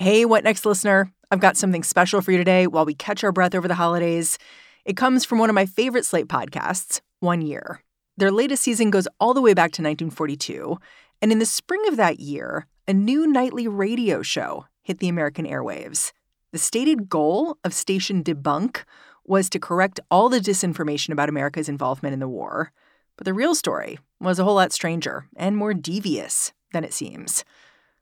Hey, 0.00 0.24
What 0.24 0.44
Next 0.44 0.64
listener? 0.64 1.12
I've 1.32 1.40
got 1.40 1.56
something 1.56 1.82
special 1.82 2.20
for 2.20 2.30
you 2.30 2.38
today 2.38 2.68
while 2.68 2.84
we 2.84 2.94
catch 2.94 3.24
our 3.24 3.32
breath 3.32 3.52
over 3.52 3.66
the 3.66 3.74
holidays. 3.74 4.38
It 4.84 4.96
comes 4.96 5.24
from 5.24 5.40
one 5.40 5.50
of 5.50 5.54
my 5.54 5.66
favorite 5.66 6.04
Slate 6.04 6.28
podcasts, 6.28 7.00
One 7.18 7.42
Year. 7.42 7.82
Their 8.16 8.30
latest 8.30 8.62
season 8.62 8.92
goes 8.92 9.08
all 9.18 9.34
the 9.34 9.42
way 9.42 9.54
back 9.54 9.72
to 9.72 9.82
1942. 9.82 10.78
And 11.20 11.32
in 11.32 11.40
the 11.40 11.44
spring 11.44 11.82
of 11.88 11.96
that 11.96 12.20
year, 12.20 12.68
a 12.86 12.92
new 12.92 13.26
nightly 13.26 13.66
radio 13.66 14.22
show 14.22 14.66
hit 14.84 15.00
the 15.00 15.08
American 15.08 15.44
airwaves. 15.44 16.12
The 16.52 16.58
stated 16.58 17.08
goal 17.08 17.58
of 17.64 17.74
Station 17.74 18.22
Debunk 18.22 18.84
was 19.24 19.50
to 19.50 19.58
correct 19.58 19.98
all 20.12 20.28
the 20.28 20.38
disinformation 20.38 21.10
about 21.10 21.28
America's 21.28 21.68
involvement 21.68 22.12
in 22.12 22.20
the 22.20 22.28
war. 22.28 22.70
But 23.16 23.24
the 23.24 23.34
real 23.34 23.56
story 23.56 23.98
was 24.20 24.38
a 24.38 24.44
whole 24.44 24.54
lot 24.54 24.70
stranger 24.70 25.26
and 25.34 25.56
more 25.56 25.74
devious 25.74 26.52
than 26.72 26.84
it 26.84 26.92
seems. 26.94 27.44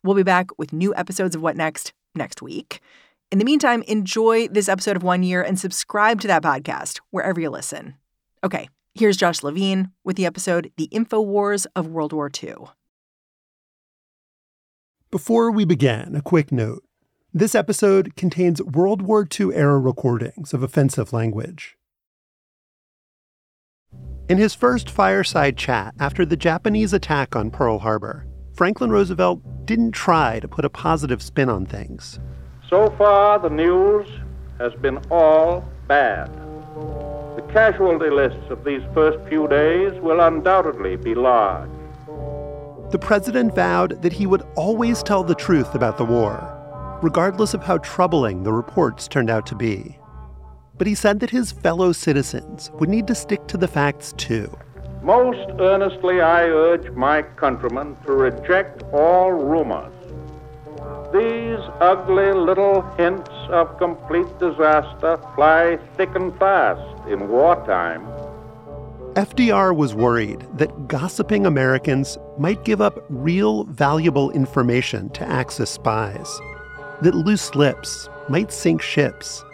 We'll 0.07 0.14
be 0.14 0.23
back 0.23 0.57
with 0.57 0.73
new 0.73 0.95
episodes 0.95 1.34
of 1.34 1.43
What 1.43 1.57
Next 1.57 1.93
next 2.15 2.41
week. 2.41 2.78
In 3.33 3.41
the 3.41 3.45
meantime, 3.45 3.83
enjoy 3.88 4.46
this 4.46 4.69
episode 4.69 4.95
of 4.96 5.02
One 5.02 5.24
Year 5.24 5.42
and 5.42 5.59
subscribe 5.59 6.20
to 6.20 6.29
that 6.29 6.45
podcast 6.45 7.01
wherever 7.10 7.41
you 7.41 7.51
listen. 7.51 7.96
Okay, 8.45 8.69
here's 8.95 9.16
Josh 9.16 9.42
Levin 9.42 9.91
with 10.05 10.15
the 10.15 10.24
episode 10.24 10.70
The 10.77 10.84
Info 10.92 11.20
Wars 11.20 11.66
of 11.74 11.88
World 11.88 12.12
War 12.12 12.30
II. 12.41 12.55
Before 15.10 15.51
we 15.51 15.65
begin, 15.65 16.15
a 16.15 16.23
quick 16.23 16.52
note. 16.52 16.84
This 17.34 17.57
episode 17.57 18.15
contains 18.15 18.62
World 18.62 19.02
War 19.02 19.27
II 19.29 19.57
era 19.57 19.80
recordings 19.80 20.54
of 20.54 20.62
offensive 20.62 21.12
language. 21.12 21.77
In 24.29 24.38
his 24.38 24.54
first 24.54 24.88
fireside 24.88 25.57
chat 25.57 25.95
after 25.98 26.24
the 26.24 26.37
Japanese 26.37 26.93
attack 26.93 27.34
on 27.34 27.51
Pearl 27.51 27.80
Harbor, 27.80 28.29
Franklin 28.56 28.91
Roosevelt 28.91 29.42
didn't 29.66 29.92
try 29.92 30.41
to 30.41 30.48
put 30.48 30.65
a 30.65 30.70
positive 30.70 31.20
spin 31.20 31.51
on 31.51 31.66
things. 31.66 32.19
So 32.70 32.88
far, 32.96 33.38
the 33.38 33.51
news 33.51 34.09
has 34.59 34.73
been 34.76 34.96
all 35.10 35.62
bad. 35.87 36.29
The 37.37 37.45
casualty 37.52 38.09
lists 38.09 38.49
of 38.49 38.65
these 38.65 38.80
first 38.95 39.18
few 39.29 39.46
days 39.46 39.93
will 40.01 40.23
undoubtedly 40.23 40.96
be 40.96 41.15
large. 41.15 41.68
The 42.93 42.99
president 42.99 43.54
vowed 43.54 44.01
that 44.01 44.15
he 44.15 44.27
would 44.27 44.46
always 44.57 45.02
tell 45.02 45.23
the 45.23 45.34
truth 45.34 45.74
about 45.74 45.99
the 45.99 46.07
war, 46.07 46.99
regardless 47.02 47.52
of 47.52 47.62
how 47.62 47.77
troubling 47.79 48.43
the 48.43 48.54
reports 48.54 49.07
turned 49.07 49.29
out 49.29 49.45
to 49.49 49.54
be. 49.54 49.99
But 50.79 50.87
he 50.87 50.95
said 50.95 51.21
that 51.21 51.29
his 51.29 51.52
fellow 51.52 51.93
citizens 51.93 52.71
would 52.77 52.88
need 52.88 53.07
to 53.09 53.15
stick 53.15 53.46
to 53.49 53.59
the 53.59 53.68
facts 53.68 54.15
too. 54.16 54.51
Most 55.07 55.49
earnestly, 55.60 56.21
I 56.21 56.46
urge 56.49 56.90
my 56.90 57.23
countrymen 57.23 57.96
to 58.07 58.12
reject 58.12 58.82
all 58.93 59.30
rumors. 59.30 59.93
These 61.12 61.60
ugly 61.80 62.32
little 62.32 62.82
hints 62.96 63.30
of 63.51 63.79
complete 63.79 64.27
disaster 64.41 65.16
fly 65.37 65.78
thick 65.97 66.12
and 66.16 66.37
fast 66.41 67.06
in 67.06 67.28
wartime. 67.28 68.04
FDR 69.15 69.77
was 69.77 69.94
worried 69.94 70.44
that 70.59 70.88
gossiping 70.88 71.47
Americans 71.47 72.19
might 72.37 72.65
give 72.65 72.81
up 72.81 73.04
real 73.09 73.62
valuable 73.62 74.32
information 74.32 75.09
to 75.10 75.22
Axis 75.22 75.71
spies, 75.71 76.41
that 77.03 77.15
loose 77.15 77.54
lips 77.54 78.09
might 78.28 78.50
sink 78.50 78.82
ships. 78.82 79.44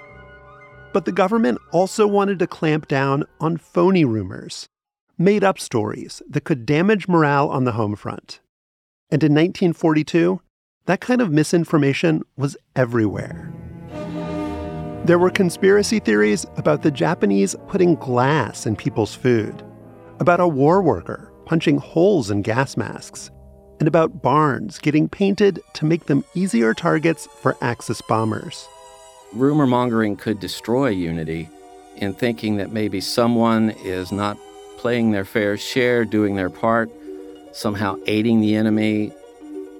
But 0.94 1.04
the 1.04 1.12
government 1.12 1.58
also 1.72 2.06
wanted 2.06 2.38
to 2.38 2.46
clamp 2.46 2.88
down 2.88 3.24
on 3.38 3.58
phony 3.58 4.06
rumors 4.06 4.66
made 5.22 5.44
up 5.44 5.58
stories 5.58 6.22
that 6.28 6.44
could 6.44 6.66
damage 6.66 7.08
morale 7.08 7.48
on 7.48 7.64
the 7.64 7.72
home 7.72 7.96
front. 7.96 8.40
And 9.10 9.22
in 9.22 9.32
1942, 9.32 10.40
that 10.86 11.00
kind 11.00 11.20
of 11.20 11.30
misinformation 11.30 12.22
was 12.36 12.56
everywhere. 12.74 13.52
There 15.04 15.18
were 15.18 15.30
conspiracy 15.30 15.98
theories 15.98 16.46
about 16.56 16.82
the 16.82 16.90
Japanese 16.90 17.56
putting 17.68 17.96
glass 17.96 18.66
in 18.66 18.76
people's 18.76 19.14
food, 19.14 19.62
about 20.20 20.40
a 20.40 20.46
war 20.46 20.80
worker 20.80 21.32
punching 21.44 21.78
holes 21.78 22.30
in 22.30 22.42
gas 22.42 22.76
masks, 22.76 23.30
and 23.80 23.88
about 23.88 24.22
barns 24.22 24.78
getting 24.78 25.08
painted 25.08 25.60
to 25.74 25.84
make 25.84 26.06
them 26.06 26.24
easier 26.34 26.72
targets 26.72 27.26
for 27.40 27.56
Axis 27.60 28.00
bombers. 28.00 28.68
Rumor 29.32 29.66
mongering 29.66 30.16
could 30.16 30.38
destroy 30.38 30.88
unity 30.88 31.48
in 31.96 32.14
thinking 32.14 32.56
that 32.56 32.72
maybe 32.72 33.00
someone 33.00 33.70
is 33.82 34.12
not 34.12 34.38
playing 34.82 35.12
their 35.12 35.24
fair 35.24 35.56
share, 35.56 36.04
doing 36.04 36.34
their 36.34 36.50
part, 36.50 36.90
somehow 37.52 37.96
aiding 38.06 38.40
the 38.40 38.56
enemy. 38.56 39.12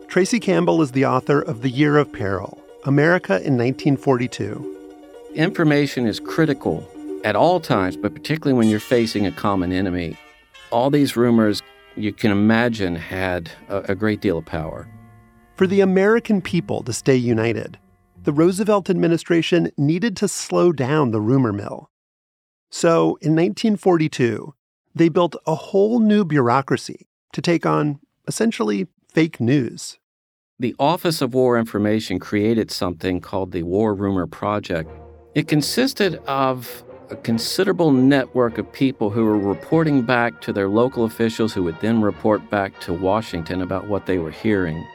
Tracy 0.07 0.39
Campbell 0.39 0.81
is 0.81 0.93
the 0.93 1.05
author 1.05 1.41
of 1.41 1.63
The 1.63 1.71
Year 1.71 1.99
of 1.99 2.13
Peril 2.13 2.63
America 2.85 3.33
in 3.33 3.59
1942. 3.59 5.33
Information 5.35 6.07
is 6.07 6.21
critical 6.21 6.89
at 7.25 7.35
all 7.35 7.59
times, 7.59 7.97
but 7.97 8.15
particularly 8.15 8.57
when 8.57 8.69
you're 8.69 8.79
facing 8.79 9.27
a 9.27 9.33
common 9.33 9.73
enemy. 9.73 10.17
All 10.71 10.89
these 10.89 11.17
rumors, 11.17 11.63
you 11.97 12.13
can 12.13 12.31
imagine, 12.31 12.95
had 12.95 13.51
a, 13.69 13.79
a 13.89 13.95
great 13.97 14.21
deal 14.21 14.39
of 14.39 14.47
power. 14.47 14.87
For 15.57 15.67
the 15.67 15.81
American 15.81 16.41
people 16.41 16.85
to 16.85 16.93
stay 16.93 17.17
united, 17.17 17.77
the 18.23 18.33
Roosevelt 18.33 18.89
administration 18.89 19.73
needed 19.77 20.17
to 20.19 20.29
slow 20.29 20.71
down 20.71 21.11
the 21.11 21.21
rumor 21.21 21.53
mill. 21.53 21.91
So, 22.71 23.19
in 23.21 23.35
1942, 23.35 24.55
they 24.95 25.09
built 25.09 25.37
a 25.47 25.55
whole 25.55 26.01
new 26.01 26.25
bureaucracy 26.25 27.07
to 27.33 27.41
take 27.41 27.65
on 27.65 27.99
essentially 28.29 28.87
fake 29.13 29.41
news. 29.41 29.99
The 30.59 30.75
Office 30.79 31.21
of 31.21 31.35
War 31.35 31.59
Information 31.59 32.19
created 32.19 32.71
something 32.71 33.21
called 33.21 33.53
the 33.53 33.63
War 33.63 33.95
Rumor 33.95 34.27
Project. 34.27 34.91
It 35.35 35.49
consisted 35.49 36.17
of 36.27 36.85
a 37.11 37.17
considerable 37.17 37.91
network 37.91 38.59
of 38.59 38.73
people 38.73 39.11
who 39.11 39.25
were 39.25 39.39
reporting 39.39 40.03
back 40.03 40.41
to 40.43 40.53
their 40.53 40.69
local 40.69 41.05
officials 41.05 41.53
who 41.53 41.63
would 41.65 41.81
then 41.81 42.01
report 42.01 42.49
back 42.49 42.79
to 42.81 42.93
Washington 42.93 43.61
about 43.61 43.89
what 43.89 44.07
they 44.07 44.19
were 44.19 44.31
hearing. 44.31 44.87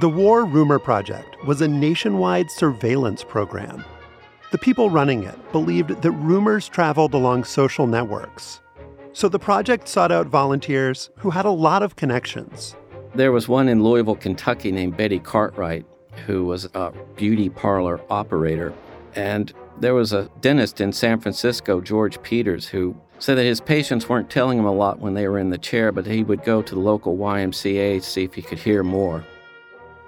The 0.00 0.08
War 0.08 0.44
Rumor 0.44 0.78
Project 0.78 1.36
was 1.44 1.60
a 1.60 1.68
nationwide 1.68 2.50
surveillance 2.50 3.22
program. 3.22 3.84
The 4.50 4.58
people 4.58 4.90
running 4.90 5.24
it 5.24 5.52
believed 5.52 5.90
that 6.02 6.10
rumors 6.12 6.68
traveled 6.68 7.14
along 7.14 7.44
social 7.44 7.86
networks 7.86 8.60
so 9.14 9.28
the 9.28 9.38
project 9.38 9.88
sought 9.88 10.10
out 10.10 10.26
volunteers 10.26 11.08
who 11.18 11.30
had 11.30 11.46
a 11.46 11.50
lot 11.50 11.82
of 11.82 11.94
connections. 11.96 12.76
There 13.14 13.30
was 13.30 13.48
one 13.48 13.68
in 13.68 13.82
Louisville, 13.82 14.16
Kentucky 14.16 14.72
named 14.72 14.96
Betty 14.96 15.20
Cartwright, 15.20 15.86
who 16.26 16.44
was 16.44 16.68
a 16.74 16.92
beauty 17.14 17.48
parlor 17.48 18.00
operator. 18.10 18.74
And 19.14 19.52
there 19.78 19.94
was 19.94 20.12
a 20.12 20.28
dentist 20.40 20.80
in 20.80 20.92
San 20.92 21.20
Francisco, 21.20 21.80
George 21.80 22.20
Peters, 22.22 22.66
who 22.66 22.96
said 23.20 23.36
that 23.36 23.44
his 23.44 23.60
patients 23.60 24.08
weren't 24.08 24.30
telling 24.30 24.58
him 24.58 24.64
a 24.64 24.72
lot 24.72 24.98
when 24.98 25.14
they 25.14 25.28
were 25.28 25.38
in 25.38 25.50
the 25.50 25.58
chair, 25.58 25.92
but 25.92 26.06
he 26.06 26.24
would 26.24 26.42
go 26.42 26.60
to 26.60 26.74
the 26.74 26.80
local 26.80 27.16
YMCA 27.16 28.00
to 28.00 28.02
see 28.02 28.24
if 28.24 28.34
he 28.34 28.42
could 28.42 28.58
hear 28.58 28.82
more. 28.82 29.24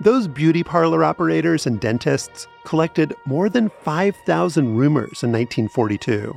Those 0.00 0.26
beauty 0.26 0.64
parlor 0.64 1.04
operators 1.04 1.64
and 1.64 1.80
dentists 1.80 2.48
collected 2.64 3.14
more 3.24 3.48
than 3.48 3.70
5,000 3.82 4.76
rumors 4.76 5.22
in 5.22 5.30
1942. 5.30 6.36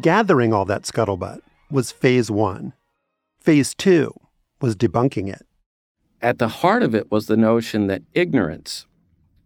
Gathering 0.00 0.52
all 0.52 0.64
that 0.64 0.82
scuttlebutt 0.82 1.40
was 1.70 1.92
phase 1.92 2.30
one. 2.30 2.72
Phase 3.40 3.74
two 3.74 4.12
was 4.60 4.76
debunking 4.76 5.32
it. 5.32 5.46
At 6.20 6.38
the 6.38 6.48
heart 6.48 6.82
of 6.82 6.94
it 6.94 7.10
was 7.10 7.26
the 7.26 7.36
notion 7.36 7.86
that 7.86 8.02
ignorance 8.12 8.86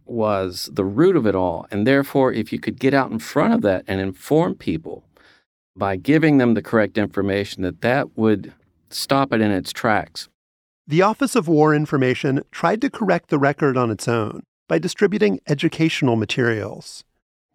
was 0.05 0.69
the 0.73 0.83
root 0.83 1.15
of 1.15 1.25
it 1.25 1.35
all. 1.35 1.65
And 1.71 1.87
therefore, 1.87 2.33
if 2.33 2.51
you 2.51 2.59
could 2.59 2.79
get 2.79 2.93
out 2.93 3.11
in 3.11 3.19
front 3.19 3.53
of 3.53 3.61
that 3.61 3.83
and 3.87 4.01
inform 4.01 4.55
people 4.55 5.03
by 5.75 5.95
giving 5.95 6.37
them 6.37 6.53
the 6.53 6.61
correct 6.61 6.97
information, 6.97 7.63
that 7.63 7.81
that 7.81 8.17
would 8.17 8.53
stop 8.89 9.33
it 9.33 9.41
in 9.41 9.51
its 9.51 9.73
tracks. 9.73 10.29
The 10.87 11.01
Office 11.01 11.35
of 11.35 11.47
War 11.47 11.73
Information 11.73 12.43
tried 12.51 12.81
to 12.81 12.89
correct 12.89 13.29
the 13.29 13.39
record 13.39 13.75
on 13.75 13.89
its 13.89 14.07
own 14.07 14.43
by 14.67 14.77
distributing 14.77 15.39
educational 15.47 16.15
materials. 16.15 17.03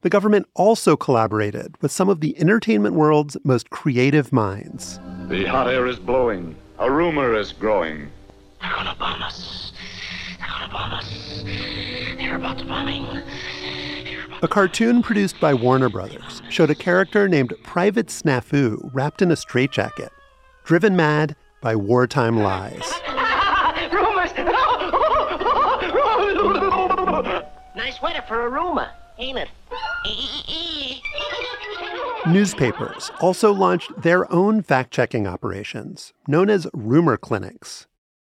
The 0.03 0.11
government 0.11 0.47
also 0.55 0.97
collaborated 0.97 1.77
with 1.83 1.93
some 1.93 2.09
of 2.09 2.21
the 2.21 2.39
entertainment 2.41 2.95
world's 2.95 3.37
most 3.45 3.69
creative 3.69 4.33
minds. 4.33 4.99
The 5.29 5.45
hot 5.45 5.69
air 5.69 5.87
is 5.87 5.99
blowing. 5.99 6.57
A 6.79 6.91
rumor 6.91 7.35
is 7.35 7.53
growing. 7.53 8.11
They're 8.61 8.73
gonna 8.73 8.97
bomb 8.99 9.23
us. 9.23 9.73
They're 10.39 10.49
gonna 10.49 10.73
bomb 10.73 10.93
us. 10.95 11.43
They're 11.45 12.37
about 12.37 12.59
to 12.59 12.65
bombing. 12.65 13.07
A 14.43 14.49
cartoon 14.49 15.03
produced 15.03 15.39
by 15.39 15.53
Warner 15.53 15.91
Brothers 15.91 16.41
showed 16.49 16.71
a 16.71 16.75
character 16.75 17.29
named 17.29 17.53
Private 17.63 18.07
Snafu 18.07 18.79
wrapped 18.95 19.21
in 19.21 19.31
a 19.31 19.37
straitjacket, 19.37 20.11
driven 20.65 20.97
mad 20.97 21.37
by 21.61 21.77
wartime 21.77 22.39
lies. 22.39 22.91
Rumors! 23.93 24.33
nice 27.77 28.01
weather 28.01 28.25
for 28.27 28.47
a 28.47 28.49
rumor, 28.49 28.91
ain't? 29.21 29.49
Newspapers 32.27 33.11
also 33.21 33.53
launched 33.53 33.91
their 34.03 34.31
own 34.33 34.63
fact 34.63 34.93
checking 34.93 35.27
operations, 35.27 36.13
known 36.29 36.51
as 36.51 36.67
rumor 36.73 37.17
clinics. 37.17 37.87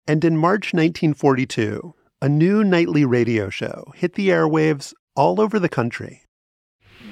And 0.06 0.24
in 0.24 0.36
March 0.36 0.72
1942, 0.72 1.94
a 2.20 2.28
new 2.28 2.64
nightly 2.64 3.04
radio 3.04 3.50
show 3.50 3.92
hit 3.96 4.14
the 4.14 4.28
airwaves 4.28 4.94
all 5.16 5.40
over 5.40 5.58
the 5.58 5.68
country. 5.68 6.22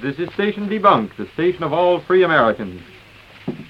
This 0.03 0.17
is 0.19 0.33
Station 0.35 0.69
Debunked, 0.69 1.17
the 1.17 1.29
station 1.35 1.63
of 1.63 1.73
all 1.73 2.01
free 2.01 2.23
Americans. 2.23 2.81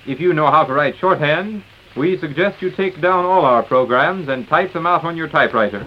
If 0.06 0.20
you 0.20 0.32
know 0.32 0.50
how 0.50 0.64
to 0.64 0.72
write 0.72 0.96
shorthand, 0.98 1.62
we 1.96 2.18
suggest 2.18 2.62
you 2.62 2.70
take 2.70 3.00
down 3.00 3.24
all 3.24 3.44
our 3.44 3.62
programs 3.62 4.28
and 4.28 4.46
type 4.46 4.72
them 4.72 4.86
out 4.86 5.04
on 5.04 5.16
your 5.16 5.28
typewriter. 5.28 5.84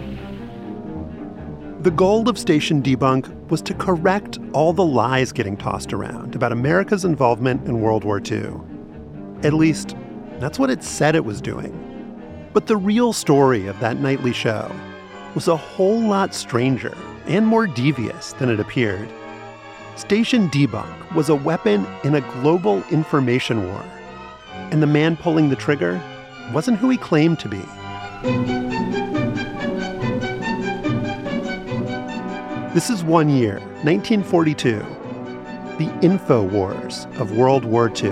The 1.84 1.90
goal 1.90 2.30
of 2.30 2.38
Station 2.38 2.82
Debunk 2.82 3.50
was 3.50 3.60
to 3.60 3.74
correct 3.74 4.38
all 4.54 4.72
the 4.72 4.82
lies 4.82 5.32
getting 5.32 5.54
tossed 5.54 5.92
around 5.92 6.34
about 6.34 6.50
America's 6.50 7.04
involvement 7.04 7.68
in 7.68 7.82
World 7.82 8.04
War 8.04 8.22
II. 8.26 8.54
At 9.42 9.52
least, 9.52 9.94
that's 10.38 10.58
what 10.58 10.70
it 10.70 10.82
said 10.82 11.14
it 11.14 11.26
was 11.26 11.42
doing. 11.42 12.48
But 12.54 12.68
the 12.68 12.78
real 12.78 13.12
story 13.12 13.66
of 13.66 13.78
that 13.80 14.00
nightly 14.00 14.32
show 14.32 14.74
was 15.34 15.46
a 15.46 15.58
whole 15.58 16.00
lot 16.00 16.32
stranger 16.32 16.96
and 17.26 17.46
more 17.46 17.66
devious 17.66 18.32
than 18.32 18.48
it 18.48 18.60
appeared. 18.60 19.10
Station 19.94 20.48
Debunk 20.48 21.14
was 21.14 21.28
a 21.28 21.36
weapon 21.36 21.86
in 22.02 22.14
a 22.14 22.32
global 22.40 22.82
information 22.84 23.68
war. 23.68 23.84
And 24.54 24.82
the 24.82 24.86
man 24.86 25.18
pulling 25.18 25.50
the 25.50 25.56
trigger 25.56 26.00
wasn't 26.50 26.78
who 26.78 26.88
he 26.88 26.96
claimed 26.96 27.40
to 27.40 27.48
be. 27.50 27.62
This 32.74 32.90
is 32.90 33.04
one 33.04 33.28
year, 33.28 33.60
1942, 33.84 34.78
the 35.78 35.96
info 36.02 36.42
wars 36.42 37.06
of 37.20 37.30
World 37.30 37.64
War 37.64 37.88
II. 37.88 38.08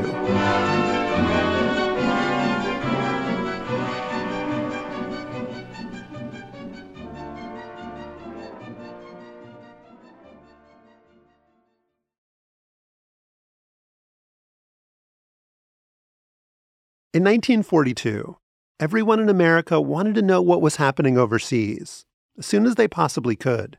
In 17.12 17.24
1942, 17.24 18.36
everyone 18.78 19.18
in 19.18 19.28
America 19.28 19.80
wanted 19.80 20.14
to 20.14 20.22
know 20.22 20.40
what 20.40 20.62
was 20.62 20.76
happening 20.76 21.18
overseas 21.18 22.04
as 22.38 22.46
soon 22.46 22.64
as 22.64 22.76
they 22.76 22.86
possibly 22.86 23.34
could. 23.34 23.76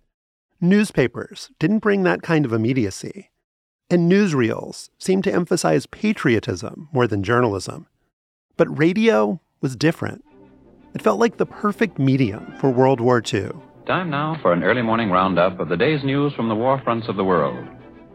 Newspapers 0.64 1.52
didn't 1.60 1.80
bring 1.80 2.04
that 2.04 2.22
kind 2.22 2.46
of 2.46 2.54
immediacy, 2.54 3.32
and 3.90 4.10
newsreels 4.10 4.88
seemed 4.98 5.26
to 5.26 5.34
emphasize 5.34 5.86
patriotism 5.88 6.88
more 6.94 7.06
than 7.06 7.22
journalism. 7.22 7.86
But 8.56 8.78
radio 8.78 9.42
was 9.60 9.76
different. 9.76 10.24
It 10.96 11.02
felt 11.02 11.20
like 11.20 11.36
the 11.36 11.46
perfect 11.46 12.00
medium 12.00 12.54
for 12.62 12.70
World 12.70 13.02
War 13.02 13.22
II. 13.22 13.50
Time 13.86 14.10
now 14.10 14.38
for 14.42 14.54
an 14.54 14.64
early 14.64 14.82
morning 14.82 15.12
roundup 15.12 15.60
of 15.60 15.68
the 15.68 15.76
day's 15.76 16.02
news 16.02 16.32
from 16.34 16.48
the 16.48 16.56
war 16.56 16.80
fronts 16.82 17.10
of 17.10 17.18
the 17.18 17.26
world. 17.26 17.68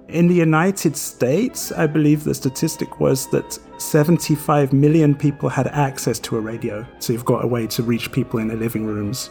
In 0.08 0.26
the 0.26 0.34
United 0.34 0.96
States, 0.96 1.70
I 1.70 1.86
believe 1.86 2.24
the 2.24 2.34
statistic 2.34 2.98
was 2.98 3.30
that 3.30 3.58
75 3.76 4.72
million 4.72 5.14
people 5.14 5.50
had 5.50 5.66
access 5.66 6.18
to 6.20 6.38
a 6.38 6.40
radio, 6.40 6.86
so 6.98 7.12
you've 7.12 7.26
got 7.26 7.44
a 7.44 7.46
way 7.46 7.66
to 7.66 7.82
reach 7.82 8.10
people 8.10 8.40
in 8.40 8.48
their 8.48 8.56
living 8.56 8.86
rooms. 8.86 9.28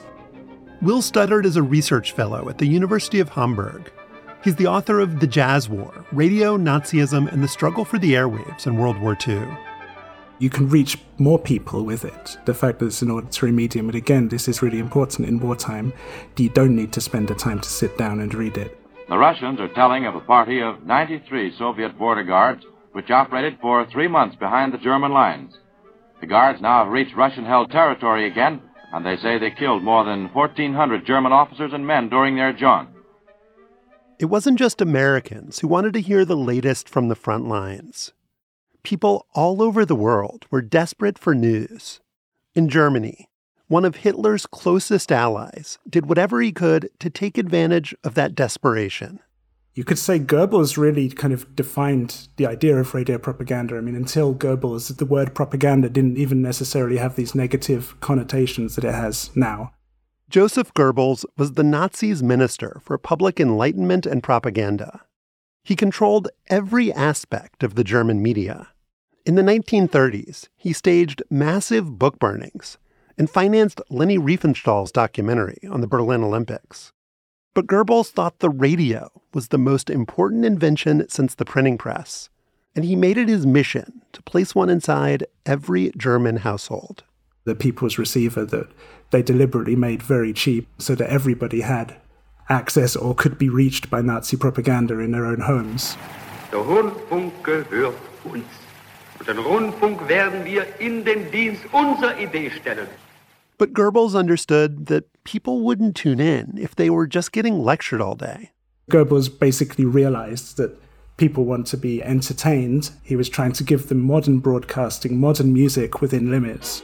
Will 0.79 1.01
Studdert 1.01 1.45
is 1.45 1.55
a 1.55 1.63
research 1.63 2.11
fellow 2.11 2.49
at 2.49 2.59
the 2.59 2.67
University 2.67 3.19
of 3.19 3.29
Hamburg. 3.29 3.91
He's 4.43 4.55
the 4.57 4.67
author 4.67 4.99
of 4.99 5.19
The 5.19 5.25
Jazz 5.25 5.67
War 5.67 6.05
Radio, 6.11 6.55
Nazism, 6.55 7.31
and 7.31 7.43
the 7.43 7.47
Struggle 7.47 7.83
for 7.83 7.97
the 7.97 8.13
Airwaves 8.13 8.67
in 8.67 8.77
World 8.77 8.99
War 8.99 9.17
II. 9.27 9.41
You 10.37 10.51
can 10.51 10.69
reach 10.69 10.99
more 11.17 11.39
people 11.39 11.83
with 11.83 12.05
it. 12.05 12.37
The 12.45 12.53
fact 12.53 12.77
that 12.77 12.85
it's 12.85 13.01
an 13.01 13.09
auditory 13.09 13.51
medium, 13.51 13.89
and 13.89 13.95
again, 13.95 14.27
this 14.27 14.47
is 14.47 14.61
really 14.61 14.77
important 14.77 15.27
in 15.27 15.39
wartime, 15.39 15.93
you 16.35 16.49
don't 16.49 16.75
need 16.75 16.93
to 16.93 17.01
spend 17.01 17.27
the 17.27 17.33
time 17.33 17.59
to 17.59 17.69
sit 17.69 17.97
down 17.97 18.19
and 18.19 18.31
read 18.35 18.55
it. 18.55 18.79
The 19.09 19.17
Russians 19.17 19.59
are 19.59 19.73
telling 19.73 20.05
of 20.05 20.13
a 20.13 20.19
party 20.19 20.61
of 20.61 20.83
93 20.85 21.55
Soviet 21.57 21.97
border 21.97 22.23
guards 22.23 22.63
which 22.91 23.09
operated 23.09 23.57
for 23.61 23.87
three 23.91 24.07
months 24.07 24.35
behind 24.35 24.73
the 24.73 24.77
German 24.77 25.11
lines. 25.11 25.55
The 26.21 26.27
guards 26.27 26.61
now 26.61 26.83
have 26.83 26.93
reached 26.93 27.15
Russian 27.15 27.45
held 27.45 27.71
territory 27.71 28.27
again, 28.27 28.61
and 28.93 29.05
they 29.05 29.17
say 29.17 29.37
they 29.37 29.51
killed 29.51 29.83
more 29.83 30.03
than 30.03 30.33
1,400 30.33 31.05
German 31.05 31.31
officers 31.31 31.71
and 31.73 31.85
men 31.85 32.09
during 32.09 32.35
their 32.35 32.53
jaunt. 32.53 32.89
It 34.19 34.25
wasn't 34.25 34.57
just 34.57 34.81
Americans 34.81 35.59
who 35.59 35.67
wanted 35.67 35.93
to 35.93 36.01
hear 36.01 36.25
the 36.25 36.37
latest 36.37 36.89
from 36.89 37.07
the 37.07 37.15
front 37.15 37.47
lines. 37.47 38.13
People 38.83 39.27
all 39.35 39.61
over 39.61 39.85
the 39.85 39.95
world 39.95 40.45
were 40.49 40.61
desperate 40.61 41.19
for 41.19 41.35
news. 41.35 41.99
In 42.55 42.69
Germany, 42.69 43.29
one 43.67 43.85
of 43.85 43.97
Hitler's 43.97 44.45
closest 44.45 45.11
allies, 45.11 45.77
did 45.87 46.07
whatever 46.07 46.41
he 46.41 46.51
could 46.51 46.89
to 46.99 47.09
take 47.09 47.37
advantage 47.37 47.93
of 48.03 48.15
that 48.15 48.33
desperation. 48.33 49.19
You 49.77 49.83
could 49.83 49.99
say 49.99 50.17
Goebbels 50.17 50.75
really 50.75 51.07
kind 51.07 51.31
of 51.31 51.55
defined 51.55 52.29
the 52.37 52.47
idea 52.47 52.75
of 52.77 52.95
radio 52.95 53.19
propaganda. 53.19 53.77
I 53.77 53.81
mean, 53.81 53.95
until 53.95 54.33
Goebbels, 54.33 54.97
the 54.97 55.05
word 55.05 55.35
propaganda 55.35 55.87
didn't 55.87 56.17
even 56.17 56.41
necessarily 56.41 56.97
have 56.97 57.15
these 57.15 57.35
negative 57.35 57.95
connotations 57.99 58.73
that 58.73 58.83
it 58.83 58.95
has 58.95 59.29
now. 59.35 59.73
Joseph 60.31 60.73
Goebbels 60.73 61.25
was 61.37 61.51
the 61.51 61.63
Nazis' 61.63 62.23
minister 62.23 62.81
for 62.83 62.97
public 62.97 63.39
enlightenment 63.39 64.07
and 64.07 64.23
propaganda. 64.23 65.01
He 65.63 65.75
controlled 65.75 66.29
every 66.47 66.91
aspect 66.91 67.61
of 67.61 67.75
the 67.75 67.83
German 67.83 68.19
media. 68.19 68.69
In 69.27 69.35
the 69.35 69.43
1930s, 69.43 70.47
he 70.55 70.73
staged 70.73 71.21
massive 71.29 71.99
book 71.99 72.17
burnings 72.17 72.79
and 73.15 73.29
financed 73.29 73.79
Leni 73.91 74.17
Riefenstahl's 74.17 74.91
documentary 74.91 75.59
on 75.69 75.81
the 75.81 75.87
Berlin 75.87 76.23
Olympics. 76.23 76.93
But 77.53 77.67
Goebbels 77.67 78.09
thought 78.09 78.39
the 78.39 78.49
radio 78.49 79.09
was 79.33 79.47
the 79.47 79.57
most 79.57 79.89
important 79.89 80.45
invention 80.45 81.07
since 81.09 81.35
the 81.35 81.45
printing 81.45 81.77
press, 81.77 82.29
and 82.75 82.85
he 82.85 82.95
made 82.95 83.17
it 83.17 83.27
his 83.29 83.45
mission 83.45 84.01
to 84.13 84.21
place 84.21 84.53
one 84.53 84.69
inside 84.69 85.25
every 85.45 85.91
German 85.97 86.37
household. 86.37 87.03
The 87.45 87.55
people's 87.55 87.97
receiver 87.97 88.45
that 88.45 88.67
they 89.11 89.21
deliberately 89.21 89.75
made 89.75 90.03
very 90.03 90.33
cheap 90.33 90.67
so 90.77 90.95
that 90.95 91.09
everybody 91.09 91.61
had 91.61 91.95
access 92.49 92.95
or 92.95 93.15
could 93.15 93.37
be 93.37 93.49
reached 93.49 93.89
by 93.89 94.01
Nazi 94.01 94.37
propaganda 94.37 94.99
in 94.99 95.11
their 95.11 95.25
own 95.25 95.41
homes. 95.41 95.97
Der 96.51 96.59
Rundfunk 96.59 97.43
gehört 97.43 97.95
uns. 98.23 98.45
Und 99.19 99.27
den 99.27 99.39
Rundfunk 99.39 100.07
werden 100.07 100.45
wir 100.45 100.65
in 100.79 101.03
den 101.03 101.31
Dienst 101.31 101.61
unserer 101.73 102.17
Idee 102.19 102.49
stellen. 102.51 102.87
But 103.57 103.73
Goebbels 103.73 104.15
understood 104.15 104.85
that 104.85 105.05
people 105.23 105.61
wouldn't 105.61 105.95
tune 105.95 106.19
in 106.19 106.59
if 106.61 106.75
they 106.75 106.91
were 106.91 107.07
just 107.07 107.31
getting 107.31 107.63
lectured 107.63 108.01
all 108.01 108.15
day. 108.15 108.51
Goebbels 108.91 109.29
basically 109.39 109.83
realized 109.83 110.57
that 110.57 110.77
people 111.17 111.43
want 111.43 111.65
to 111.67 111.77
be 111.77 112.03
entertained. 112.03 112.91
He 113.03 113.15
was 113.15 113.29
trying 113.29 113.53
to 113.53 113.63
give 113.63 113.89
them 113.89 113.99
modern 113.99 114.39
broadcasting, 114.39 115.19
modern 115.19 115.53
music 115.53 116.01
within 116.01 116.29
limits. 116.29 116.83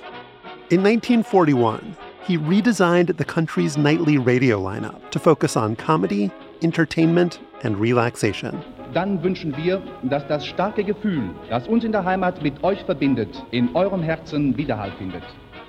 In 0.71 0.81
1941, 0.81 1.95
he 2.23 2.39
redesigned 2.39 3.15
the 3.17 3.25
country's 3.25 3.77
nightly 3.77 4.17
radio 4.17 4.59
lineup 4.59 5.11
to 5.11 5.19
focus 5.19 5.55
on 5.55 5.75
comedy, 5.75 6.31
entertainment, 6.63 7.39
and 7.61 7.77
relaxation. 7.77 8.63
Dann 8.95 9.21
wünschen 9.21 9.55
wir, 9.57 9.81
dass 10.03 10.27
das 10.27 10.45
starke 10.45 10.83
Gefühl, 10.83 11.29
das 11.49 11.67
uns 11.67 11.83
in 11.83 11.91
der 11.91 12.03
Heimat 12.03 12.41
mit 12.41 12.63
euch 12.63 12.83
verbindet, 12.83 13.43
in 13.51 13.75
eurem 13.75 14.01
Herzen 14.01 14.57
Widerhall 14.57 14.91
findet. 14.97 15.23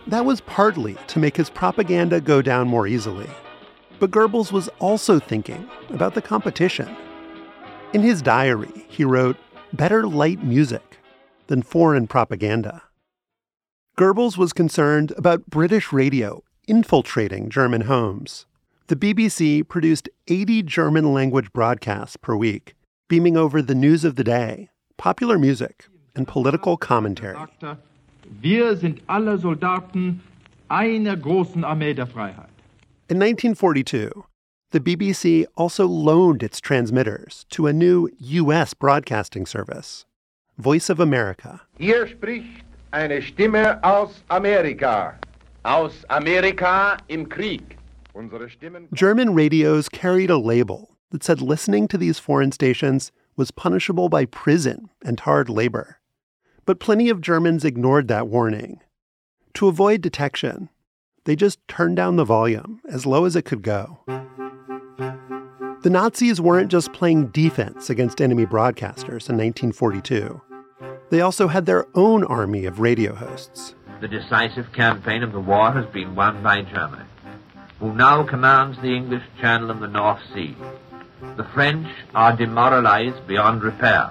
That 0.06 0.24
was 0.24 0.42
partly 0.42 0.96
to 1.08 1.18
make 1.18 1.36
his 1.36 1.48
propaganda 1.48 2.20
go 2.20 2.42
down 2.42 2.68
more 2.68 2.86
easily. 2.86 3.28
But 3.98 4.10
Goebbels 4.10 4.52
was 4.52 4.68
also 4.78 5.18
thinking 5.18 5.68
about 5.90 6.14
the 6.14 6.22
competition. 6.22 6.94
In 7.94 8.02
his 8.02 8.20
diary, 8.20 8.86
he 8.88 9.04
wrote, 9.04 9.36
Better 9.72 10.06
light 10.06 10.42
music 10.42 10.98
than 11.46 11.62
foreign 11.62 12.06
propaganda. 12.06 12.82
Goebbels 13.96 14.36
was 14.36 14.52
concerned 14.52 15.12
about 15.16 15.46
British 15.46 15.92
radio 15.92 16.42
infiltrating 16.66 17.48
German 17.48 17.82
homes. 17.82 18.46
The 18.88 18.96
BBC 18.96 19.66
produced 19.66 20.08
80 20.28 20.64
German 20.64 21.14
language 21.14 21.52
broadcasts 21.52 22.16
per 22.16 22.36
week, 22.36 22.74
beaming 23.08 23.36
over 23.36 23.62
the 23.62 23.74
news 23.74 24.04
of 24.04 24.16
the 24.16 24.24
day, 24.24 24.68
popular 24.98 25.38
music, 25.38 25.86
and 26.14 26.28
political 26.28 26.76
commentary. 26.76 27.36
Wir 28.40 28.76
sind 28.76 29.00
alle 29.06 29.38
Soldaten 29.38 30.20
einer 30.68 31.16
großen 31.16 31.64
Armee 31.64 31.94
der 31.94 32.06
Freiheit. 32.06 32.48
In 33.08 33.22
1942, 33.22 34.10
the 34.72 34.80
BBC 34.80 35.46
also 35.56 35.86
loaned 35.86 36.42
its 36.42 36.60
transmitters 36.60 37.44
to 37.50 37.66
a 37.66 37.72
new 37.72 38.08
U.S. 38.18 38.74
broadcasting 38.74 39.46
service, 39.46 40.06
Voice 40.58 40.88
of 40.90 41.00
America. 41.00 41.60
Hier 41.78 42.06
spricht 42.06 42.64
eine 42.92 43.20
Stimme 43.20 43.82
aus 43.82 44.22
Amerika. 44.28 45.18
Aus 45.64 46.04
Amerika 46.08 46.96
im 47.08 47.28
Krieg. 47.28 47.78
Unsere 48.14 48.48
German 48.92 49.34
radios 49.34 49.88
carried 49.88 50.30
a 50.30 50.38
label 50.38 50.96
that 51.10 51.24
said 51.24 51.40
listening 51.40 51.88
to 51.88 51.98
these 51.98 52.18
foreign 52.18 52.52
stations 52.52 53.10
was 53.36 53.50
punishable 53.50 54.08
by 54.08 54.24
prison 54.24 54.88
and 55.04 55.20
hard 55.20 55.48
labor. 55.48 55.98
But 56.66 56.80
plenty 56.80 57.10
of 57.10 57.20
Germans 57.20 57.64
ignored 57.64 58.08
that 58.08 58.28
warning. 58.28 58.80
To 59.54 59.68
avoid 59.68 60.00
detection, 60.00 60.70
they 61.24 61.36
just 61.36 61.58
turned 61.68 61.96
down 61.96 62.16
the 62.16 62.24
volume 62.24 62.80
as 62.88 63.06
low 63.06 63.24
as 63.24 63.36
it 63.36 63.44
could 63.44 63.62
go. 63.62 64.00
The 65.82 65.90
Nazis 65.90 66.40
weren't 66.40 66.70
just 66.70 66.94
playing 66.94 67.28
defense 67.28 67.90
against 67.90 68.22
enemy 68.22 68.46
broadcasters 68.46 69.28
in 69.28 69.36
1942. 69.36 70.40
They 71.10 71.20
also 71.20 71.48
had 71.48 71.66
their 71.66 71.86
own 71.94 72.24
army 72.24 72.64
of 72.64 72.80
radio 72.80 73.14
hosts. 73.14 73.74
The 74.00 74.08
decisive 74.08 74.72
campaign 74.72 75.22
of 75.22 75.32
the 75.32 75.40
war 75.40 75.70
has 75.72 75.86
been 75.92 76.14
won 76.14 76.42
by 76.42 76.62
Germany, 76.62 77.04
who 77.78 77.94
now 77.94 78.22
commands 78.22 78.78
the 78.80 78.96
English 78.96 79.22
Channel 79.40 79.70
and 79.70 79.82
the 79.82 79.88
North 79.88 80.20
Sea. 80.32 80.56
The 81.36 81.44
French 81.52 81.88
are 82.14 82.34
demoralized 82.34 83.26
beyond 83.26 83.62
repair. 83.62 84.10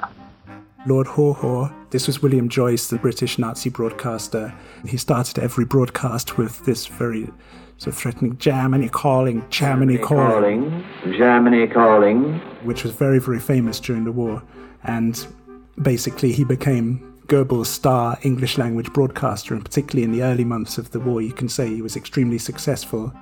Lord 0.86 1.08
Haw 1.08 1.34
Haw, 1.34 1.70
this 1.94 2.08
was 2.08 2.24
William 2.24 2.50
Joyce, 2.50 2.88
the 2.88 2.98
British 2.98 3.38
Nazi 3.38 3.70
broadcaster. 3.70 4.52
He 4.84 4.98
started 4.98 5.38
every 5.38 5.64
broadcast 5.64 6.40
with 6.40 6.66
this 6.66 6.88
very 6.88 7.30
sort 7.78 7.94
of 7.94 7.96
threatening 7.96 8.36
Germany 8.40 8.90
calling, 8.90 9.46
Germany, 9.52 10.00
calling, 10.00 10.84
calling, 11.04 11.14
Germany 11.16 11.68
calling, 11.68 12.40
which 12.64 12.84
was 12.84 12.94
very, 12.94 13.20
very 13.20 13.40
famous 13.40 13.80
during 13.80 14.06
the 14.06 14.12
war. 14.12 14.42
And 14.84 15.26
basically, 15.84 16.32
he 16.32 16.44
became 16.44 17.22
Goebbels' 17.28 17.68
star 17.68 18.18
English 18.24 18.58
language 18.58 18.92
broadcaster, 18.92 19.54
and 19.54 19.64
particularly 19.64 20.04
in 20.04 20.12
the 20.12 20.24
early 20.24 20.44
months 20.44 20.80
of 20.80 20.90
the 20.90 21.00
war, 21.00 21.22
you 21.22 21.32
can 21.32 21.48
say 21.48 21.68
he 21.68 21.84
was 21.84 21.96
extremely 21.96 22.40
successful. 22.40 23.14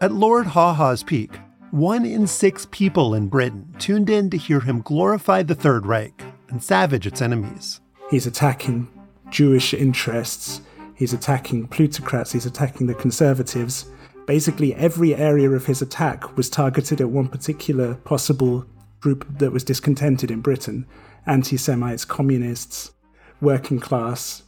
At 0.00 0.10
Lord 0.10 0.46
Haw 0.46 0.74
Haw's 0.74 1.04
peak, 1.04 1.30
one 1.70 2.04
in 2.04 2.26
six 2.26 2.66
people 2.72 3.14
in 3.14 3.28
Britain 3.28 3.72
tuned 3.78 4.10
in 4.10 4.30
to 4.30 4.36
hear 4.36 4.58
him 4.58 4.80
glorify 4.80 5.44
the 5.44 5.54
Third 5.54 5.86
Reich 5.86 6.24
and 6.48 6.60
savage 6.60 7.06
its 7.06 7.22
enemies. 7.22 7.80
He's 8.10 8.26
attacking 8.26 8.88
Jewish 9.30 9.74
interests, 9.74 10.60
he's 10.94 11.12
attacking 11.12 11.66
plutocrats, 11.66 12.32
he's 12.32 12.46
attacking 12.46 12.86
the 12.86 12.94
conservatives. 12.94 13.86
Basically, 14.26 14.74
every 14.74 15.14
area 15.14 15.50
of 15.50 15.66
his 15.66 15.82
attack 15.82 16.36
was 16.36 16.48
targeted 16.48 17.00
at 17.00 17.10
one 17.10 17.28
particular 17.28 17.94
possible 17.96 18.64
group 19.00 19.26
that 19.38 19.50
was 19.52 19.64
discontented 19.64 20.30
in 20.30 20.40
Britain 20.40 20.86
anti 21.26 21.56
Semites, 21.56 22.04
communists, 22.04 22.92
working 23.40 23.80
class, 23.80 24.44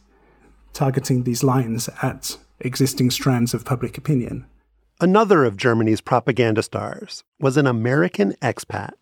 targeting 0.71 1.23
these 1.23 1.43
lines 1.43 1.89
at 2.01 2.37
existing 2.61 3.11
strands 3.11 3.53
of 3.53 3.65
public 3.65 3.97
opinion. 3.97 4.45
Another 5.01 5.43
of 5.43 5.57
Germany's 5.57 6.01
propaganda 6.01 6.63
stars 6.63 7.23
was 7.39 7.57
an 7.57 7.67
American 7.67 8.33
expat. 8.41 8.93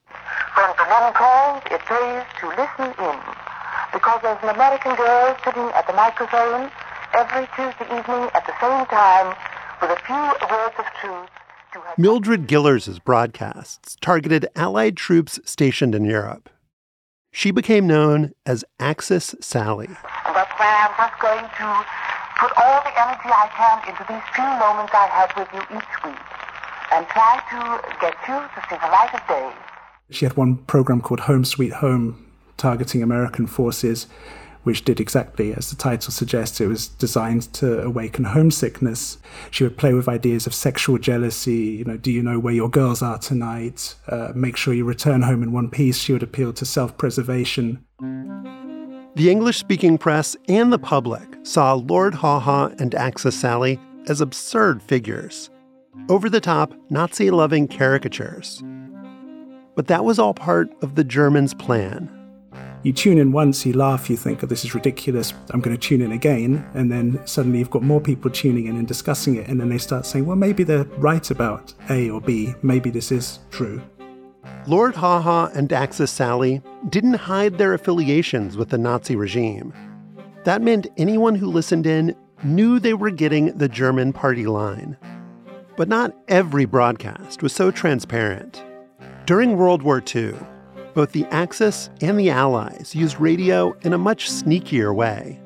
When 0.55 0.69
the 0.77 0.85
men 0.89 1.13
call, 1.13 1.61
it 1.69 1.81
pays 1.81 2.25
to 2.39 2.47
listen 2.49 3.05
in. 3.05 3.56
Because 3.93 4.19
there's 4.21 4.41
an 4.43 4.49
American 4.49 4.95
girl 4.95 5.35
sitting 5.43 5.69
at 5.73 5.87
the 5.87 5.93
microphone 5.93 6.71
every 7.13 7.47
Tuesday 7.55 7.85
evening 7.85 8.29
at 8.33 8.45
the 8.45 8.53
same 8.59 8.85
time 8.87 9.35
with 9.81 9.91
a 9.91 9.99
few 10.05 10.47
words 10.49 10.75
of 10.77 10.85
truth. 11.01 11.29
Mildred 11.97 12.47
Gillars' 12.47 12.99
broadcasts 12.99 13.97
targeted 14.01 14.47
Allied 14.55 14.97
troops 14.97 15.39
stationed 15.45 15.93
in 15.93 16.05
Europe. 16.05 16.49
She 17.31 17.51
became 17.51 17.85
known 17.85 18.33
as 18.45 18.65
Axis 18.79 19.35
Sally. 19.41 19.87
And 19.87 20.35
that's 20.35 20.51
why 20.57 20.87
I'm 20.87 20.95
just 20.97 21.21
going 21.21 21.45
to 21.45 21.85
put 22.39 22.51
all 22.57 22.81
the 22.81 22.93
energy 22.97 23.29
I 23.29 23.49
can 23.53 23.89
into 23.89 24.03
these 24.07 24.23
few 24.33 24.43
moments 24.43 24.93
I 24.93 25.07
have 25.07 25.31
with 25.37 25.49
you 25.53 25.77
each 25.77 26.03
week 26.03 26.21
and 26.93 27.05
try 27.07 27.41
to 27.51 27.59
get 27.99 28.15
you 28.27 28.37
to 28.37 28.59
see 28.69 28.75
the 28.81 28.87
light 28.91 29.13
of 29.13 29.27
day. 29.27 29.51
She 30.09 30.25
had 30.25 30.37
one 30.37 30.57
program 30.57 31.01
called 31.01 31.21
Home 31.21 31.45
Sweet 31.45 31.73
Home, 31.73 32.26
targeting 32.57 33.01
American 33.01 33.47
forces, 33.47 34.07
which 34.63 34.83
did 34.83 34.99
exactly 34.99 35.53
as 35.53 35.69
the 35.69 35.75
title 35.75 36.11
suggests. 36.11 36.59
It 36.59 36.67
was 36.67 36.87
designed 36.87 37.53
to 37.53 37.81
awaken 37.81 38.25
homesickness. 38.25 39.17
She 39.49 39.63
would 39.63 39.77
play 39.77 39.93
with 39.93 40.09
ideas 40.09 40.45
of 40.45 40.53
sexual 40.53 40.97
jealousy. 40.97 41.77
You 41.79 41.85
know, 41.85 41.97
do 41.97 42.11
you 42.11 42.21
know 42.21 42.39
where 42.39 42.53
your 42.53 42.69
girls 42.69 43.01
are 43.01 43.17
tonight? 43.17 43.95
Uh, 44.07 44.33
make 44.35 44.57
sure 44.57 44.73
you 44.73 44.83
return 44.83 45.21
home 45.21 45.43
in 45.43 45.51
one 45.51 45.69
piece. 45.69 45.97
She 45.97 46.13
would 46.13 46.23
appeal 46.23 46.51
to 46.53 46.65
self 46.65 46.97
preservation. 46.97 47.83
The 49.15 49.31
English 49.31 49.57
speaking 49.57 49.97
press 49.97 50.35
and 50.47 50.71
the 50.71 50.77
public 50.77 51.23
saw 51.43 51.73
Lord 51.73 52.13
Haw 52.13 52.39
Haw 52.39 52.69
and 52.77 52.93
Axis 52.93 53.39
Sally 53.39 53.79
as 54.07 54.21
absurd 54.21 54.81
figures, 54.81 55.49
over 56.09 56.29
the 56.29 56.39
top, 56.39 56.73
Nazi 56.89 57.29
loving 57.31 57.67
caricatures. 57.67 58.63
But 59.75 59.87
that 59.87 60.05
was 60.05 60.19
all 60.19 60.33
part 60.33 60.69
of 60.81 60.95
the 60.95 61.03
Germans' 61.03 61.53
plan. 61.53 62.09
You 62.87 62.93
tune 62.93 63.17
in 63.17 63.33
once, 63.33 63.65
you 63.65 63.73
laugh, 63.73 64.09
you 64.09 64.15
think, 64.15 64.45
oh, 64.45 64.47
this 64.47 64.63
is 64.63 64.73
ridiculous, 64.73 65.33
I'm 65.49 65.59
going 65.59 65.75
to 65.75 65.87
tune 65.87 65.99
in 65.99 66.13
again. 66.13 66.65
And 66.73 66.89
then 66.89 67.19
suddenly 67.27 67.59
you've 67.59 67.69
got 67.69 67.83
more 67.83 67.99
people 67.99 68.31
tuning 68.31 68.67
in 68.67 68.77
and 68.77 68.87
discussing 68.87 69.35
it. 69.35 69.49
And 69.49 69.59
then 69.59 69.67
they 69.67 69.77
start 69.77 70.05
saying, 70.05 70.25
well, 70.25 70.37
maybe 70.37 70.63
they're 70.63 70.85
right 70.85 71.29
about 71.29 71.73
A 71.89 72.09
or 72.09 72.21
B. 72.21 72.55
Maybe 72.61 72.89
this 72.89 73.11
is 73.11 73.39
true. 73.51 73.81
Lord 74.67 74.95
Haw 74.95 75.49
and 75.53 75.73
Axis 75.73 76.11
Sally 76.11 76.61
didn't 76.87 77.15
hide 77.15 77.57
their 77.57 77.73
affiliations 77.73 78.55
with 78.55 78.69
the 78.69 78.77
Nazi 78.77 79.17
regime. 79.17 79.73
That 80.45 80.61
meant 80.61 80.87
anyone 80.95 81.35
who 81.35 81.47
listened 81.47 81.87
in 81.87 82.15
knew 82.41 82.79
they 82.79 82.93
were 82.93 83.11
getting 83.11 83.47
the 83.57 83.67
German 83.67 84.13
party 84.13 84.45
line. 84.45 84.95
But 85.75 85.89
not 85.89 86.15
every 86.29 86.63
broadcast 86.63 87.43
was 87.43 87.51
so 87.51 87.69
transparent. 87.69 88.63
During 89.25 89.57
World 89.57 89.83
War 89.83 90.01
II, 90.15 90.35
both 90.97 91.11
the 91.11 91.25
Axis 91.25 91.91
and 92.01 92.19
the 92.19 92.31
Allies 92.31 92.95
used 92.95 93.19
radio 93.19 93.77
in 93.83 93.93
a 93.93 93.99
much 93.99 94.31
sneakier 94.31 94.95
way. 94.95 95.39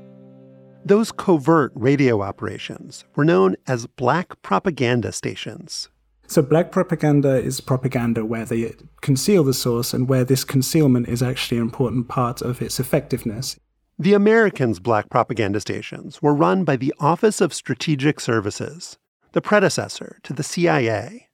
Those 0.85 1.11
covert 1.11 1.73
radio 1.75 2.21
operations 2.21 3.03
were 3.17 3.25
known 3.25 3.57
as 3.67 3.85
black 3.85 4.41
propaganda 4.43 5.11
stations. 5.11 5.89
So, 6.25 6.41
black 6.41 6.71
propaganda 6.71 7.35
is 7.35 7.59
propaganda 7.59 8.23
where 8.23 8.45
they 8.45 8.71
conceal 9.01 9.43
the 9.43 9.53
source 9.53 9.93
and 9.93 10.07
where 10.07 10.23
this 10.23 10.45
concealment 10.45 11.09
is 11.09 11.21
actually 11.21 11.57
an 11.57 11.63
important 11.63 12.07
part 12.07 12.41
of 12.41 12.61
its 12.61 12.79
effectiveness. 12.79 13.59
The 13.99 14.13
Americans' 14.13 14.79
black 14.79 15.09
propaganda 15.09 15.59
stations 15.59 16.21
were 16.21 16.33
run 16.33 16.63
by 16.63 16.77
the 16.77 16.93
Office 16.97 17.41
of 17.41 17.53
Strategic 17.53 18.21
Services, 18.21 18.97
the 19.33 19.41
predecessor 19.41 20.19
to 20.23 20.31
the 20.31 20.43
CIA. 20.43 21.27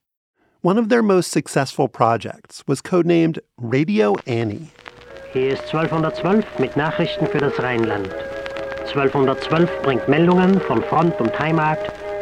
One 0.62 0.80
of 0.80 0.90
their 0.90 1.04
most 1.04 1.32
successful 1.32 1.88
projects 1.88 2.64
was 2.66 2.82
codenamed 2.82 3.38
Radio 3.60 4.16
Annie. 4.26 4.72
Hier 5.32 5.50
ist 5.50 5.62
1212 5.72 6.58
mit 6.58 6.76
Nachrichten 6.76 7.28
für 7.28 7.38
das 7.38 7.60
Rheinland. 7.60 8.12
1212 8.88 9.70
bringt 9.84 10.10
Meldungen 10.10 10.60
von 10.62 10.82
Front 10.82 11.22
und 11.22 11.38
Heimat 11.38 11.78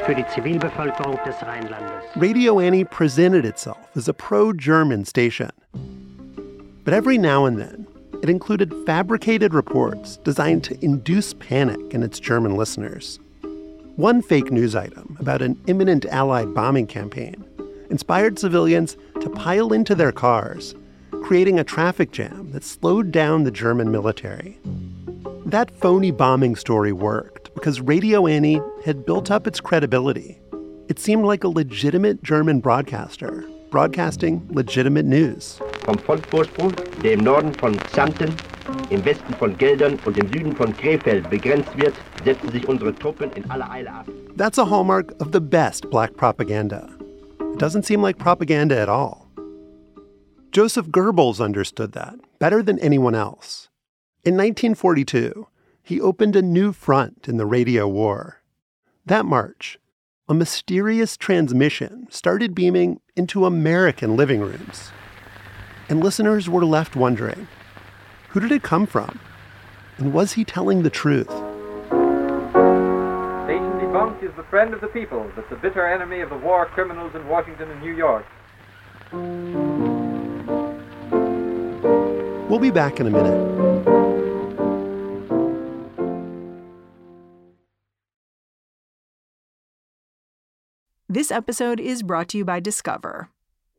für 0.05 0.13
die 0.13 0.25
Zivilbevölkerung 0.27 1.17
des 1.25 1.41
Rheinlandes. 1.43 2.03
Radio 2.17 2.59
Annie 2.59 2.83
presented 2.83 3.45
itself 3.45 3.77
as 3.95 4.09
a 4.09 4.13
pro 4.13 4.51
German 4.51 5.05
station. 5.05 5.51
But 6.83 6.93
every 6.93 7.17
now 7.17 7.45
and 7.45 7.57
then, 7.57 7.87
it 8.21 8.29
included 8.29 8.73
fabricated 8.85 9.53
reports 9.53 10.17
designed 10.25 10.65
to 10.65 10.75
induce 10.83 11.33
panic 11.35 11.93
in 11.93 12.03
its 12.03 12.19
German 12.19 12.57
listeners. 12.57 13.17
One 13.95 14.21
fake 14.21 14.51
news 14.51 14.75
item 14.75 15.15
about 15.21 15.41
an 15.41 15.57
imminent 15.67 16.05
Allied 16.07 16.53
bombing 16.53 16.87
campaign 16.87 17.45
inspired 17.95 18.37
civilians 18.37 18.97
to 19.21 19.29
pile 19.29 19.71
into 19.71 19.95
their 19.95 20.11
cars, 20.11 20.75
creating 21.23 21.57
a 21.57 21.63
traffic 21.63 22.11
jam 22.11 22.51
that 22.51 22.61
slowed 22.61 23.09
down 23.09 23.45
the 23.45 23.51
German 23.51 23.89
military. 23.89 24.59
That 25.45 25.71
phony 25.71 26.11
bombing 26.11 26.57
story 26.57 26.91
worked 26.91 27.53
because 27.53 27.79
Radio 27.79 28.27
Annie 28.27 28.59
had 28.83 29.05
built 29.05 29.31
up 29.31 29.47
its 29.47 29.61
credibility. 29.61 30.41
It 30.89 30.99
seemed 30.99 31.23
like 31.23 31.45
a 31.45 31.47
legitimate 31.47 32.21
German 32.21 32.59
broadcaster, 32.59 33.45
broadcasting 33.71 34.45
legitimate 34.51 35.05
news. 35.05 35.57
Vom 35.85 35.97
Frontvorsprung, 35.97 36.75
der 37.01 37.13
im 37.13 37.21
Norden 37.23 37.53
von 37.53 37.77
Xanten, 37.77 38.35
im 38.89 39.05
Westen 39.05 39.33
von 39.35 39.57
Geldern 39.57 39.97
und 40.03 40.17
im 40.17 40.27
Süden 40.33 40.53
von 40.53 40.75
Krefeld 40.75 41.29
begrenzt 41.29 41.77
wird, 41.77 41.93
setzen 42.25 42.51
sich 42.51 42.67
unsere 42.67 42.93
Truppen 42.93 43.31
in 43.31 43.49
aller 43.49 43.71
Eile 43.71 43.93
ab. 43.93 44.05
That's 44.35 44.57
a 44.57 44.65
hallmark 44.65 45.13
of 45.21 45.31
the 45.31 45.39
best 45.39 45.89
black 45.89 46.17
propaganda. 46.17 46.94
Doesn't 47.57 47.83
seem 47.83 48.01
like 48.01 48.17
propaganda 48.17 48.77
at 48.77 48.89
all. 48.89 49.29
Joseph 50.51 50.87
Goebbels 50.87 51.39
understood 51.39 51.93
that 51.93 52.15
better 52.37 52.61
than 52.61 52.79
anyone 52.79 53.15
else. 53.15 53.69
In 54.25 54.33
1942, 54.33 55.47
he 55.81 56.01
opened 56.01 56.35
a 56.35 56.41
new 56.41 56.73
front 56.73 57.29
in 57.29 57.37
the 57.37 57.45
radio 57.45 57.87
war. 57.87 58.41
That 59.05 59.25
March, 59.25 59.79
a 60.27 60.33
mysterious 60.33 61.15
transmission 61.15 62.07
started 62.09 62.55
beaming 62.55 62.99
into 63.15 63.45
American 63.45 64.17
living 64.17 64.41
rooms. 64.41 64.91
And 65.87 66.03
listeners 66.03 66.49
were 66.49 66.65
left 66.65 66.95
wondering 66.95 67.47
who 68.29 68.41
did 68.41 68.51
it 68.51 68.63
come 68.63 68.85
from? 68.85 69.19
And 69.97 70.11
was 70.11 70.33
he 70.33 70.43
telling 70.43 70.83
the 70.83 70.89
truth? 70.89 71.44
Station 74.25 74.31
debunked 74.31 74.31
is 74.31 74.35
the 74.35 74.43
friend 74.49 74.73
of 74.73 74.81
the 74.81 74.87
people, 74.87 75.31
but 75.35 75.49
the 75.49 75.55
bitter 75.55 75.85
enemy 75.85 76.21
of 76.21 76.29
the 76.29 76.37
war 76.37 76.65
criminals 76.65 77.13
in 77.15 77.27
Washington 77.27 77.69
and 77.71 77.81
New 77.81 77.95
York. 77.95 78.25
We'll 82.49 82.59
be 82.59 82.71
back 82.71 82.99
in 82.99 83.07
a 83.07 83.09
minute. 83.09 83.55
This 91.07 91.31
episode 91.31 91.79
is 91.79 92.03
brought 92.03 92.27
to 92.29 92.37
you 92.37 92.45
by 92.45 92.59
Discover. 92.59 93.29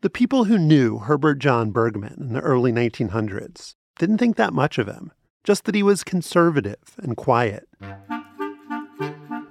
The 0.00 0.10
people 0.10 0.44
who 0.44 0.58
knew 0.58 0.98
Herbert 0.98 1.40
John 1.40 1.72
Burgman 1.72 2.18
in 2.20 2.32
the 2.32 2.40
early 2.40 2.70
1900s 2.70 3.74
didn't 3.98 4.18
think 4.18 4.36
that 4.36 4.52
much 4.52 4.78
of 4.78 4.86
him, 4.86 5.10
just 5.42 5.64
that 5.64 5.74
he 5.74 5.82
was 5.82 6.04
conservative 6.04 6.76
and 6.98 7.16
quiet. 7.16 7.68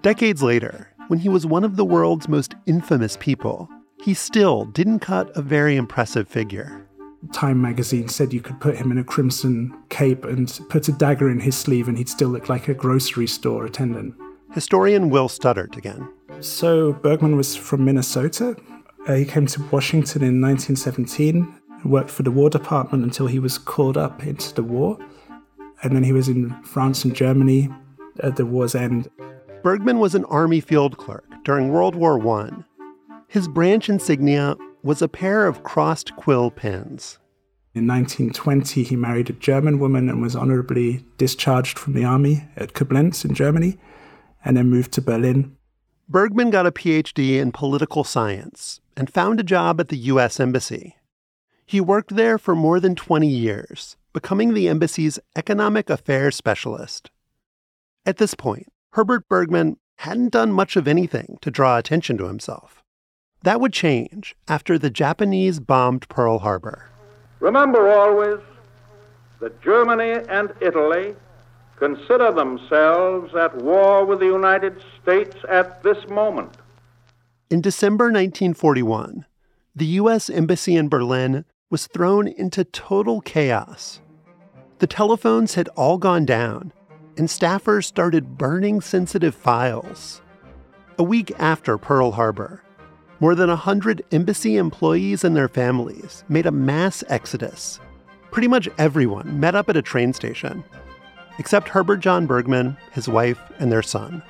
Decades 0.02 0.42
later, 0.42 0.94
when 1.10 1.20
he 1.20 1.28
was 1.28 1.46
one 1.46 1.66
of 1.66 1.76
the 1.76 1.84
world's 1.84 2.30
most 2.30 2.56
infamous 2.66 3.18
people, 3.18 3.68
he 4.02 4.14
still 4.14 4.64
didn't 4.64 5.00
cut 5.00 5.36
a 5.36 5.42
very 5.42 5.76
impressive 5.76 6.30
figure. 6.30 6.88
Time 7.34 7.62
magazine 7.62 8.08
said 8.08 8.32
you 8.32 8.40
could 8.40 8.62
put 8.62 8.78
him 8.78 8.90
in 8.90 9.00
a 9.00 9.04
crimson 9.04 9.78
cape 9.90 10.24
and 10.24 10.62
put 10.70 10.88
a 10.88 10.94
dagger 10.94 11.30
in 11.30 11.42
his 11.42 11.58
sleeve 11.58 11.90
and 11.90 11.98
he'd 11.98 12.08
still 12.08 12.30
look 12.30 12.48
like 12.48 12.70
a 12.70 12.74
grocery 12.74 13.28
store 13.28 13.66
attendant. 13.66 14.16
Historian 14.54 15.10
Will 15.10 15.28
Studdert 15.28 15.76
again. 15.76 16.08
So, 16.40 16.94
Burgman 16.94 17.36
was 17.36 17.58
from 17.58 17.84
Minnesota. 17.84 18.56
Uh, 19.08 19.14
he 19.14 19.24
came 19.24 19.48
to 19.48 19.64
Washington 19.72 20.22
in 20.22 20.42
1917, 20.42 21.62
worked 21.86 22.10
for 22.10 22.24
the 22.24 22.32
War 22.32 22.50
Department 22.50 23.06
until 23.06 23.28
he 23.28 23.40
was 23.40 23.58
called 23.58 23.96
up 23.96 24.26
into 24.26 24.54
the 24.54 24.64
war. 24.64 24.98
And 25.82 25.96
then 25.96 26.04
he 26.04 26.12
was 26.12 26.28
in 26.28 26.50
France 26.64 27.06
and 27.06 27.16
Germany 27.16 27.70
at 28.20 28.36
the 28.36 28.46
war's 28.46 28.76
end. 28.76 29.10
Burgman 29.64 30.00
was 30.00 30.14
an 30.14 30.26
Army 30.26 30.60
field 30.60 30.98
clerk 30.98 31.24
during 31.46 31.70
World 31.70 31.96
War 31.96 32.20
I. 32.42 32.50
His 33.30 33.48
branch 33.48 33.88
insignia 33.88 34.58
was 34.84 35.02
a 35.02 35.08
pair 35.08 35.48
of 35.48 35.64
crossed 35.64 36.14
quill 36.18 36.52
pens. 36.52 37.18
In 37.74 37.88
1920, 37.88 38.84
he 38.84 38.96
married 38.98 39.30
a 39.30 39.34
German 39.34 39.80
woman 39.80 40.10
and 40.10 40.22
was 40.22 40.36
honorably 40.36 41.06
discharged 41.18 41.80
from 41.80 41.94
the 41.94 42.04
army 42.04 42.46
at 42.58 42.74
Koblenz 42.74 43.24
in 43.24 43.34
Germany, 43.34 43.78
and 44.44 44.58
then 44.58 44.70
moved 44.70 44.92
to 44.94 45.02
Berlin. 45.02 45.56
Burgman 46.10 46.50
got 46.50 46.66
a 46.66 46.72
PhD 46.72 47.38
in 47.40 47.52
political 47.52 48.04
science 48.04 48.82
and 48.98 49.14
found 49.14 49.40
a 49.40 49.44
job 49.44 49.80
at 49.80 49.90
the 49.90 49.98
U.S. 49.98 50.40
Embassy. 50.40 50.98
He 51.66 51.80
worked 51.80 52.16
there 52.16 52.38
for 52.38 52.56
more 52.56 52.80
than 52.80 52.96
20 52.96 53.28
years, 53.28 53.96
becoming 54.12 54.54
the 54.54 54.68
embassy's 54.68 55.20
economic 55.36 55.90
affairs 55.90 56.36
specialist. 56.36 57.12
At 58.06 58.18
this 58.18 58.34
point, 58.34 58.68
Herbert 58.94 59.30
Burgman 59.30 59.78
hadn't 59.98 60.32
done 60.32 60.52
much 60.52 60.76
of 60.76 60.88
anything 60.88 61.38
to 61.42 61.52
draw 61.52 61.78
attention 61.78 62.18
to 62.18 62.26
himself. 62.26 62.84
That 63.44 63.62
would 63.62 63.74
change 63.74 64.36
after 64.48 64.80
the 64.80 64.90
Japanese 64.90 65.60
bombed 65.60 66.10
Pearl 66.10 66.40
Harbor. 66.40 66.90
Remember 67.40 67.92
always 67.92 68.40
that 69.40 69.62
Germany 69.62 70.24
and 70.30 70.52
Italy 70.60 71.16
consider 71.78 72.32
themselves 72.32 73.36
at 73.36 73.56
war 73.58 74.04
with 74.06 74.20
the 74.20 74.26
United 74.26 74.82
States 75.02 75.36
at 75.48 75.84
this 75.84 76.08
moment. 76.10 76.58
In 77.50 77.62
December 77.62 78.06
1941, 78.08 79.26
the 79.74 79.86
U.S. 79.86 80.30
Embassy 80.30 80.76
in 80.76 80.90
Berlin 80.90 81.46
was 81.70 81.88
thrown 81.88 82.28
into 82.28 82.66
total 82.66 83.22
chaos. 83.22 84.02
The 84.80 84.88
telephones 84.88 85.54
had 85.54 85.70
all 85.70 85.98
gone 85.98 86.26
down, 86.26 86.74
and 87.18 87.30
staffers 87.30 87.86
started 87.86 88.38
burning 88.38 88.82
sensitive 88.82 89.34
files. 89.34 90.22
A 91.00 91.04
week 91.04 91.32
after 91.40 91.78
Pearl 91.78 92.12
Harbor, 92.12 92.64
more 93.22 93.34
than 93.34 93.48
100 93.48 94.04
embassy 94.12 94.58
employees 94.58 95.24
and 95.24 95.34
their 95.34 95.48
families 95.48 96.26
made 96.28 96.48
a 96.48 96.52
mass 96.52 97.02
exodus. 97.08 97.80
Pretty 98.30 98.50
much 98.50 98.68
everyone 98.78 99.40
met 99.40 99.56
up 99.56 99.70
at 99.70 99.78
a 99.78 99.82
train 99.82 100.12
station, 100.12 100.66
except 101.40 101.70
Herbert 101.70 102.02
John 102.02 102.26
Burgman, 102.26 102.76
his 102.92 103.08
wife, 103.08 103.40
and 103.58 103.72
their 103.72 103.82
son. 103.82 104.22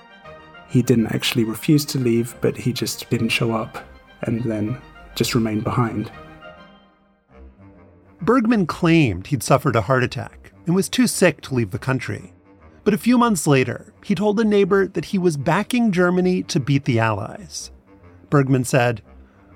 He 0.70 0.82
didn't 0.82 1.08
actually 1.08 1.44
refuse 1.44 1.86
to 1.86 1.98
leave, 1.98 2.36
but 2.42 2.58
he 2.58 2.74
just 2.74 3.10
didn't 3.10 3.30
show 3.30 3.54
up 3.54 3.84
and 4.24 4.44
then 4.44 4.82
just 5.16 5.36
remained 5.36 5.64
behind. 5.64 6.12
Burgman 8.22 8.66
claimed 8.66 9.28
he'd 9.28 9.44
suffered 9.44 9.76
a 9.76 9.82
heart 9.82 10.04
attack 10.04 10.52
and 10.66 10.76
was 10.76 10.90
too 10.90 11.08
sick 11.08 11.42
to 11.42 11.54
leave 11.54 11.72
the 11.72 11.80
country. 11.80 12.34
But 12.84 12.94
a 12.94 12.98
few 12.98 13.18
months 13.18 13.48
later, 13.48 13.94
he 14.04 14.16
told 14.16 14.40
a 14.40 14.46
neighbor 14.46 14.88
that 14.88 15.06
he 15.06 15.18
was 15.18 15.38
backing 15.38 15.92
Germany 15.92 16.44
to 16.44 16.60
beat 16.60 16.86
the 16.86 17.00
Allies. 17.00 17.72
Burgman 18.30 18.64
said, 18.64 19.02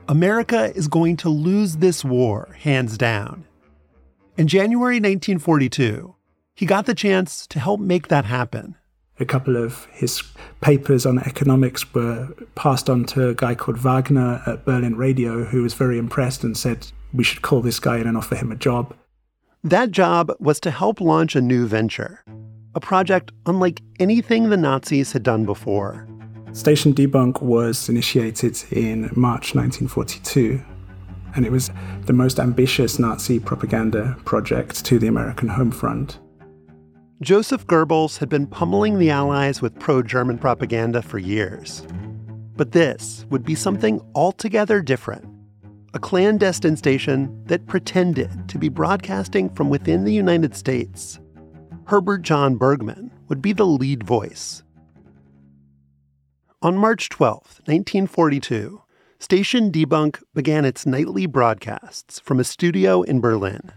America 0.07 0.75
is 0.75 0.87
going 0.87 1.17
to 1.17 1.29
lose 1.29 1.77
this 1.77 2.03
war, 2.03 2.55
hands 2.59 2.97
down. 2.97 3.45
In 4.37 4.47
January 4.47 4.95
1942, 4.95 6.15
he 6.55 6.65
got 6.65 6.85
the 6.85 6.93
chance 6.93 7.47
to 7.47 7.59
help 7.59 7.79
make 7.79 8.07
that 8.09 8.25
happen. 8.25 8.75
A 9.21 9.25
couple 9.25 9.55
of 9.55 9.85
his 9.91 10.23
papers 10.61 11.05
on 11.05 11.19
economics 11.19 11.93
were 11.93 12.29
passed 12.55 12.89
on 12.89 13.05
to 13.05 13.29
a 13.29 13.35
guy 13.35 13.53
called 13.53 13.77
Wagner 13.77 14.41
at 14.47 14.65
Berlin 14.65 14.95
Radio, 14.97 15.43
who 15.43 15.61
was 15.61 15.75
very 15.75 15.99
impressed 15.99 16.43
and 16.43 16.57
said, 16.57 16.87
We 17.13 17.23
should 17.23 17.43
call 17.43 17.61
this 17.61 17.79
guy 17.79 17.99
in 17.99 18.07
and 18.07 18.17
offer 18.17 18.35
him 18.35 18.51
a 18.51 18.55
job. 18.55 18.95
That 19.63 19.91
job 19.91 20.31
was 20.39 20.59
to 20.61 20.71
help 20.71 20.99
launch 20.99 21.35
a 21.35 21.41
new 21.41 21.67
venture, 21.67 22.23
a 22.73 22.79
project 22.79 23.31
unlike 23.45 23.83
anything 23.99 24.49
the 24.49 24.57
Nazis 24.57 25.11
had 25.11 25.21
done 25.21 25.45
before. 25.45 26.07
Station 26.53 26.91
Debunk 26.91 27.43
was 27.43 27.89
initiated 27.89 28.57
in 28.71 29.11
March 29.15 29.53
1942, 29.53 30.59
and 31.35 31.45
it 31.45 31.51
was 31.51 31.69
the 32.07 32.13
most 32.13 32.39
ambitious 32.39 32.97
Nazi 32.97 33.39
propaganda 33.39 34.17
project 34.25 34.83
to 34.85 34.97
the 34.97 35.05
American 35.05 35.47
home 35.47 35.69
front. 35.69 36.17
Joseph 37.21 37.67
Goebbels 37.67 38.17
had 38.17 38.29
been 38.29 38.47
pummeling 38.47 38.97
the 38.97 39.11
Allies 39.11 39.61
with 39.61 39.77
pro 39.79 40.01
German 40.01 40.39
propaganda 40.39 41.03
for 41.03 41.19
years. 41.19 41.85
But 42.55 42.71
this 42.71 43.27
would 43.29 43.45
be 43.45 43.53
something 43.53 44.01
altogether 44.15 44.81
different 44.81 45.27
a 45.93 45.99
clandestine 45.99 46.77
station 46.77 47.43
that 47.45 47.67
pretended 47.67 48.47
to 48.47 48.57
be 48.57 48.69
broadcasting 48.69 49.49
from 49.49 49.69
within 49.69 50.05
the 50.05 50.13
United 50.13 50.55
States. 50.55 51.19
Herbert 51.85 52.21
John 52.21 52.55
Burgman 52.55 53.11
would 53.27 53.41
be 53.41 53.51
the 53.51 53.65
lead 53.67 54.01
voice. 54.01 54.63
On 56.61 56.77
March 56.77 57.09
12, 57.09 57.35
1942, 57.65 58.81
Station 59.19 59.69
Debunk 59.69 60.23
began 60.33 60.63
its 60.63 60.85
nightly 60.85 61.25
broadcasts 61.25 62.19
from 62.19 62.39
a 62.39 62.45
studio 62.45 63.01
in 63.01 63.19
Berlin. 63.19 63.71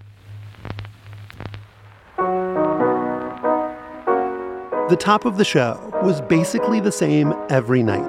The 4.91 4.97
top 4.97 5.25
of 5.25 5.39
the 5.39 5.47
show 5.47 5.91
was 6.03 6.21
basically 6.21 6.79
the 6.79 6.93
same 6.93 7.33
every 7.49 7.83
night. 7.83 8.07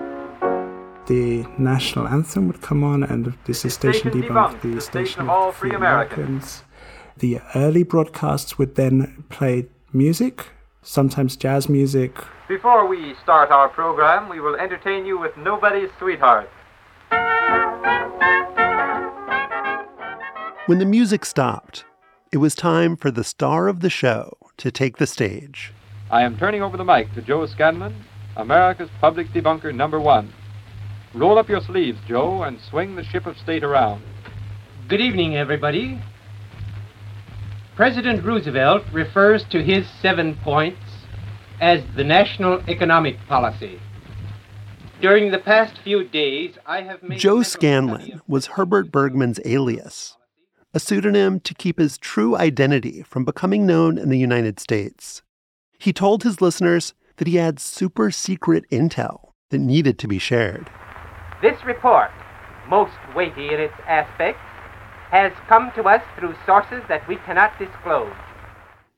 The 1.07 1.45
national 1.57 2.05
anthem 2.05 2.47
would 2.47 2.61
come 2.61 2.83
on, 2.83 3.01
and 3.01 3.33
this 3.45 3.63
is 3.63 3.73
Station, 3.73 4.11
Station 4.11 4.23
Debunk, 4.23 4.59
Debunk, 4.59 4.61
the 4.61 4.75
the 4.75 4.81
station 4.81 5.05
station 5.05 5.21
of 5.21 5.29
of 5.29 5.29
all 5.29 5.51
free 5.53 5.69
free 5.69 5.77
Americans. 5.77 6.63
The 7.15 7.39
early 7.55 7.83
broadcasts 7.83 8.57
would 8.57 8.75
then 8.75 9.23
play 9.29 9.67
music, 9.93 10.47
sometimes 10.81 11.37
jazz 11.37 11.69
music, 11.69 12.17
Before 12.49 12.85
we 12.85 13.15
start 13.23 13.51
our 13.51 13.69
program, 13.69 14.27
we 14.27 14.41
will 14.41 14.57
entertain 14.57 15.05
you 15.05 15.17
with 15.17 15.37
Nobody's 15.37 15.91
Sweetheart. 15.97 16.49
When 20.65 20.79
the 20.79 20.85
music 20.85 21.23
stopped, 21.23 21.85
it 22.33 22.37
was 22.39 22.53
time 22.53 22.97
for 22.97 23.11
the 23.11 23.23
star 23.23 23.69
of 23.69 23.79
the 23.79 23.89
show 23.89 24.35
to 24.57 24.71
take 24.71 24.97
the 24.97 25.07
stage. 25.07 25.71
I 26.15 26.21
am 26.21 26.37
turning 26.37 26.61
over 26.61 26.77
the 26.77 26.85
mic 26.85 27.13
to 27.15 27.21
Joe 27.21 27.45
Scanlon, 27.45 27.93
America's 28.37 28.89
public 29.01 29.27
debunker 29.33 29.75
number 29.75 29.99
one. 29.99 30.31
Roll 31.13 31.37
up 31.37 31.49
your 31.49 31.59
sleeves, 31.59 31.99
Joe, 32.07 32.43
and 32.43 32.57
swing 32.61 32.95
the 32.95 33.03
ship 33.03 33.25
of 33.25 33.37
state 33.37 33.65
around. 33.65 34.01
Good 34.87 35.01
evening, 35.01 35.35
everybody. 35.35 36.01
President 37.75 38.23
Roosevelt 38.23 38.83
refers 38.93 39.43
to 39.49 39.61
his 39.61 39.89
seven 40.01 40.37
points 40.41 40.79
as 41.59 41.83
the 41.97 42.05
national 42.05 42.61
economic 42.69 43.17
policy. 43.27 43.81
During 45.01 45.31
the 45.31 45.39
past 45.39 45.77
few 45.83 46.05
days, 46.05 46.57
I 46.65 46.83
have 46.83 47.03
made 47.03 47.19
Joe 47.19 47.43
Scanlon 47.43 48.21
was 48.25 48.45
Herbert 48.45 48.89
Burgman's 48.89 49.41
alias, 49.43 50.15
a 50.73 50.79
pseudonym 50.79 51.41
to 51.41 51.53
keep 51.53 51.77
his 51.77 51.97
true 51.97 52.37
identity 52.37 53.03
from 53.03 53.25
becoming 53.25 53.65
known 53.65 53.97
in 53.97 54.07
the 54.07 54.17
United 54.17 54.61
States. 54.61 55.21
He 55.85 55.93
told 55.93 56.23
his 56.23 56.41
listeners 56.41 56.95
that 57.17 57.27
he 57.27 57.35
had 57.35 57.59
super 57.59 58.09
secret 58.09 58.67
intel 58.71 59.33
that 59.51 59.59
needed 59.59 59.99
to 59.99 60.07
be 60.07 60.17
shared. 60.17 60.67
This 61.43 61.63
report, 61.63 62.09
most 62.67 62.95
weighty 63.15 63.53
in 63.53 63.59
its 63.59 63.75
aspects, 63.85 64.41
has 65.11 65.31
come 65.47 65.71
to 65.75 65.83
us 65.83 66.01
through 66.17 66.33
sources 66.43 66.81
that 66.89 67.07
we 67.07 67.17
cannot 67.17 67.59
disclose. 67.59 68.11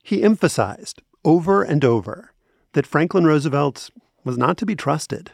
He 0.01 0.23
emphasized 0.23 1.01
over 1.25 1.61
and 1.61 1.83
over 1.83 2.31
that 2.71 2.87
Franklin 2.87 3.25
Roosevelt 3.25 3.89
was 4.23 4.37
not 4.37 4.55
to 4.59 4.65
be 4.65 4.73
trusted. 4.73 5.33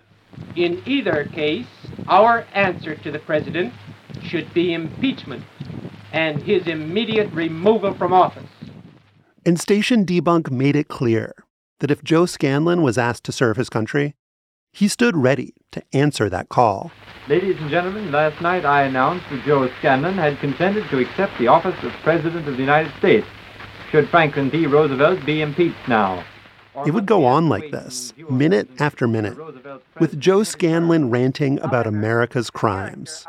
In 0.55 0.81
either 0.87 1.25
case, 1.25 1.67
our 2.07 2.47
answer 2.55 2.95
to 2.95 3.11
the 3.11 3.19
president 3.19 3.75
should 4.23 4.51
be 4.55 4.73
impeachment 4.73 5.43
and 6.11 6.41
his 6.41 6.65
immediate 6.65 7.31
removal 7.31 7.93
from 7.93 8.11
office. 8.11 8.49
And 9.45 9.59
Station 9.59 10.05
Debunk 10.05 10.51
made 10.51 10.75
it 10.75 10.87
clear 10.87 11.35
that 11.79 11.91
if 11.91 12.01
Joe 12.01 12.25
Scanlon 12.25 12.81
was 12.81 12.97
asked 12.97 13.25
to 13.25 13.33
serve 13.33 13.57
his 13.57 13.69
country, 13.69 14.15
he 14.71 14.87
stood 14.87 15.17
ready 15.17 15.53
to 15.73 15.83
answer 15.91 16.29
that 16.29 16.47
call. 16.47 16.91
Ladies 17.27 17.57
and 17.59 17.69
gentlemen, 17.69 18.09
last 18.09 18.41
night 18.41 18.63
I 18.63 18.83
announced 18.83 19.29
that 19.29 19.43
Joe 19.45 19.69
Scanlon 19.79 20.13
had 20.13 20.39
consented 20.39 20.89
to 20.89 20.99
accept 20.99 21.37
the 21.37 21.47
office 21.47 21.75
of 21.83 21.91
President 22.03 22.47
of 22.47 22.55
the 22.55 22.61
United 22.61 22.93
States 22.99 23.27
should 23.91 24.07
Franklin 24.07 24.49
D. 24.49 24.65
Roosevelt 24.65 25.25
be 25.25 25.41
impeached 25.41 25.87
now. 25.89 26.23
It 26.85 26.91
would 26.91 27.05
go 27.05 27.25
on 27.25 27.49
like 27.49 27.69
this, 27.69 28.13
minute 28.29 28.69
after 28.79 29.07
minute, 29.07 29.37
with 29.99 30.19
Joe 30.19 30.43
Scanlon 30.43 31.09
ranting 31.09 31.59
about 31.59 31.85
America's 31.85 32.49
crimes. 32.49 33.27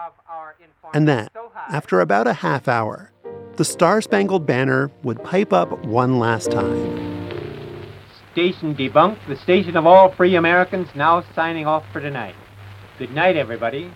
And 0.95 1.09
then, 1.09 1.29
after 1.69 2.01
about 2.01 2.27
a 2.27 2.35
half 2.35 2.69
hour, 2.69 3.11
the 3.57 3.65
Star 3.65 4.01
Spangled 4.01 4.47
Banner 4.47 4.91
would 5.03 5.23
pipe 5.23 5.53
up 5.53 5.85
one 5.85 6.19
last 6.19 6.51
time. 6.51 7.05
Station 8.33 8.75
debunked, 8.75 9.27
the 9.29 9.37
station 9.37 9.77
of 9.77 9.87
all 9.87 10.11
free 10.11 10.35
Americans, 10.35 10.89
now 10.95 11.25
signing 11.35 11.67
off 11.67 11.85
for 11.93 12.01
tonight. 12.01 12.35
Good 12.99 13.13
night, 13.13 13.37
everybody. 13.37 13.93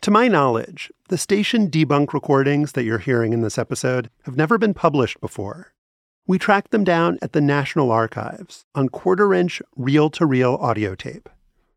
To 0.00 0.10
my 0.10 0.26
knowledge, 0.26 0.90
the 1.08 1.16
station 1.16 1.70
debunk 1.70 2.12
recordings 2.12 2.72
that 2.72 2.82
you're 2.82 2.98
hearing 2.98 3.32
in 3.32 3.42
this 3.42 3.56
episode 3.56 4.10
have 4.24 4.36
never 4.36 4.58
been 4.58 4.74
published 4.74 5.20
before. 5.20 5.72
We 6.26 6.38
tracked 6.38 6.72
them 6.72 6.82
down 6.82 7.18
at 7.22 7.32
the 7.32 7.40
National 7.40 7.92
Archives 7.92 8.64
on 8.74 8.88
quarter 8.88 9.32
inch 9.32 9.62
reel 9.76 10.10
to 10.10 10.26
reel 10.26 10.54
audio 10.60 10.96
tape. 10.96 11.28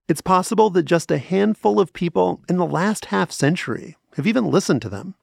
It's 0.07 0.21
possible 0.21 0.71
that 0.71 0.83
just 0.83 1.11
a 1.11 1.19
handful 1.19 1.79
of 1.79 1.93
people 1.93 2.41
in 2.49 2.57
the 2.57 2.65
last 2.65 3.05
half 3.05 3.31
century 3.31 3.95
have 4.15 4.25
even 4.25 4.49
listened 4.49 4.81
to 4.83 4.89
them. 4.89 5.13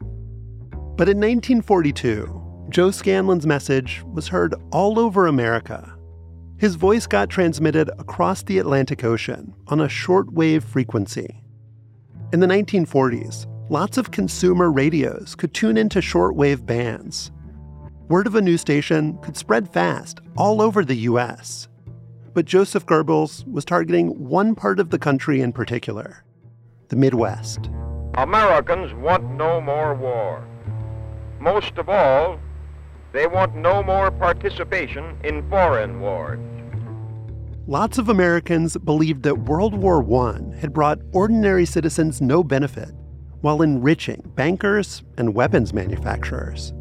But 0.95 1.09
in 1.09 1.17
1942, 1.17 2.67
Joe 2.69 2.91
Scanlon's 2.91 3.47
message 3.47 4.03
was 4.13 4.29
heard 4.29 4.55
all 4.71 4.99
over 4.99 5.27
America. 5.27 5.97
His 6.59 6.75
voice 6.75 7.07
got 7.07 7.31
transmitted 7.31 7.91
across 7.99 8.43
the 8.43 8.59
Atlantic 8.59 9.03
Ocean 9.03 9.55
on 9.69 9.81
a 9.81 9.89
shortwave 9.89 10.63
frequency. 10.63 11.43
In 12.33 12.41
the 12.41 12.47
1940s, 12.47 13.47
lots 13.71 13.97
of 13.97 14.11
consumer 14.11 14.71
radios 14.71 15.35
could 15.35 15.55
tune 15.55 15.77
into 15.77 16.01
shortwave 16.01 16.65
bands. 16.65 17.33
Word 18.09 18.27
of 18.27 18.35
a 18.35 18.43
new 18.43 18.59
station 18.59 19.19
could 19.23 19.37
spread 19.37 19.73
fast 19.73 20.21
all 20.37 20.61
over 20.61 20.85
the 20.85 21.09
US. 21.09 21.69
But 22.35 22.45
Joseph 22.45 22.85
Goebbels 22.85 23.51
was 23.51 23.65
targeting 23.65 24.29
one 24.29 24.55
part 24.55 24.79
of 24.79 24.91
the 24.91 24.99
country 24.99 25.41
in 25.41 25.53
particular 25.53 26.25
the 26.89 26.97
Midwest. 26.97 27.71
Americans 28.19 28.93
want 28.93 29.25
no 29.25 29.63
more 29.63 29.95
war. 29.95 30.47
Most 31.43 31.77
of 31.77 31.89
all, 31.89 32.39
they 33.13 33.27
want 33.27 33.57
no 33.57 33.83
more 33.83 34.13
participation 34.13 35.17
in 35.25 35.43
foreign 35.51 36.01
wars. 36.01 36.39
Lots 37.67 37.99
of 37.99 38.09
Americans 38.09 38.77
believed 38.77 39.25
that 39.25 39.39
World 39.39 39.75
War 39.75 40.05
I 40.25 40.57
had 40.61 40.73
brought 40.73 41.01
ordinary 41.11 41.67
citizens 41.67 42.21
no 42.21 42.45
benefit 42.45 42.91
while 43.41 43.61
enriching 43.61 44.23
bankers 44.37 45.03
and 45.19 45.35
weapons 45.35 45.75
manufacturers. 45.75 46.73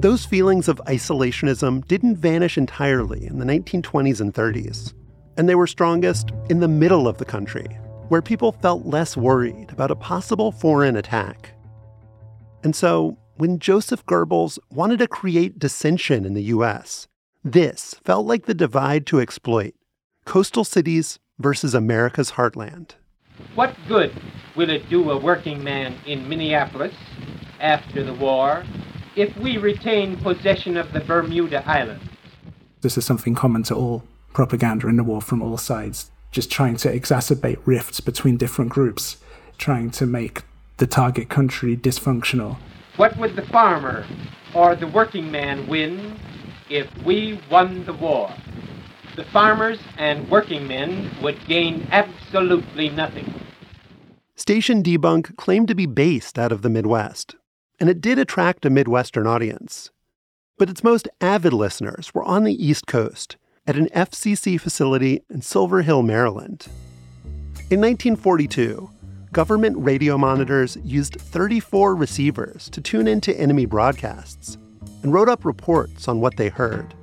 Those 0.00 0.26
feelings 0.26 0.66
of 0.66 0.82
isolationism 0.88 1.86
didn't 1.86 2.16
vanish 2.16 2.58
entirely 2.58 3.24
in 3.24 3.38
the 3.38 3.44
1920s 3.44 4.20
and 4.20 4.34
30s, 4.34 4.94
and 5.36 5.48
they 5.48 5.54
were 5.54 5.68
strongest 5.68 6.32
in 6.48 6.58
the 6.58 6.66
middle 6.66 7.06
of 7.06 7.18
the 7.18 7.24
country, 7.24 7.68
where 8.08 8.20
people 8.20 8.50
felt 8.50 8.84
less 8.84 9.16
worried 9.16 9.70
about 9.70 9.92
a 9.92 9.96
possible 9.96 10.50
foreign 10.50 10.96
attack. 10.96 11.52
And 12.64 12.74
so, 12.74 13.16
when 13.40 13.58
Joseph 13.58 14.04
Goebbels 14.04 14.58
wanted 14.68 14.98
to 14.98 15.08
create 15.08 15.58
dissension 15.58 16.26
in 16.26 16.34
the 16.34 16.52
US, 16.54 17.08
this 17.42 17.94
felt 18.04 18.26
like 18.26 18.44
the 18.44 18.52
divide 18.52 19.06
to 19.06 19.18
exploit 19.18 19.72
coastal 20.26 20.62
cities 20.62 21.18
versus 21.38 21.74
America's 21.74 22.32
heartland. 22.32 22.90
What 23.54 23.74
good 23.88 24.12
will 24.56 24.68
it 24.68 24.90
do 24.90 25.10
a 25.10 25.18
working 25.18 25.64
man 25.64 25.96
in 26.04 26.28
Minneapolis 26.28 26.92
after 27.60 28.04
the 28.04 28.12
war 28.12 28.62
if 29.16 29.34
we 29.38 29.56
retain 29.56 30.18
possession 30.18 30.76
of 30.76 30.92
the 30.92 31.00
Bermuda 31.00 31.66
Islands? 31.66 32.04
This 32.82 32.98
is 32.98 33.06
something 33.06 33.34
common 33.34 33.62
to 33.64 33.74
all 33.74 34.04
propaganda 34.34 34.86
in 34.86 34.98
the 34.98 35.04
war 35.04 35.22
from 35.22 35.40
all 35.40 35.56
sides, 35.56 36.10
just 36.30 36.50
trying 36.50 36.76
to 36.76 36.94
exacerbate 36.94 37.60
rifts 37.64 38.00
between 38.00 38.36
different 38.36 38.70
groups, 38.70 39.16
trying 39.56 39.90
to 39.92 40.04
make 40.04 40.42
the 40.76 40.86
target 40.86 41.30
country 41.30 41.74
dysfunctional. 41.74 42.58
What 43.00 43.16
would 43.16 43.34
the 43.34 43.46
farmer 43.46 44.04
or 44.54 44.76
the 44.76 44.86
working 44.86 45.30
man 45.30 45.66
win 45.66 46.18
if 46.68 46.86
we 47.02 47.40
won 47.50 47.86
the 47.86 47.94
war? 47.94 48.30
The 49.16 49.24
farmers 49.24 49.78
and 49.96 50.28
working 50.28 50.68
men 50.68 51.10
would 51.22 51.42
gain 51.46 51.88
absolutely 51.92 52.90
nothing. 52.90 53.32
Station 54.36 54.82
Debunk 54.82 55.34
claimed 55.36 55.68
to 55.68 55.74
be 55.74 55.86
based 55.86 56.38
out 56.38 56.52
of 56.52 56.60
the 56.60 56.68
Midwest, 56.68 57.36
and 57.80 57.88
it 57.88 58.02
did 58.02 58.18
attract 58.18 58.66
a 58.66 58.70
Midwestern 58.70 59.26
audience. 59.26 59.90
But 60.58 60.68
its 60.68 60.84
most 60.84 61.08
avid 61.22 61.54
listeners 61.54 62.12
were 62.12 62.24
on 62.24 62.44
the 62.44 62.62
East 62.62 62.86
Coast 62.86 63.38
at 63.66 63.76
an 63.76 63.88
FCC 63.94 64.60
facility 64.60 65.22
in 65.30 65.40
Silver 65.40 65.80
Hill, 65.80 66.02
Maryland. 66.02 66.66
In 67.70 67.80
1942, 67.80 68.90
government 69.32 69.76
radio 69.78 70.18
monitors 70.18 70.76
used 70.82 71.20
34 71.20 71.94
receivers 71.94 72.68
to 72.70 72.80
tune 72.80 73.06
into 73.06 73.38
enemy 73.38 73.64
broadcasts 73.64 74.58
and 75.02 75.12
wrote 75.12 75.28
up 75.28 75.44
reports 75.44 76.08
on 76.08 76.20
what 76.20 76.36
they 76.36 76.48
heard. 76.48 76.94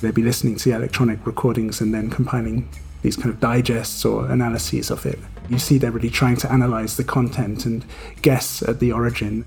They'd 0.00 0.14
be 0.14 0.22
listening 0.22 0.56
to 0.56 0.70
the 0.70 0.76
electronic 0.76 1.26
recordings 1.26 1.80
and 1.80 1.92
then 1.92 2.10
compiling 2.10 2.68
these 3.02 3.16
kind 3.16 3.30
of 3.30 3.40
digests 3.40 4.04
or 4.04 4.30
analyses 4.30 4.90
of 4.90 5.04
it. 5.04 5.18
You 5.48 5.58
see 5.58 5.78
they're 5.78 5.90
really 5.90 6.10
trying 6.10 6.36
to 6.36 6.52
analyze 6.52 6.96
the 6.96 7.04
content 7.04 7.66
and 7.66 7.84
guess 8.22 8.62
at 8.62 8.80
the 8.80 8.92
origin. 8.92 9.44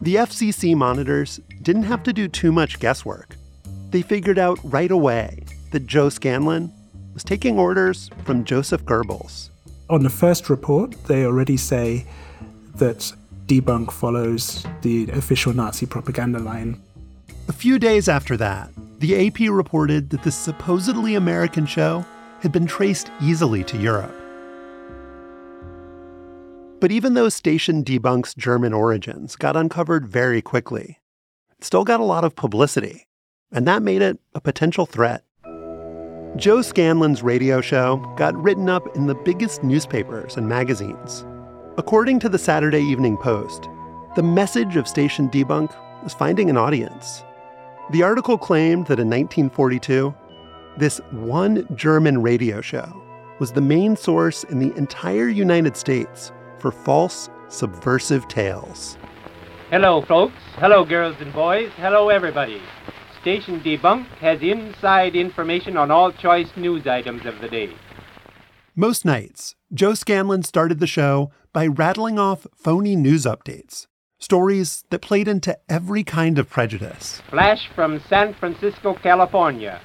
The 0.00 0.16
FCC 0.16 0.74
monitors 0.74 1.40
didn't 1.62 1.84
have 1.84 2.02
to 2.04 2.12
do 2.12 2.26
too 2.26 2.52
much 2.52 2.80
guesswork. 2.80 3.36
They 3.90 4.02
figured 4.02 4.38
out 4.38 4.58
right 4.64 4.90
away 4.90 5.44
that 5.72 5.86
Joe 5.86 6.08
Scanlon 6.08 6.72
was 7.14 7.22
taking 7.22 7.58
orders 7.58 8.10
from 8.24 8.44
Joseph 8.44 8.84
Goebbels. 8.84 9.50
On 9.88 10.02
the 10.02 10.10
first 10.10 10.50
report, 10.50 10.96
they 11.04 11.24
already 11.24 11.56
say 11.56 12.06
that 12.74 13.12
debunk 13.46 13.92
follows 13.92 14.66
the 14.82 15.08
official 15.10 15.52
Nazi 15.52 15.86
propaganda 15.86 16.40
line. 16.40 16.82
A 17.48 17.52
few 17.52 17.78
days 17.78 18.08
after 18.08 18.36
that, 18.36 18.70
the 18.98 19.28
AP 19.28 19.48
reported 19.48 20.10
that 20.10 20.24
the 20.24 20.32
supposedly 20.32 21.14
American 21.14 21.66
show 21.66 22.04
had 22.40 22.50
been 22.50 22.66
traced 22.66 23.12
easily 23.22 23.62
to 23.62 23.76
Europe. 23.76 24.14
But 26.80 26.90
even 26.90 27.14
though 27.14 27.28
Station 27.28 27.84
Debunk's 27.84 28.34
German 28.34 28.72
origins 28.72 29.36
got 29.36 29.56
uncovered 29.56 30.08
very 30.08 30.42
quickly, 30.42 30.98
it 31.56 31.64
still 31.64 31.84
got 31.84 32.00
a 32.00 32.04
lot 32.04 32.24
of 32.24 32.34
publicity, 32.34 33.06
and 33.52 33.68
that 33.68 33.82
made 33.82 34.02
it 34.02 34.18
a 34.34 34.40
potential 34.40 34.84
threat. 34.84 35.25
Joe 36.36 36.58
Scanlon's 36.58 37.22
radio 37.22 37.62
show 37.62 37.96
got 38.14 38.36
written 38.36 38.68
up 38.68 38.94
in 38.94 39.06
the 39.06 39.14
biggest 39.14 39.64
newspapers 39.64 40.36
and 40.36 40.46
magazines. 40.46 41.24
According 41.78 42.18
to 42.20 42.28
the 42.28 42.38
Saturday 42.38 42.82
Evening 42.82 43.16
Post, 43.16 43.70
the 44.16 44.22
message 44.22 44.76
of 44.76 44.86
Station 44.86 45.30
Debunk 45.30 45.74
was 46.02 46.12
finding 46.12 46.50
an 46.50 46.58
audience. 46.58 47.24
The 47.90 48.02
article 48.02 48.36
claimed 48.36 48.86
that 48.88 49.00
in 49.00 49.08
1942, 49.08 50.14
this 50.76 50.98
one 51.10 51.66
German 51.74 52.20
radio 52.20 52.60
show 52.60 53.02
was 53.38 53.52
the 53.52 53.62
main 53.62 53.96
source 53.96 54.44
in 54.44 54.58
the 54.58 54.76
entire 54.76 55.28
United 55.28 55.74
States 55.74 56.32
for 56.58 56.70
false, 56.70 57.30
subversive 57.48 58.28
tales. 58.28 58.98
Hello, 59.70 60.02
folks. 60.02 60.34
Hello, 60.56 60.84
girls 60.84 61.16
and 61.20 61.32
boys. 61.32 61.70
Hello, 61.76 62.10
everybody. 62.10 62.60
Station 63.26 63.58
Debunk 63.58 64.06
has 64.20 64.40
inside 64.40 65.16
information 65.16 65.76
on 65.76 65.90
all 65.90 66.12
choice 66.12 66.46
news 66.54 66.86
items 66.86 67.26
of 67.26 67.40
the 67.40 67.48
day. 67.48 67.74
Most 68.76 69.04
nights, 69.04 69.56
Joe 69.74 69.94
Scanlon 69.94 70.44
started 70.44 70.78
the 70.78 70.86
show 70.86 71.32
by 71.52 71.66
rattling 71.66 72.20
off 72.20 72.46
phony 72.54 72.94
news 72.94 73.24
updates, 73.24 73.88
stories 74.20 74.84
that 74.90 75.02
played 75.02 75.26
into 75.26 75.58
every 75.68 76.04
kind 76.04 76.38
of 76.38 76.48
prejudice. 76.48 77.20
Flash 77.28 77.68
from 77.74 78.00
San 78.08 78.32
Francisco, 78.32 78.94
California. 78.94 79.80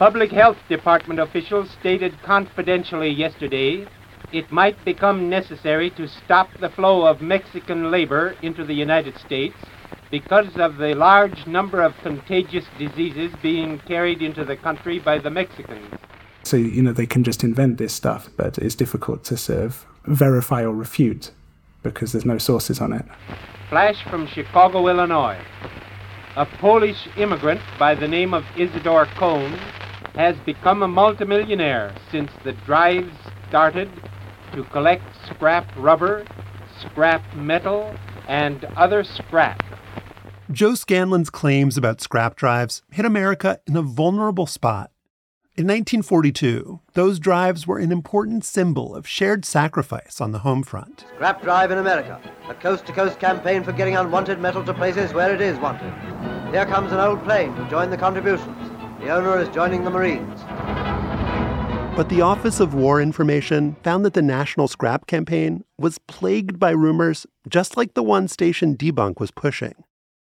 Public 0.00 0.32
Health 0.32 0.58
Department 0.68 1.20
officials 1.20 1.70
stated 1.78 2.20
confidentially 2.24 3.10
yesterday 3.10 3.86
it 4.32 4.50
might 4.50 4.84
become 4.84 5.30
necessary 5.30 5.88
to 5.90 6.08
stop 6.08 6.48
the 6.58 6.70
flow 6.70 7.06
of 7.06 7.22
Mexican 7.22 7.92
labor 7.92 8.34
into 8.42 8.64
the 8.64 8.74
United 8.74 9.16
States 9.18 9.54
because 10.10 10.56
of 10.56 10.76
the 10.76 10.94
large 10.94 11.46
number 11.46 11.82
of 11.82 11.94
contagious 12.02 12.64
diseases 12.78 13.32
being 13.42 13.78
carried 13.80 14.22
into 14.22 14.44
the 14.44 14.56
country 14.56 14.98
by 14.98 15.18
the 15.18 15.30
Mexicans. 15.30 15.94
So, 16.42 16.56
you 16.56 16.82
know, 16.82 16.92
they 16.92 17.06
can 17.06 17.24
just 17.24 17.42
invent 17.42 17.78
this 17.78 17.94
stuff, 17.94 18.28
but 18.36 18.58
it's 18.58 18.74
difficult 18.74 19.24
to 19.24 19.36
sort 19.36 19.60
of 19.60 19.86
verify 20.04 20.62
or 20.62 20.72
refute 20.72 21.30
because 21.82 22.12
there's 22.12 22.26
no 22.26 22.38
sources 22.38 22.80
on 22.80 22.92
it. 22.92 23.04
Flash 23.70 24.02
from 24.10 24.26
Chicago, 24.26 24.88
Illinois. 24.88 25.38
A 26.36 26.44
Polish 26.44 27.08
immigrant 27.16 27.60
by 27.78 27.94
the 27.94 28.08
name 28.08 28.34
of 28.34 28.44
Isidore 28.56 29.06
Cohn 29.16 29.52
has 30.14 30.36
become 30.44 30.82
a 30.82 30.88
multimillionaire 30.88 31.94
since 32.10 32.30
the 32.44 32.52
drives 32.66 33.14
started 33.48 33.90
to 34.52 34.64
collect 34.64 35.04
scrap 35.26 35.66
rubber, 35.76 36.24
scrap 36.80 37.22
metal, 37.36 37.94
and 38.28 38.64
other 38.76 39.04
scrap. 39.04 39.62
Joe 40.50 40.74
Scanlon's 40.74 41.30
claims 41.30 41.78
about 41.78 42.02
scrap 42.02 42.36
drives 42.36 42.82
hit 42.90 43.06
America 43.06 43.60
in 43.66 43.76
a 43.76 43.82
vulnerable 43.82 44.46
spot. 44.46 44.90
In 45.56 45.64
1942, 45.64 46.80
those 46.92 47.18
drives 47.18 47.66
were 47.66 47.78
an 47.78 47.90
important 47.90 48.44
symbol 48.44 48.94
of 48.94 49.08
shared 49.08 49.46
sacrifice 49.46 50.20
on 50.20 50.32
the 50.32 50.40
home 50.40 50.62
front. 50.62 51.06
Scrap 51.14 51.42
Drive 51.42 51.70
in 51.70 51.78
America, 51.78 52.20
a 52.46 52.54
coast 52.54 52.84
to 52.86 52.92
coast 52.92 53.18
campaign 53.18 53.64
for 53.64 53.72
getting 53.72 53.96
unwanted 53.96 54.38
metal 54.38 54.62
to 54.64 54.74
places 54.74 55.14
where 55.14 55.34
it 55.34 55.40
is 55.40 55.58
wanted. 55.60 55.94
Here 56.52 56.66
comes 56.66 56.92
an 56.92 57.00
old 57.00 57.24
plane 57.24 57.54
to 57.54 57.66
join 57.70 57.88
the 57.88 57.96
contributions. 57.96 58.70
The 59.00 59.08
owner 59.08 59.40
is 59.40 59.48
joining 59.48 59.82
the 59.82 59.90
Marines. 59.90 60.42
But 61.96 62.10
the 62.10 62.20
Office 62.20 62.60
of 62.60 62.74
War 62.74 63.00
Information 63.00 63.76
found 63.82 64.04
that 64.04 64.12
the 64.12 64.20
National 64.20 64.68
Scrap 64.68 65.06
Campaign 65.06 65.64
was 65.78 65.96
plagued 65.96 66.58
by 66.58 66.72
rumors 66.72 67.26
just 67.48 67.78
like 67.78 67.94
the 67.94 68.02
one 68.02 68.28
Station 68.28 68.76
Debunk 68.76 69.20
was 69.20 69.30
pushing 69.30 69.84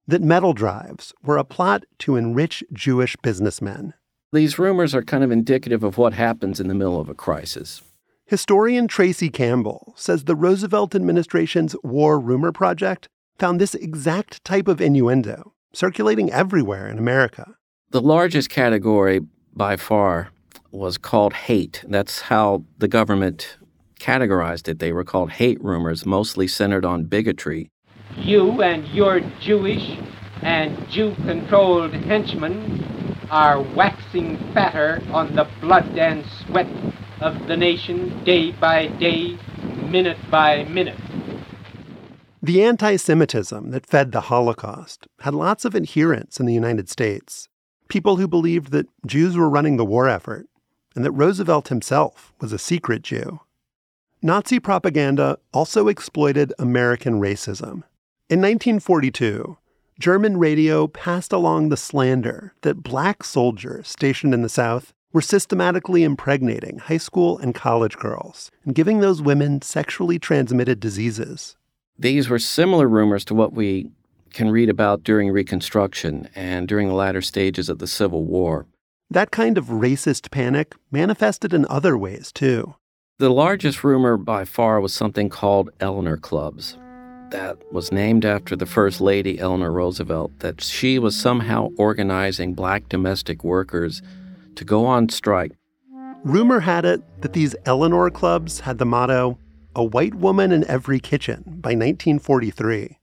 that 0.07 0.21
metal 0.21 0.53
drives 0.53 1.13
were 1.23 1.37
a 1.37 1.43
plot 1.43 1.83
to 1.99 2.15
enrich 2.15 2.63
Jewish 2.71 3.15
businessmen. 3.17 3.93
These 4.31 4.59
rumors 4.59 4.93
are 4.93 5.01
kind 5.01 5.23
of 5.23 5.31
indicative 5.31 5.83
of 5.83 5.97
what 5.97 6.13
happens 6.13 6.59
in 6.59 6.67
the 6.67 6.73
middle 6.73 6.99
of 6.99 7.09
a 7.09 7.15
crisis. 7.15 7.81
Historian 8.25 8.87
Tracy 8.87 9.29
Campbell 9.29 9.93
says 9.95 10.23
the 10.23 10.35
Roosevelt 10.35 10.95
administration's 10.95 11.75
War 11.83 12.19
Rumor 12.19 12.51
Project 12.51 13.07
found 13.37 13.61
this 13.61 13.75
exact 13.75 14.43
type 14.43 14.67
of 14.67 14.81
innuendo 14.81 15.53
circulating 15.73 16.31
everywhere 16.31 16.87
in 16.87 16.97
America. 16.97 17.55
The 17.91 18.01
largest 18.01 18.49
category 18.49 19.21
by 19.53 19.77
far 19.77 20.29
was 20.71 20.97
called 20.97 21.33
hate. 21.33 21.83
That's 21.87 22.21
how 22.21 22.63
the 22.77 22.87
government 22.87 23.57
categorized 23.99 24.67
it. 24.67 24.79
They 24.79 24.91
were 24.91 25.03
called 25.03 25.31
hate 25.31 25.63
rumors, 25.63 26.05
mostly 26.05 26.47
centered 26.47 26.85
on 26.85 27.05
bigotry. 27.05 27.69
You 28.17 28.61
and 28.61 28.87
your 28.87 29.19
Jewish 29.41 29.97
and 30.41 30.89
Jew 30.89 31.15
controlled 31.15 31.93
henchmen 31.93 32.83
are 33.29 33.61
waxing 33.61 34.37
fatter 34.53 35.01
on 35.11 35.35
the 35.35 35.47
blood 35.59 35.97
and 35.97 36.23
sweat 36.25 36.67
of 37.19 37.47
the 37.47 37.57
nation 37.57 38.23
day 38.23 38.51
by 38.51 38.87
day, 38.87 39.37
minute 39.89 40.17
by 40.31 40.63
minute. 40.65 40.99
The 42.41 42.63
anti 42.63 42.95
Semitism 42.95 43.71
that 43.71 43.85
fed 43.85 44.11
the 44.11 44.21
Holocaust 44.21 45.07
had 45.21 45.33
lots 45.33 45.65
of 45.65 45.75
adherents 45.75 46.39
in 46.39 46.45
the 46.45 46.53
United 46.53 46.89
States. 46.89 47.49
People 47.87 48.17
who 48.17 48.27
believed 48.27 48.71
that 48.71 48.87
Jews 49.05 49.35
were 49.35 49.49
running 49.49 49.77
the 49.77 49.85
war 49.85 50.07
effort 50.07 50.47
and 50.95 51.03
that 51.03 51.11
Roosevelt 51.11 51.67
himself 51.67 52.33
was 52.39 52.53
a 52.53 52.59
secret 52.59 53.01
Jew. 53.01 53.39
Nazi 54.21 54.59
propaganda 54.59 55.37
also 55.53 55.87
exploited 55.87 56.53
American 56.57 57.19
racism. 57.19 57.83
In 58.27 58.39
1942, 58.39 59.55
German 59.99 60.37
radio 60.37 60.87
passed 60.87 61.31
along 61.31 61.69
the 61.69 61.77
slander 61.77 62.55
that 62.61 62.81
black 62.81 63.23
soldiers 63.23 63.87
stationed 63.87 64.33
in 64.33 64.41
the 64.41 64.49
South 64.49 64.95
were 65.13 65.21
systematically 65.21 66.03
impregnating 66.03 66.79
high 66.79 66.97
school 66.97 67.37
and 67.37 67.53
college 67.53 67.95
girls 67.97 68.49
and 68.63 68.73
giving 68.73 68.99
those 68.99 69.21
women 69.21 69.61
sexually 69.61 70.17
transmitted 70.17 70.79
diseases. 70.79 71.55
These 71.99 72.27
were 72.27 72.39
similar 72.39 72.87
rumors 72.87 73.25
to 73.25 73.35
what 73.35 73.53
we 73.53 73.91
can 74.33 74.49
read 74.49 74.69
about 74.69 75.03
during 75.03 75.29
Reconstruction 75.29 76.27
and 76.33 76.67
during 76.67 76.87
the 76.87 76.95
latter 76.95 77.21
stages 77.21 77.69
of 77.69 77.77
the 77.77 77.85
Civil 77.85 78.23
War. 78.23 78.65
That 79.07 79.29
kind 79.29 79.55
of 79.55 79.65
racist 79.65 80.31
panic 80.31 80.73
manifested 80.89 81.53
in 81.53 81.67
other 81.69 81.95
ways, 81.95 82.31
too. 82.31 82.73
The 83.19 83.29
largest 83.29 83.83
rumor 83.83 84.17
by 84.17 84.45
far 84.45 84.81
was 84.81 84.95
something 84.95 85.29
called 85.29 85.69
Eleanor 85.79 86.17
Clubs 86.17 86.75
that 87.35 87.57
was 87.73 87.91
named 87.91 88.23
after 88.23 88.55
the 88.55 88.65
First 88.65 89.01
Lady 89.01 89.37
Eleanor 89.39 89.69
Roosevelt, 89.71 90.39
that 90.39 90.61
she 90.61 90.97
was 90.97 91.19
somehow 91.19 91.69
organizing 91.77 92.53
black 92.53 92.87
domestic 92.87 93.43
workers 93.43 94.01
to 94.55 94.63
go 94.63 94.85
on 94.85 95.09
strike. 95.09 95.51
Rumor 96.23 96.61
had 96.61 96.85
it 96.85 97.01
that 97.21 97.33
these 97.33 97.53
Eleanor 97.65 98.09
clubs 98.09 98.61
had 98.61 98.77
the 98.77 98.85
motto, 98.85 99.37
a 99.75 99.83
white 99.83 100.15
woman 100.15 100.53
in 100.53 100.65
every 100.69 100.97
kitchen 100.97 101.43
by 101.45 101.71
1943. 101.71 102.97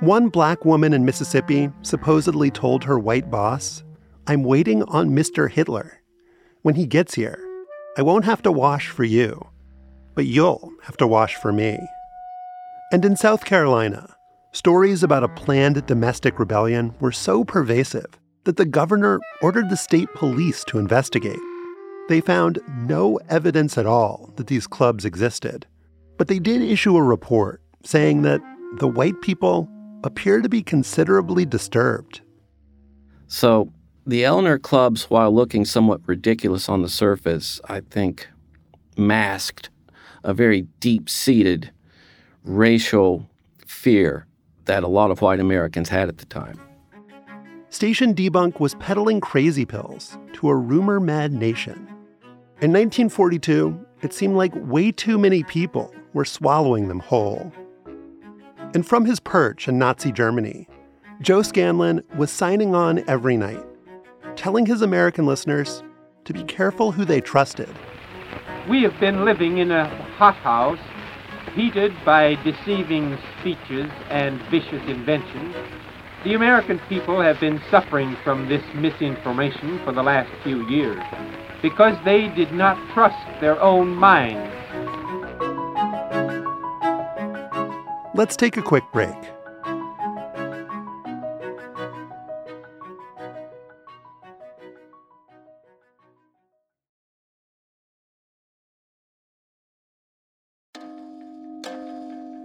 One 0.00 0.28
black 0.28 0.66
woman 0.66 0.92
in 0.92 1.06
Mississippi 1.06 1.70
supposedly 1.80 2.50
told 2.50 2.84
her 2.84 2.98
white 2.98 3.30
boss, 3.30 3.82
I'm 4.26 4.44
waiting 4.44 4.82
on 4.82 5.16
Mr. 5.16 5.50
Hitler. 5.50 6.02
When 6.60 6.74
he 6.74 6.84
gets 6.84 7.14
here, 7.14 7.42
I 7.96 8.02
won't 8.02 8.26
have 8.26 8.42
to 8.42 8.52
wash 8.52 8.88
for 8.88 9.04
you, 9.04 9.48
but 10.14 10.26
you'll 10.26 10.72
have 10.82 10.98
to 10.98 11.06
wash 11.06 11.36
for 11.36 11.54
me. 11.54 11.78
And 12.92 13.04
in 13.04 13.16
South 13.16 13.44
Carolina, 13.44 14.14
stories 14.52 15.02
about 15.02 15.24
a 15.24 15.28
planned 15.28 15.84
domestic 15.86 16.38
rebellion 16.38 16.94
were 17.00 17.10
so 17.10 17.42
pervasive 17.42 18.06
that 18.44 18.56
the 18.56 18.64
governor 18.64 19.18
ordered 19.42 19.70
the 19.70 19.76
state 19.76 20.08
police 20.14 20.62
to 20.68 20.78
investigate. 20.78 21.40
They 22.08 22.20
found 22.20 22.60
no 22.68 23.18
evidence 23.28 23.76
at 23.76 23.86
all 23.86 24.32
that 24.36 24.46
these 24.46 24.68
clubs 24.68 25.04
existed, 25.04 25.66
but 26.16 26.28
they 26.28 26.38
did 26.38 26.62
issue 26.62 26.96
a 26.96 27.02
report 27.02 27.60
saying 27.82 28.22
that 28.22 28.40
the 28.78 28.86
white 28.86 29.20
people 29.20 29.68
appear 30.04 30.40
to 30.40 30.48
be 30.48 30.62
considerably 30.62 31.44
disturbed. 31.44 32.20
So, 33.26 33.72
the 34.06 34.24
Eleanor 34.24 34.60
clubs, 34.60 35.10
while 35.10 35.34
looking 35.34 35.64
somewhat 35.64 36.02
ridiculous 36.06 36.68
on 36.68 36.82
the 36.82 36.88
surface, 36.88 37.60
I 37.64 37.80
think 37.80 38.28
masked 38.96 39.70
a 40.22 40.32
very 40.32 40.68
deep 40.78 41.10
seated 41.10 41.72
racial 42.46 43.28
fear 43.66 44.26
that 44.64 44.82
a 44.82 44.88
lot 44.88 45.10
of 45.10 45.20
white 45.20 45.40
Americans 45.40 45.88
had 45.88 46.08
at 46.08 46.18
the 46.18 46.26
time. 46.26 46.58
Station 47.68 48.14
Debunk 48.14 48.60
was 48.60 48.74
peddling 48.76 49.20
crazy 49.20 49.64
pills 49.64 50.16
to 50.32 50.48
a 50.48 50.54
rumor 50.54 51.00
mad 51.00 51.32
nation. 51.32 51.76
In 52.62 52.72
1942, 52.72 53.78
it 54.02 54.12
seemed 54.12 54.36
like 54.36 54.52
way 54.54 54.92
too 54.92 55.18
many 55.18 55.42
people 55.42 55.92
were 56.14 56.24
swallowing 56.24 56.88
them 56.88 57.00
whole. 57.00 57.52
And 58.74 58.86
from 58.86 59.04
his 59.04 59.20
perch 59.20 59.68
in 59.68 59.78
Nazi 59.78 60.12
Germany, 60.12 60.68
Joe 61.20 61.42
Scanlon 61.42 62.02
was 62.16 62.30
signing 62.30 62.74
on 62.74 63.04
every 63.08 63.36
night, 63.36 63.64
telling 64.36 64.66
his 64.66 64.82
American 64.82 65.26
listeners 65.26 65.82
to 66.24 66.32
be 66.32 66.44
careful 66.44 66.92
who 66.92 67.04
they 67.04 67.20
trusted. 67.20 67.68
We 68.68 68.82
have 68.82 68.98
been 69.00 69.24
living 69.24 69.58
in 69.58 69.70
a 69.70 69.86
hothouse 70.16 70.78
heated 71.56 71.92
by 72.04 72.34
deceiving 72.44 73.18
speeches 73.40 73.90
and 74.10 74.40
vicious 74.50 74.82
inventions, 74.86 75.56
the 76.22 76.34
American 76.34 76.78
people 76.88 77.20
have 77.22 77.40
been 77.40 77.60
suffering 77.70 78.14
from 78.22 78.46
this 78.46 78.62
misinformation 78.74 79.80
for 79.82 79.92
the 79.92 80.02
last 80.02 80.30
few 80.44 80.68
years 80.68 81.02
because 81.62 81.96
they 82.04 82.28
did 82.28 82.52
not 82.52 82.76
trust 82.92 83.16
their 83.40 83.58
own 83.60 83.88
minds. 83.94 84.52
Let's 88.14 88.36
take 88.36 88.58
a 88.58 88.62
quick 88.62 88.84
break. 88.92 89.35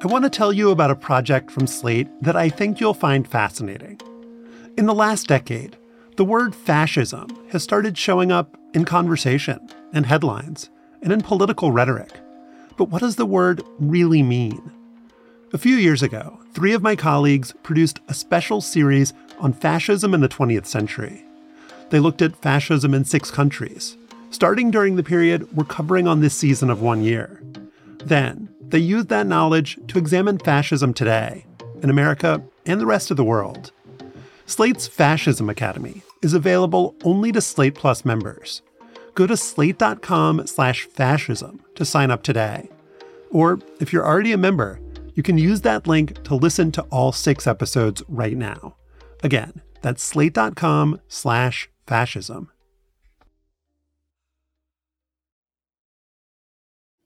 I 0.03 0.07
want 0.07 0.23
to 0.23 0.31
tell 0.31 0.51
you 0.51 0.71
about 0.71 0.89
a 0.89 0.95
project 0.95 1.51
from 1.51 1.67
Slate 1.67 2.07
that 2.23 2.35
I 2.35 2.49
think 2.49 2.79
you'll 2.79 2.95
find 2.95 3.27
fascinating. 3.27 4.01
In 4.75 4.87
the 4.87 4.95
last 4.95 5.27
decade, 5.27 5.77
the 6.17 6.25
word 6.25 6.55
fascism 6.55 7.27
has 7.51 7.61
started 7.61 7.95
showing 7.95 8.31
up 8.31 8.57
in 8.73 8.83
conversation 8.83 9.59
and 9.93 10.07
headlines 10.07 10.71
and 11.03 11.13
in 11.13 11.21
political 11.21 11.71
rhetoric. 11.71 12.19
But 12.77 12.85
what 12.85 13.01
does 13.01 13.17
the 13.17 13.27
word 13.27 13.61
really 13.77 14.23
mean? 14.23 14.71
A 15.53 15.59
few 15.59 15.75
years 15.75 16.01
ago, 16.01 16.39
three 16.51 16.73
of 16.73 16.81
my 16.81 16.95
colleagues 16.95 17.53
produced 17.61 17.99
a 18.07 18.15
special 18.15 18.59
series 18.59 19.13
on 19.37 19.53
fascism 19.53 20.15
in 20.15 20.21
the 20.21 20.29
20th 20.29 20.65
century. 20.65 21.23
They 21.91 21.99
looked 21.99 22.23
at 22.23 22.35
fascism 22.35 22.95
in 22.95 23.05
six 23.05 23.29
countries, 23.29 23.97
starting 24.31 24.71
during 24.71 24.95
the 24.95 25.03
period 25.03 25.55
we're 25.55 25.63
covering 25.63 26.07
on 26.07 26.21
this 26.21 26.33
season 26.33 26.71
of 26.71 26.81
One 26.81 27.03
Year. 27.03 27.43
Then, 28.03 28.50
they 28.71 28.79
used 28.79 29.09
that 29.09 29.27
knowledge 29.27 29.77
to 29.87 29.97
examine 29.97 30.37
fascism 30.39 30.93
today, 30.93 31.45
in 31.81 31.89
America 31.89 32.41
and 32.65 32.79
the 32.79 32.85
rest 32.85 33.11
of 33.11 33.17
the 33.17 33.23
world. 33.23 33.71
Slate's 34.45 34.87
Fascism 34.87 35.49
Academy 35.49 36.03
is 36.21 36.33
available 36.33 36.95
only 37.03 37.31
to 37.31 37.41
Slate 37.41 37.75
Plus 37.75 38.03
members. 38.03 38.61
Go 39.15 39.27
to 39.27 39.37
slate.com 39.37 40.47
slash 40.47 40.85
fascism 40.85 41.63
to 41.75 41.85
sign 41.85 42.11
up 42.11 42.23
today. 42.23 42.69
Or 43.29 43.59
if 43.79 43.91
you're 43.91 44.05
already 44.05 44.31
a 44.31 44.37
member, 44.37 44.79
you 45.15 45.23
can 45.23 45.37
use 45.37 45.61
that 45.61 45.87
link 45.87 46.23
to 46.23 46.35
listen 46.35 46.71
to 46.73 46.81
all 46.83 47.11
six 47.11 47.47
episodes 47.47 48.03
right 48.07 48.37
now. 48.37 48.75
Again, 49.23 49.61
that's 49.81 50.03
slate.com 50.03 50.99
slash 51.07 51.69
fascism. 51.87 52.50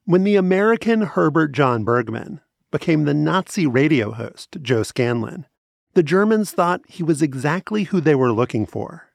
When 0.08 0.24
the 0.24 0.36
American 0.36 1.02
Herbert 1.02 1.52
John 1.52 1.84
Burgman 1.84 2.40
became 2.70 3.06
the 3.06 3.14
Nazi 3.16 3.66
radio 3.66 4.12
host, 4.12 4.56
Joe 4.62 4.84
Scanlon, 4.84 5.48
the 5.96 6.04
Germans 6.04 6.52
thought 6.52 6.82
he 6.88 7.02
was 7.02 7.24
exactly 7.24 7.86
who 7.86 8.00
they 8.00 8.14
were 8.14 8.32
looking 8.32 8.68
for. 8.68 9.10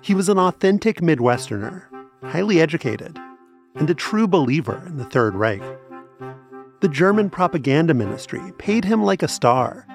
He 0.00 0.12
was 0.12 0.28
an 0.28 0.40
authentic 0.40 1.00
Midwesterner, 1.00 1.84
highly 2.24 2.60
educated, 2.60 3.16
and 3.76 3.88
a 3.88 3.94
true 3.94 4.26
believer 4.26 4.82
in 4.88 4.96
the 4.96 5.04
Third 5.04 5.36
Reich. 5.36 5.62
The 6.80 6.88
German 6.88 7.30
propaganda 7.30 7.94
ministry 7.94 8.42
paid 8.58 8.84
him 8.84 9.04
like 9.04 9.22
a 9.22 9.28
star, 9.28 9.86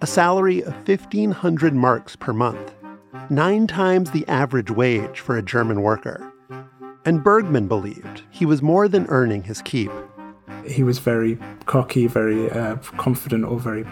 a 0.00 0.06
salary 0.06 0.62
of 0.62 0.72
1,500 0.88 1.74
marks 1.74 2.16
per 2.16 2.32
month, 2.32 2.74
nine 3.28 3.66
times 3.66 4.10
the 4.10 4.26
average 4.26 4.70
wage 4.70 5.20
for 5.20 5.36
a 5.36 5.42
German 5.42 5.82
worker. 5.82 6.32
And 7.08 7.24
Burgman 7.24 7.68
believed 7.68 8.24
he 8.28 8.44
was 8.44 8.60
more 8.60 8.86
than 8.86 9.06
earning 9.06 9.44
his 9.44 9.62
keep. 9.62 9.90
He 10.66 10.82
was 10.82 10.98
very 10.98 11.38
cocky, 11.64 12.06
very 12.06 12.50
uh, 12.50 12.76
confident, 12.98 13.46
or 13.46 13.58
very 13.58 13.86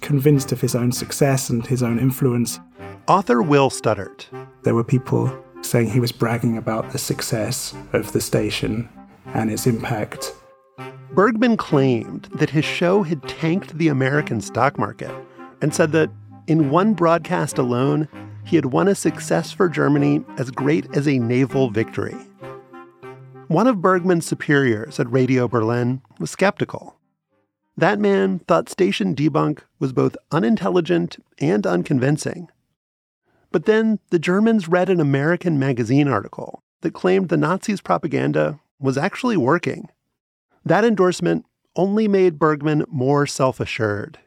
convinced 0.00 0.50
of 0.50 0.60
his 0.60 0.74
own 0.74 0.90
success 0.90 1.48
and 1.48 1.64
his 1.64 1.80
own 1.80 2.00
influence. 2.00 2.58
Author 3.06 3.40
Will 3.40 3.70
Studdert. 3.70 4.26
There 4.64 4.74
were 4.74 4.82
people 4.82 5.32
saying 5.62 5.90
he 5.90 6.00
was 6.00 6.10
bragging 6.10 6.56
about 6.56 6.90
the 6.90 6.98
success 6.98 7.72
of 7.92 8.10
the 8.10 8.20
station 8.20 8.88
and 9.26 9.48
its 9.48 9.68
impact. 9.68 10.34
Burgman 11.12 11.56
claimed 11.56 12.24
that 12.34 12.50
his 12.50 12.64
show 12.64 13.04
had 13.04 13.28
tanked 13.28 13.78
the 13.78 13.86
American 13.86 14.40
stock 14.40 14.76
market 14.76 15.14
and 15.62 15.72
said 15.72 15.92
that 15.92 16.10
in 16.48 16.70
one 16.70 16.94
broadcast 16.94 17.58
alone, 17.58 18.08
he 18.44 18.56
had 18.56 18.66
won 18.66 18.88
a 18.88 18.94
success 18.96 19.52
for 19.52 19.68
Germany 19.68 20.24
as 20.36 20.50
great 20.50 20.96
as 20.96 21.06
a 21.06 21.20
naval 21.20 21.70
victory. 21.70 22.16
One 23.48 23.68
of 23.68 23.80
Burgman's 23.80 24.26
superiors 24.26 24.98
at 24.98 25.10
Radio 25.12 25.46
Berlin 25.46 26.02
was 26.18 26.32
skeptical. 26.32 26.96
That 27.76 28.00
man 28.00 28.40
thought 28.40 28.68
Station 28.68 29.14
Debunk 29.14 29.60
was 29.78 29.92
both 29.92 30.16
unintelligent 30.32 31.22
and 31.38 31.64
unconvincing. 31.64 32.48
But 33.52 33.66
then 33.66 34.00
the 34.10 34.18
Germans 34.18 34.66
read 34.66 34.90
an 34.90 34.98
American 35.00 35.60
magazine 35.60 36.08
article 36.08 36.64
that 36.80 36.92
claimed 36.92 37.28
the 37.28 37.36
Nazis' 37.36 37.80
propaganda 37.80 38.58
was 38.80 38.98
actually 38.98 39.36
working. 39.36 39.90
That 40.64 40.84
endorsement 40.84 41.46
only 41.76 42.08
made 42.08 42.40
Burgman 42.40 42.84
more 42.88 43.28
self 43.28 43.60
assured. 43.60 44.18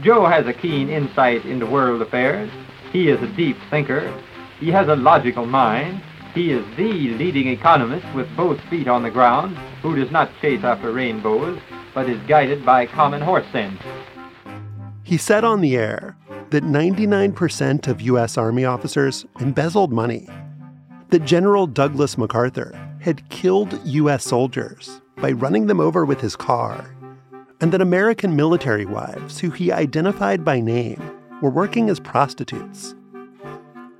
Joe 0.00 0.24
has 0.24 0.46
a 0.46 0.54
keen 0.54 0.88
insight 0.88 1.44
into 1.44 1.66
world 1.66 2.00
affairs. 2.00 2.50
He 2.92 3.10
is 3.10 3.20
a 3.22 3.36
deep 3.36 3.58
thinker. 3.68 4.10
He 4.58 4.70
has 4.70 4.88
a 4.88 4.96
logical 4.96 5.44
mind. 5.44 6.00
He 6.34 6.50
is 6.50 6.64
the 6.76 6.92
leading 6.92 7.46
economist 7.46 8.12
with 8.12 8.26
both 8.36 8.60
feet 8.62 8.88
on 8.88 9.04
the 9.04 9.10
ground 9.10 9.56
who 9.82 9.94
does 9.94 10.10
not 10.10 10.32
chase 10.40 10.64
after 10.64 10.90
rainbows, 10.90 11.60
but 11.94 12.10
is 12.10 12.20
guided 12.26 12.66
by 12.66 12.86
common 12.86 13.22
horse 13.22 13.46
sense. 13.52 13.80
He 15.04 15.16
said 15.16 15.44
on 15.44 15.60
the 15.60 15.76
air 15.76 16.16
that 16.50 16.64
99% 16.64 17.86
of 17.86 18.00
U.S. 18.00 18.36
Army 18.36 18.64
officers 18.64 19.24
embezzled 19.38 19.92
money, 19.92 20.28
that 21.10 21.24
General 21.24 21.68
Douglas 21.68 22.18
MacArthur 22.18 22.76
had 23.00 23.28
killed 23.28 23.80
U.S. 23.84 24.24
soldiers 24.24 25.00
by 25.18 25.30
running 25.30 25.68
them 25.68 25.78
over 25.78 26.04
with 26.04 26.20
his 26.20 26.34
car, 26.34 26.96
and 27.60 27.70
that 27.72 27.80
American 27.80 28.34
military 28.34 28.86
wives, 28.86 29.38
who 29.38 29.50
he 29.50 29.70
identified 29.70 30.44
by 30.44 30.58
name, 30.58 31.00
were 31.40 31.50
working 31.50 31.88
as 31.90 32.00
prostitutes. 32.00 32.96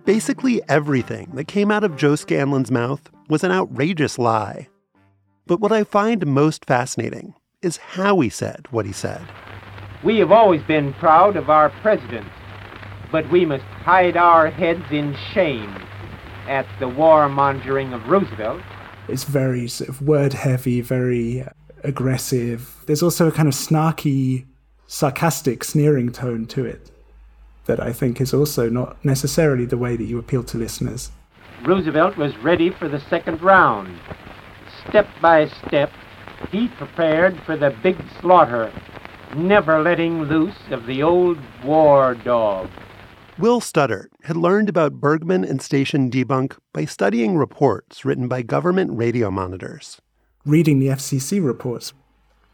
Basically, 0.05 0.61
everything 0.69 1.31
that 1.33 1.49
came 1.49 1.71
out 1.71 1.83
of 1.83 1.97
Joe 1.97 2.15
Scanlon's 2.15 2.71
mouth 2.71 3.09
was 3.31 3.43
an 3.43 3.51
outrageous 3.51 4.19
lie. 4.19 4.69
But 5.47 5.61
what 5.61 5.73
I 5.73 5.85
find 5.85 6.27
most 6.27 6.67
fascinating 6.67 7.33
is 7.63 7.79
how 7.79 8.21
he 8.21 8.29
said 8.29 8.67
what 8.71 8.85
he 8.85 8.93
said. 8.93 9.27
We 10.03 10.19
have 10.19 10.31
always 10.31 10.63
been 10.65 10.93
proud 10.93 11.37
of 11.37 11.49
our 11.49 11.71
president, 11.81 12.27
but 13.11 13.31
we 13.31 13.47
must 13.47 13.65
hide 13.65 14.19
our 14.19 14.51
heads 14.51 14.85
in 14.91 15.17
shame 15.33 15.75
at 16.49 16.67
the 16.81 16.87
warmongering 16.87 17.95
of 17.95 18.07
Roosevelt. 18.07 18.61
It's 19.09 19.25
very 19.25 19.67
sort 19.69 19.89
of 19.89 20.03
word 20.03 20.35
heavy, 20.35 20.83
very 20.83 21.47
aggressive. 21.83 22.77
There's 22.85 23.03
also 23.03 23.29
a 23.29 23.33
kind 23.33 23.49
of 23.49 23.55
snarky, 23.55 24.45
sarcastic, 24.87 25.65
sneering 25.65 26.13
tone 26.13 26.45
to 26.49 26.67
it 26.67 26.91
that 27.67 27.81
I 27.81 27.93
think 27.93 28.21
is 28.21 28.35
also 28.35 28.69
not 28.69 29.03
necessarily 29.05 29.65
the 29.65 29.79
way 29.79 29.97
that 29.97 30.05
you 30.05 30.19
appeal 30.19 30.45
to 30.45 30.59
listeners. 30.59 31.11
Roosevelt 31.65 32.17
was 32.17 32.37
ready 32.39 32.71
for 32.71 32.89
the 32.89 33.01
second 33.09 33.41
round. 33.43 33.99
Step 34.89 35.09
by 35.23 35.49
step, 35.67 35.91
he 36.51 36.69
prepared 36.69 37.41
for 37.47 37.57
the 37.57 37.75
big 37.83 37.97
slaughter, 38.21 38.73
never 39.35 39.83
letting 39.83 40.23
loose 40.25 40.59
of 40.71 40.87
the 40.87 41.03
old 41.03 41.39
war 41.65 42.15
dog. 42.15 42.69
Will 43.39 43.61
Studdert 43.61 44.09
had 44.25 44.37
learned 44.37 44.69
about 44.69 45.01
Burgman 45.01 45.45
and 45.45 45.61
station 45.61 46.11
debunk 46.11 46.57
by 46.73 46.85
studying 46.85 47.37
reports 47.37 48.05
written 48.05 48.29
by 48.29 48.43
government 48.43 48.97
radio 48.97 49.31
monitors. 49.31 50.01
Reading 50.45 50.79
the 50.79 50.89
FCC 50.89 51.45
reports, 51.45 51.93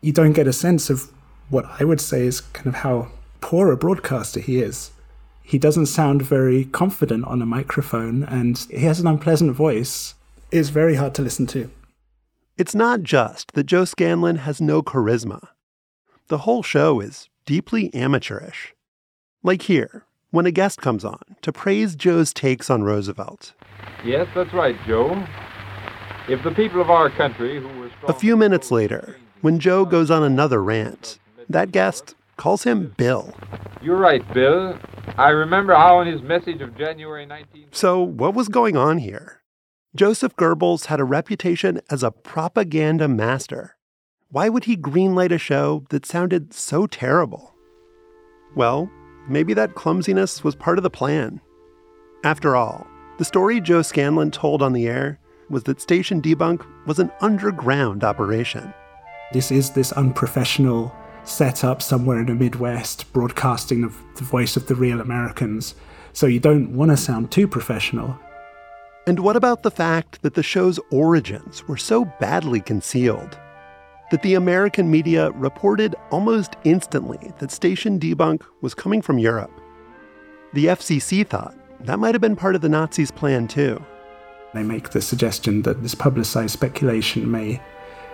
you 0.01 0.13
don't 0.13 0.33
get 0.33 0.47
a 0.47 0.53
sense 0.53 0.89
of 0.89 1.13
what 1.51 1.67
I 1.81 1.85
would 1.85 2.01
say 2.01 2.25
is 2.25 2.41
kind 2.41 2.69
of 2.69 2.77
how 2.77 3.09
poor 3.41 3.71
a 3.73 3.77
broadcaster 3.77 4.41
he 4.41 4.61
is. 4.61 4.93
He 5.51 5.59
doesn't 5.59 5.87
sound 5.87 6.23
very 6.23 6.67
confident 6.67 7.25
on 7.25 7.43
a 7.43 7.45
microphone 7.45 8.23
and 8.23 8.57
he 8.71 8.85
has 8.85 9.01
an 9.01 9.09
unpleasant 9.09 9.51
voice. 9.57 10.15
It's 10.53 10.69
very 10.69 10.95
hard 10.95 11.13
to 11.17 11.23
listen 11.23 11.49
to. 11.49 11.69
It's 12.57 12.73
not 12.73 13.03
just 13.03 13.55
that 13.55 13.67
Joe 13.67 13.85
Scanlon 13.85 14.37
has 14.37 14.61
no 14.61 14.81
charisma. 14.81 15.49
The 16.29 16.39
whole 16.39 16.63
show 16.63 17.01
is 17.01 17.29
deeply 17.47 17.93
amateurish. 17.93 18.77
Like 19.43 19.63
here, 19.63 20.05
when 20.31 20.47
a 20.47 20.53
guest 20.53 20.81
comes 20.83 21.05
on 21.05 21.19
to 21.43 21.51
praise 21.53 21.97
Joe's 21.97 22.33
takes 22.33 22.71
on 22.71 22.85
Roosevelt. 22.85 23.53
Yes, 24.05 24.29
that's 24.37 24.55
right, 24.55 24.77
Joe. 24.87 25.21
If 26.29 26.45
the 26.45 26.53
people 26.53 26.81
of 26.81 26.91
our 26.91 27.11
country 27.11 27.61
who 27.61 27.67
were 27.77 27.91
A 28.07 28.15
few 28.15 28.37
minutes 28.37 28.71
later, 28.71 29.17
when 29.41 29.59
Joe 29.59 29.85
goes 29.85 30.13
on 30.13 30.23
another 30.23 30.63
rant, 30.63 31.19
that 31.49 31.73
guest 31.73 32.15
calls 32.41 32.65
him 32.65 32.95
Bill. 32.97 33.35
You're 33.83 33.99
right, 33.99 34.27
Bill. 34.33 34.79
I 35.19 35.29
remember 35.29 35.75
how 35.75 36.01
in 36.01 36.09
his 36.09 36.23
message 36.23 36.63
of 36.63 36.75
January 36.75 37.27
19... 37.27 37.69
So, 37.71 38.03
what 38.03 38.35
was 38.35 38.49
going 38.49 38.79
on 38.79 38.97
here? 38.97 39.43
Joseph 39.95 40.35
Goebbels 40.37 40.87
had 40.87 41.01
a 41.01 41.05
reputation 41.05 41.83
as 41.91 42.03
a 42.03 42.11
propaganda 42.11 43.09
master. 43.09 43.77
Why 44.31 44.49
would 44.49 44.65
he 44.65 44.77
greenlight 44.77 45.33
a 45.33 45.39
show 45.39 45.85
that 45.91 46.07
sounded 46.07 46.55
so 46.55 46.87
terrible? 46.87 47.55
Well, 48.57 48.91
maybe 49.29 49.53
that 49.55 49.75
clumsiness 49.75 50.43
was 50.43 50.57
part 50.57 50.79
of 50.79 50.83
the 50.83 50.89
plan. 50.89 51.43
After 52.25 52.57
all, 52.57 52.87
the 53.19 53.25
story 53.27 53.61
Joe 53.61 53.83
Scanlon 53.83 54.31
told 54.31 54.63
on 54.63 54.73
the 54.73 54.89
air 54.89 55.19
was 55.51 55.65
that 55.65 55.83
Station 55.83 56.23
Debunk 56.23 56.65
was 56.87 56.99
an 56.99 57.11
underground 57.21 58.03
operation. 58.03 58.73
This 59.33 59.51
is 59.51 59.71
this 59.71 59.93
unprofessional 59.93 60.95
set 61.25 61.65
up 61.65 61.83
somewhere 61.83 62.21
in 62.21 62.27
the 62.27 62.35
Midwest, 62.35 63.13
broadcasting 63.13 63.83
the, 63.83 63.93
the 64.17 64.25
voice 64.25 64.57
of 64.57 64.67
the 64.67 64.75
real 64.75 65.01
Americans. 65.01 65.75
So 66.13 66.27
you 66.27 66.41
don't 66.41 66.75
want 66.75 66.91
to 66.91 66.97
sound 66.97 67.31
too 67.31 67.47
professional. 67.47 68.19
And 69.07 69.21
what 69.21 69.37
about 69.37 69.63
the 69.63 69.71
fact 69.71 70.23
that 70.23 70.35
the 70.35 70.43
show's 70.43 70.79
origins 70.91 71.67
were 71.67 71.77
so 71.77 72.05
badly 72.21 72.61
concealed? 72.61 73.39
That 74.11 74.23
the 74.23 74.35
American 74.35 74.91
media 74.91 75.31
reported 75.33 75.95
almost 76.11 76.57
instantly 76.65 77.33
that 77.39 77.51
Station 77.51 77.99
Debunk 77.99 78.43
was 78.61 78.75
coming 78.75 79.03
from 79.03 79.19
Europe. 79.19 79.53
The 80.53 80.67
FCC 80.67 81.27
thought 81.27 81.57
that 81.87 81.99
might 81.99 82.15
have 82.15 82.21
been 82.21 82.37
part 82.37 82.55
of 82.55 82.61
the 82.61 82.69
Nazis' 82.69 83.11
plan 83.11 83.49
too. 83.49 83.83
They 84.53 84.63
make 84.63 84.91
the 84.91 85.01
suggestion 85.01 85.63
that 85.63 85.83
this 85.83 85.95
publicized 85.95 86.53
speculation 86.53 87.31
may, 87.31 87.63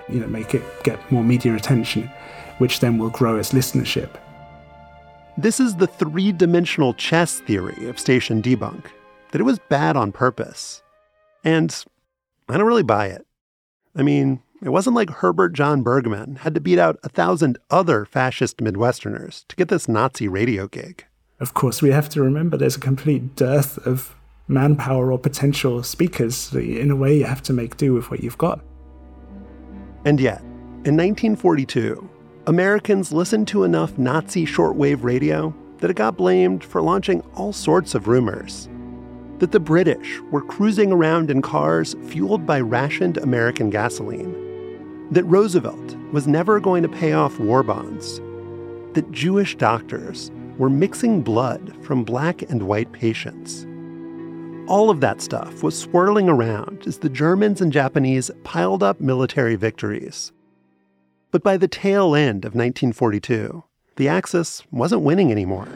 you 0.08 0.20
know, 0.20 0.26
make 0.26 0.54
it 0.54 0.62
get 0.84 1.10
more 1.10 1.24
media 1.24 1.54
attention 1.54 2.10
which 2.58 2.80
then 2.80 2.98
will 2.98 3.10
grow 3.10 3.36
its 3.36 3.52
listenership. 3.52 4.10
This 5.38 5.60
is 5.60 5.76
the 5.76 5.86
three 5.86 6.32
dimensional 6.32 6.94
chess 6.94 7.40
theory 7.40 7.88
of 7.88 7.98
station 7.98 8.40
debunk 8.40 8.86
that 9.30 9.40
it 9.40 9.44
was 9.44 9.58
bad 9.68 9.96
on 9.96 10.12
purpose. 10.12 10.82
And 11.44 11.84
I 12.48 12.56
don't 12.56 12.66
really 12.66 12.82
buy 12.82 13.08
it. 13.08 13.26
I 13.94 14.02
mean, 14.02 14.42
it 14.62 14.70
wasn't 14.70 14.96
like 14.96 15.10
Herbert 15.10 15.52
John 15.52 15.82
Burgman 15.82 16.36
had 16.36 16.54
to 16.54 16.60
beat 16.60 16.78
out 16.78 16.98
a 17.02 17.08
thousand 17.08 17.58
other 17.70 18.04
fascist 18.04 18.58
Midwesterners 18.58 19.46
to 19.48 19.56
get 19.56 19.68
this 19.68 19.88
Nazi 19.88 20.28
radio 20.28 20.68
gig. 20.68 21.04
Of 21.38 21.52
course, 21.52 21.82
we 21.82 21.90
have 21.90 22.08
to 22.10 22.22
remember 22.22 22.56
there's 22.56 22.76
a 22.76 22.80
complete 22.80 23.36
dearth 23.36 23.78
of 23.86 24.14
manpower 24.48 25.12
or 25.12 25.18
potential 25.18 25.82
speakers. 25.82 26.54
In 26.54 26.90
a 26.90 26.96
way, 26.96 27.18
you 27.18 27.24
have 27.24 27.42
to 27.42 27.52
make 27.52 27.76
do 27.76 27.92
with 27.92 28.10
what 28.10 28.22
you've 28.22 28.38
got. 28.38 28.64
And 30.06 30.18
yet, 30.18 30.40
in 30.84 30.96
1942, 30.96 32.08
Americans 32.48 33.10
listened 33.10 33.48
to 33.48 33.64
enough 33.64 33.98
Nazi 33.98 34.46
shortwave 34.46 35.02
radio 35.02 35.52
that 35.78 35.90
it 35.90 35.96
got 35.96 36.16
blamed 36.16 36.62
for 36.62 36.80
launching 36.80 37.20
all 37.34 37.52
sorts 37.52 37.92
of 37.92 38.06
rumors. 38.06 38.68
That 39.40 39.50
the 39.50 39.58
British 39.58 40.20
were 40.30 40.42
cruising 40.42 40.92
around 40.92 41.28
in 41.28 41.42
cars 41.42 41.96
fueled 42.04 42.46
by 42.46 42.60
rationed 42.60 43.16
American 43.16 43.68
gasoline. 43.68 45.08
That 45.10 45.24
Roosevelt 45.24 45.96
was 46.12 46.28
never 46.28 46.60
going 46.60 46.84
to 46.84 46.88
pay 46.88 47.14
off 47.14 47.36
war 47.40 47.64
bonds. 47.64 48.20
That 48.94 49.10
Jewish 49.10 49.56
doctors 49.56 50.30
were 50.56 50.70
mixing 50.70 51.22
blood 51.22 51.76
from 51.84 52.04
black 52.04 52.42
and 52.42 52.62
white 52.62 52.92
patients. 52.92 53.66
All 54.68 54.88
of 54.88 55.00
that 55.00 55.20
stuff 55.20 55.64
was 55.64 55.76
swirling 55.76 56.28
around 56.28 56.84
as 56.86 56.98
the 56.98 57.08
Germans 57.08 57.60
and 57.60 57.72
Japanese 57.72 58.30
piled 58.44 58.84
up 58.84 59.00
military 59.00 59.56
victories. 59.56 60.30
But 61.36 61.42
by 61.42 61.58
the 61.58 61.68
tail 61.68 62.14
end 62.14 62.46
of 62.46 62.54
1942, 62.54 63.62
the 63.96 64.08
Axis 64.08 64.62
wasn't 64.70 65.02
winning 65.02 65.30
anymore. 65.30 65.68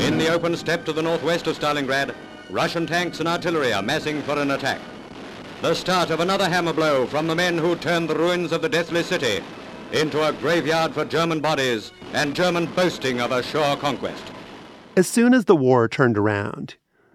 In 0.00 0.18
the 0.18 0.32
open 0.32 0.56
steppe 0.56 0.84
to 0.86 0.92
the 0.92 1.00
northwest 1.00 1.46
of 1.46 1.56
Stalingrad, 1.56 2.12
Russian 2.50 2.84
tanks 2.84 3.20
and 3.20 3.28
artillery 3.28 3.72
are 3.72 3.82
massing 3.82 4.20
for 4.22 4.36
an 4.36 4.50
attack. 4.50 4.80
The 5.60 5.74
start 5.74 6.10
of 6.10 6.18
another 6.18 6.48
hammer 6.48 6.72
blow 6.72 7.06
from 7.06 7.28
the 7.28 7.36
men 7.36 7.56
who 7.56 7.76
turned 7.76 8.10
the 8.10 8.16
ruins 8.16 8.50
of 8.50 8.62
the 8.62 8.68
deathly 8.68 9.04
city 9.04 9.44
into 9.92 10.26
a 10.26 10.32
graveyard 10.32 10.92
for 10.92 11.04
German 11.04 11.38
bodies 11.38 11.92
and 12.12 12.34
German 12.34 12.66
boasting 12.66 13.20
of 13.20 13.30
a 13.30 13.44
sure 13.44 13.76
conquest. 13.76 14.24
As 14.96 15.06
soon 15.06 15.34
as 15.34 15.44
the 15.44 15.54
war 15.54 15.86
turned 15.88 16.18
around, 16.18 16.74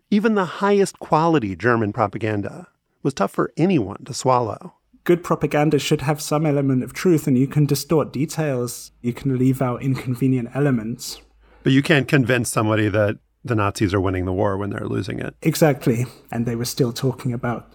even 0.09 0.35
the 0.35 0.61
highest 0.63 0.99
quality 0.99 1.57
German 1.57 1.91
propaganda 1.91 2.69
was 3.03 3.13
tough 3.13 3.31
for 3.31 3.51
anyone 3.57 4.05
to 4.05 4.13
swallow. 4.13 4.76
Good 5.07 5.23
propaganda 5.23 5.79
should 5.79 6.01
have 6.01 6.19
some 6.19 6.45
element 6.45 6.83
of 6.83 6.91
truth, 6.91 7.27
and 7.27 7.37
you 7.37 7.47
can 7.47 7.65
distort 7.65 8.11
details, 8.11 8.91
you 9.01 9.13
can 9.13 9.37
leave 9.37 9.61
out 9.61 9.81
inconvenient 9.81 10.49
elements. 10.53 11.21
But 11.63 11.71
you 11.71 11.81
can't 11.81 12.09
convince 12.09 12.49
somebody 12.49 12.89
that 12.89 13.17
the 13.41 13.55
Nazis 13.55 13.93
are 13.93 14.01
winning 14.01 14.25
the 14.25 14.33
war 14.33 14.57
when 14.57 14.69
they're 14.69 14.85
losing 14.85 15.21
it. 15.21 15.33
Exactly. 15.41 16.07
And 16.29 16.45
they 16.45 16.57
were 16.57 16.65
still 16.65 16.91
talking 16.91 17.31
about 17.31 17.71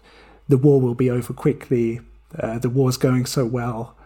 the 0.47 0.59
war 0.59 0.79
will 0.79 0.95
be 0.95 1.09
over 1.09 1.33
quickly, 1.33 2.03
uh, 2.39 2.59
the 2.59 2.69
war's 2.69 2.99
going 2.99 3.25
so 3.25 3.47
well. 3.47 3.97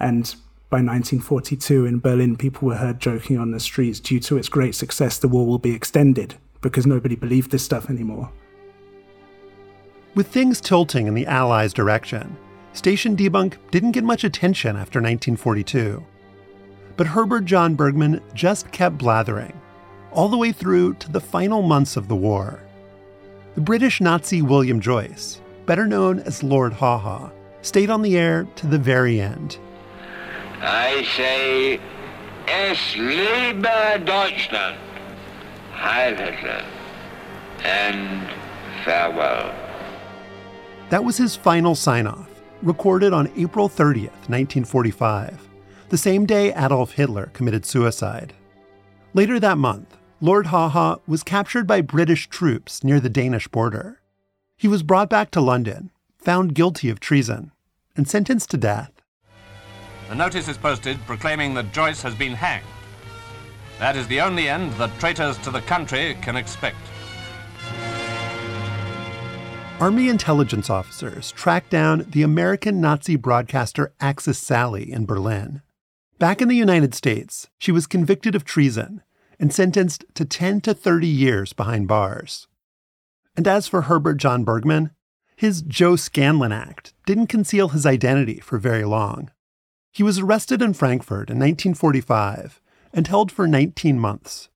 And 0.00 0.34
by 0.68 0.78
1942 0.78 1.86
in 1.86 2.00
Berlin, 2.00 2.34
people 2.34 2.66
were 2.66 2.78
heard 2.78 2.98
joking 2.98 3.38
on 3.38 3.52
the 3.52 3.60
streets 3.60 4.00
due 4.00 4.18
to 4.18 4.36
its 4.36 4.48
great 4.48 4.74
success, 4.74 5.16
the 5.18 5.28
war 5.28 5.46
will 5.46 5.60
be 5.60 5.76
extended 5.76 6.34
because 6.60 6.88
nobody 6.88 7.14
believed 7.14 7.52
this 7.52 7.64
stuff 7.64 7.88
anymore. 7.88 8.32
With 10.16 10.26
things 10.26 10.60
tilting 10.60 11.06
in 11.06 11.14
the 11.14 11.26
Allies' 11.26 11.72
direction, 11.72 12.36
Station 12.74 13.16
Debunk 13.16 13.54
didn't 13.70 13.92
get 13.92 14.04
much 14.04 14.24
attention 14.24 14.70
after 14.70 14.98
1942. 14.98 16.04
But 16.96 17.06
Herbert 17.06 17.44
John 17.44 17.76
Burgman 17.76 18.20
just 18.34 18.70
kept 18.72 18.98
blathering, 18.98 19.58
all 20.10 20.28
the 20.28 20.36
way 20.36 20.50
through 20.50 20.94
to 20.94 21.10
the 21.10 21.20
final 21.20 21.62
months 21.62 21.96
of 21.96 22.08
the 22.08 22.16
war. 22.16 22.60
The 23.54 23.60
British 23.60 24.00
Nazi 24.00 24.42
William 24.42 24.80
Joyce, 24.80 25.40
better 25.66 25.86
known 25.86 26.18
as 26.20 26.42
Lord 26.42 26.72
Haw 26.72 26.98
Haw, 26.98 27.30
stayed 27.62 27.90
on 27.90 28.02
the 28.02 28.18
air 28.18 28.44
to 28.56 28.66
the 28.66 28.78
very 28.78 29.20
end. 29.20 29.56
I 30.60 31.06
say, 31.16 31.80
es 32.48 32.96
lebe 32.96 34.04
Deutschland, 34.04 34.76
Heil 35.70 36.16
Hitler, 36.16 36.64
and 37.62 38.28
farewell. 38.84 39.54
That 40.90 41.04
was 41.04 41.16
his 41.16 41.36
final 41.36 41.74
sign 41.74 42.06
off, 42.06 42.33
recorded 42.64 43.12
on 43.12 43.30
April 43.36 43.68
30th, 43.68 44.28
1945, 44.28 45.48
the 45.90 45.98
same 45.98 46.24
day 46.24 46.52
Adolf 46.54 46.92
Hitler 46.92 47.26
committed 47.26 47.66
suicide. 47.66 48.32
Later 49.12 49.38
that 49.38 49.58
month, 49.58 49.96
Lord 50.20 50.46
Haw 50.46 50.98
was 51.06 51.22
captured 51.22 51.66
by 51.66 51.82
British 51.82 52.28
troops 52.28 52.82
near 52.82 52.98
the 52.98 53.10
Danish 53.10 53.46
border. 53.48 54.00
He 54.56 54.68
was 54.68 54.82
brought 54.82 55.10
back 55.10 55.30
to 55.32 55.40
London, 55.40 55.90
found 56.16 56.54
guilty 56.54 56.88
of 56.88 57.00
treason, 57.00 57.52
and 57.96 58.08
sentenced 58.08 58.50
to 58.50 58.56
death. 58.56 58.90
The 60.08 60.14
notice 60.14 60.48
is 60.48 60.56
posted 60.56 60.98
proclaiming 61.06 61.54
that 61.54 61.72
Joyce 61.72 62.02
has 62.02 62.14
been 62.14 62.32
hanged. 62.32 62.64
That 63.78 63.96
is 63.96 64.06
the 64.08 64.20
only 64.20 64.48
end 64.48 64.72
that 64.74 64.98
traitors 64.98 65.36
to 65.38 65.50
the 65.50 65.60
country 65.60 66.16
can 66.22 66.36
expect. 66.36 66.76
Army 69.80 70.08
intelligence 70.08 70.70
officers 70.70 71.32
tracked 71.32 71.68
down 71.68 72.06
the 72.08 72.22
American 72.22 72.80
Nazi 72.80 73.16
broadcaster 73.16 73.92
Axis 74.00 74.38
Sally 74.38 74.90
in 74.90 75.04
Berlin. 75.04 75.62
Back 76.20 76.40
in 76.40 76.46
the 76.46 76.54
United 76.54 76.94
States, 76.94 77.48
she 77.58 77.72
was 77.72 77.88
convicted 77.88 78.36
of 78.36 78.44
treason 78.44 79.02
and 79.40 79.52
sentenced 79.52 80.04
to 80.14 80.24
10 80.24 80.60
to 80.62 80.74
30 80.74 81.08
years 81.08 81.52
behind 81.52 81.88
bars. 81.88 82.46
And 83.36 83.48
as 83.48 83.66
for 83.66 83.82
Herbert 83.82 84.14
John 84.14 84.44
Burgman, 84.44 84.92
his 85.34 85.60
Joe 85.62 85.96
Scanlon 85.96 86.52
Act 86.52 86.94
didn't 87.04 87.26
conceal 87.26 87.70
his 87.70 87.84
identity 87.84 88.38
for 88.38 88.58
very 88.58 88.84
long. 88.84 89.32
He 89.90 90.04
was 90.04 90.20
arrested 90.20 90.62
in 90.62 90.74
Frankfurt 90.74 91.30
in 91.30 91.38
1945 91.38 92.60
and 92.92 93.08
held 93.08 93.32
for 93.32 93.48
19 93.48 93.98
months. 93.98 94.48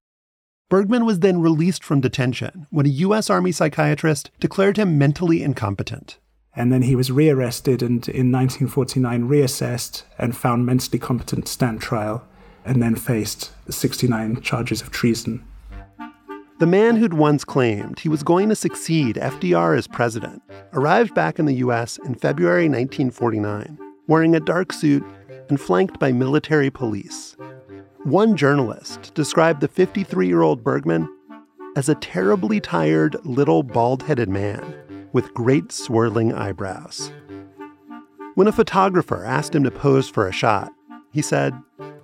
Burgman 0.68 1.06
was 1.06 1.20
then 1.20 1.40
released 1.40 1.82
from 1.82 2.02
detention 2.02 2.66
when 2.68 2.84
a 2.84 2.90
U.S. 2.90 3.30
Army 3.30 3.52
psychiatrist 3.52 4.30
declared 4.38 4.76
him 4.76 4.98
mentally 4.98 5.42
incompetent. 5.42 6.18
And 6.54 6.70
then 6.70 6.82
he 6.82 6.94
was 6.94 7.10
rearrested 7.10 7.80
and 7.80 8.06
in 8.08 8.30
1949 8.30 9.26
reassessed 9.26 10.02
and 10.18 10.36
found 10.36 10.66
mentally 10.66 10.98
competent 10.98 11.46
to 11.46 11.52
stand 11.52 11.80
trial, 11.80 12.26
and 12.66 12.82
then 12.82 12.96
faced 12.96 13.52
69 13.70 14.42
charges 14.42 14.82
of 14.82 14.90
treason. 14.90 15.42
The 16.58 16.66
man 16.66 16.96
who'd 16.96 17.14
once 17.14 17.44
claimed 17.44 18.00
he 18.00 18.10
was 18.10 18.22
going 18.22 18.50
to 18.50 18.56
succeed 18.56 19.16
FDR 19.16 19.78
as 19.78 19.86
president 19.86 20.42
arrived 20.74 21.14
back 21.14 21.38
in 21.38 21.46
the 21.46 21.54
U.S. 21.54 21.96
in 22.04 22.14
February 22.14 22.64
1949, 22.64 23.78
wearing 24.06 24.34
a 24.34 24.40
dark 24.40 24.74
suit 24.74 25.04
and 25.48 25.58
flanked 25.58 25.98
by 25.98 26.12
military 26.12 26.68
police. 26.68 27.36
One 28.04 28.36
journalist 28.36 29.12
described 29.14 29.60
the 29.60 29.68
53 29.68 30.26
year 30.28 30.42
old 30.42 30.62
Burgman 30.62 31.08
as 31.76 31.88
a 31.88 31.96
terribly 31.96 32.60
tired 32.60 33.16
little 33.24 33.62
bald 33.64 34.04
headed 34.04 34.28
man 34.28 35.08
with 35.12 35.34
great 35.34 35.72
swirling 35.72 36.32
eyebrows. 36.32 37.12
When 38.34 38.46
a 38.46 38.52
photographer 38.52 39.24
asked 39.24 39.54
him 39.54 39.64
to 39.64 39.70
pose 39.70 40.08
for 40.08 40.28
a 40.28 40.32
shot, 40.32 40.72
he 41.12 41.20
said, 41.20 41.54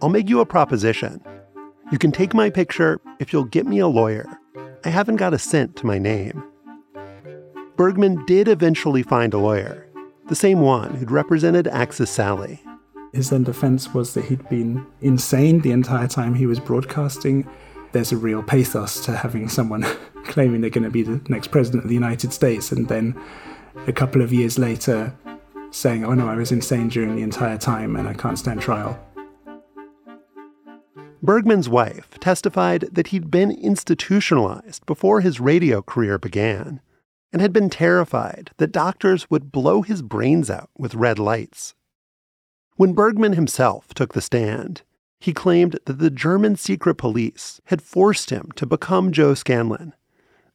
I'll 0.03 0.09
make 0.09 0.29
you 0.29 0.41
a 0.41 0.47
proposition. 0.47 1.21
You 1.93 1.99
can 1.99 2.11
take 2.11 2.35
my 2.35 2.51
picture 2.51 3.01
if 3.21 3.33
you'll 3.33 3.45
get 3.45 3.67
me 3.67 3.79
a 3.79 3.87
lawyer. 3.87 4.27
I 4.85 4.89
haven't 4.89 5.17
got 5.17 5.33
a 5.33 5.39
cent 5.39 5.77
to 5.77 5.87
my 5.87 5.99
name. 5.99 6.43
Burgman 7.77 8.25
did 8.27 8.49
eventually 8.49 9.05
find 9.05 9.33
a 9.33 9.39
lawyer, 9.39 9.89
the 10.27 10.35
same 10.35 10.61
one 10.61 10.95
who'd 10.95 11.13
represented 11.13 11.69
Axis 11.69 12.11
Sally. 12.11 12.61
His 13.15 13.31
then 13.31 13.45
defense 13.45 13.95
was 13.95 14.15
that 14.15 14.25
he'd 14.25 14.49
been 14.49 14.85
insane 15.01 15.61
the 15.61 15.71
entire 15.71 16.09
time 16.09 16.35
he 16.35 16.47
was 16.47 16.59
broadcasting. 16.59 17.49
There's 17.93 18.11
a 18.11 18.17
real 18.17 18.43
pathos 18.43 19.05
to 19.05 19.17
having 19.17 19.49
someone 19.49 19.83
claiming 20.25 20.61
they're 20.61 20.71
going 20.71 20.83
to 20.85 20.91
be 20.91 21.03
the 21.03 21.21
next 21.29 21.53
president 21.53 21.85
of 21.85 21.89
the 21.89 21.95
United 21.95 22.33
States 22.33 22.73
and 22.73 22.89
then 22.89 23.19
a 23.87 23.93
couple 23.93 24.21
of 24.21 24.33
years 24.33 24.59
later 24.59 25.15
saying, 25.71 26.05
oh 26.05 26.15
no, 26.15 26.29
I 26.29 26.35
was 26.35 26.51
insane 26.51 26.89
during 26.89 27.15
the 27.15 27.23
entire 27.23 27.57
time 27.57 27.95
and 27.95 28.09
I 28.09 28.15
can't 28.15 28.39
stand 28.39 28.61
trial. 28.61 28.99
Burgman's 31.23 31.69
wife 31.69 32.11
testified 32.19 32.89
that 32.93 33.09
he'd 33.09 33.31
been 33.31 33.53
institutionalized 33.53 34.85
before 34.87 35.21
his 35.21 35.41
radio 35.41 35.83
career 35.83 36.19
began 36.19 36.81
and 37.33 37.41
had 37.41 37.53
been 37.53 37.71
terrified 37.71 38.51
that 38.57 38.73
doctors 38.73 39.31
would 39.31 39.53
blow 39.53 39.83
his 39.83 40.03
brains 40.03 40.51
out 40.51 40.71
with 40.77 40.95
red 40.95 41.19
lights. 41.19 41.75
When 42.77 42.93
Burgman 42.93 43.35
himself 43.35 43.95
took 43.95 44.15
the 44.15 44.21
stand, 44.21 44.83
he 45.21 45.33
claimed 45.33 45.79
that 45.87 46.01
the 46.01 46.11
German 46.11 46.57
secret 46.57 46.97
police 46.97 47.61
had 47.67 47.81
forced 47.81 48.31
him 48.31 48.51
to 48.57 48.67
become 48.67 49.13
Joe 49.13 49.35
Scanlon 49.35 49.95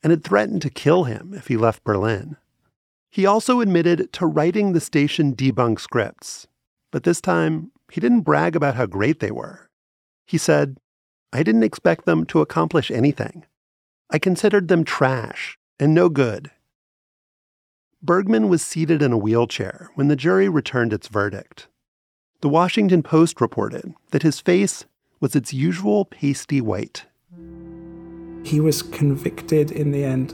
and 0.03 0.11
had 0.11 0.23
threatened 0.23 0.61
to 0.63 0.69
kill 0.69 1.05
him 1.05 1.33
if 1.33 1.47
he 1.47 1.55
left 1.55 1.85
Berlin. 1.85 2.35
He 3.09 3.25
also 3.25 3.61
admitted 3.61 4.11
to 4.13 4.25
writing 4.25 4.73
the 4.73 4.81
station 4.81 5.33
debunk 5.33 5.79
scripts, 5.79 6.45
but 6.91 7.03
this 7.03 7.21
time 7.21 7.71
he 7.89 8.01
didn't 8.01 8.21
brag 8.21 8.53
about 8.55 8.75
how 8.75 8.85
great 8.85 9.21
they 9.21 9.31
were. 9.31 9.69
He 10.27 10.37
said, 10.37 10.77
I 11.31 11.41
didn't 11.41 11.63
expect 11.63 12.05
them 12.05 12.25
to 12.25 12.41
accomplish 12.41 12.91
anything. 12.91 13.45
I 14.09 14.19
considered 14.19 14.67
them 14.67 14.83
trash 14.83 15.57
and 15.79 15.93
no 15.93 16.09
good. 16.09 16.51
Burgman 18.01 18.49
was 18.49 18.61
seated 18.61 19.01
in 19.01 19.13
a 19.13 19.17
wheelchair 19.17 19.89
when 19.95 20.09
the 20.09 20.17
jury 20.17 20.49
returned 20.49 20.91
its 20.91 21.07
verdict. 21.07 21.68
The 22.41 22.47
Washington 22.47 23.03
Post 23.03 23.41
reported 23.41 23.93
that 24.11 24.23
his 24.23 24.39
face 24.39 24.85
was 25.19 25.35
its 25.35 25.53
usual 25.53 26.05
pasty 26.05 26.61
white. 26.61 27.03
He 28.45 28.61
was 28.61 28.81
convicted 28.81 29.71
in 29.71 29.91
the 29.91 30.05
end 30.05 30.31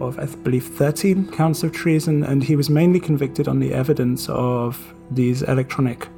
of, 0.00 0.18
I 0.18 0.24
believe, 0.24 0.66
13 0.66 1.30
counts 1.30 1.62
of 1.62 1.70
treason, 1.70 2.24
and 2.24 2.42
he 2.42 2.56
was 2.56 2.68
mainly 2.68 2.98
convicted 2.98 3.46
on 3.46 3.60
the 3.60 3.72
evidence 3.72 4.28
of 4.28 4.92
these 5.12 5.42
electronic 5.42 6.08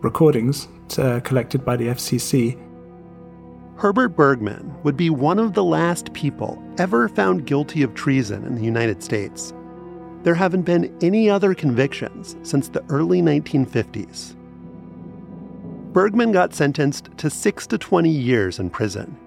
recordings 0.00 0.66
uh, 0.96 1.20
collected 1.20 1.62
by 1.62 1.76
the 1.76 1.88
FCC. 1.88 2.58
Herbert 3.76 4.16
Burgman 4.16 4.74
would 4.82 4.96
be 4.96 5.10
one 5.10 5.38
of 5.38 5.52
the 5.52 5.64
last 5.64 6.10
people 6.14 6.62
ever 6.78 7.06
found 7.10 7.46
guilty 7.46 7.82
of 7.82 7.92
treason 7.92 8.46
in 8.46 8.54
the 8.54 8.64
United 8.64 9.02
States. 9.02 9.52
There 10.22 10.34
haven't 10.34 10.62
been 10.62 10.96
any 11.02 11.28
other 11.28 11.54
convictions 11.54 12.34
since 12.42 12.68
the 12.68 12.82
early 12.88 13.20
1950s. 13.20 14.36
Burgman 15.92 16.30
got 16.30 16.54
sentenced 16.54 17.08
to 17.16 17.28
6 17.28 17.66
to 17.66 17.76
20 17.76 18.08
years 18.08 18.60
in 18.60 18.70
prison. 18.70 19.18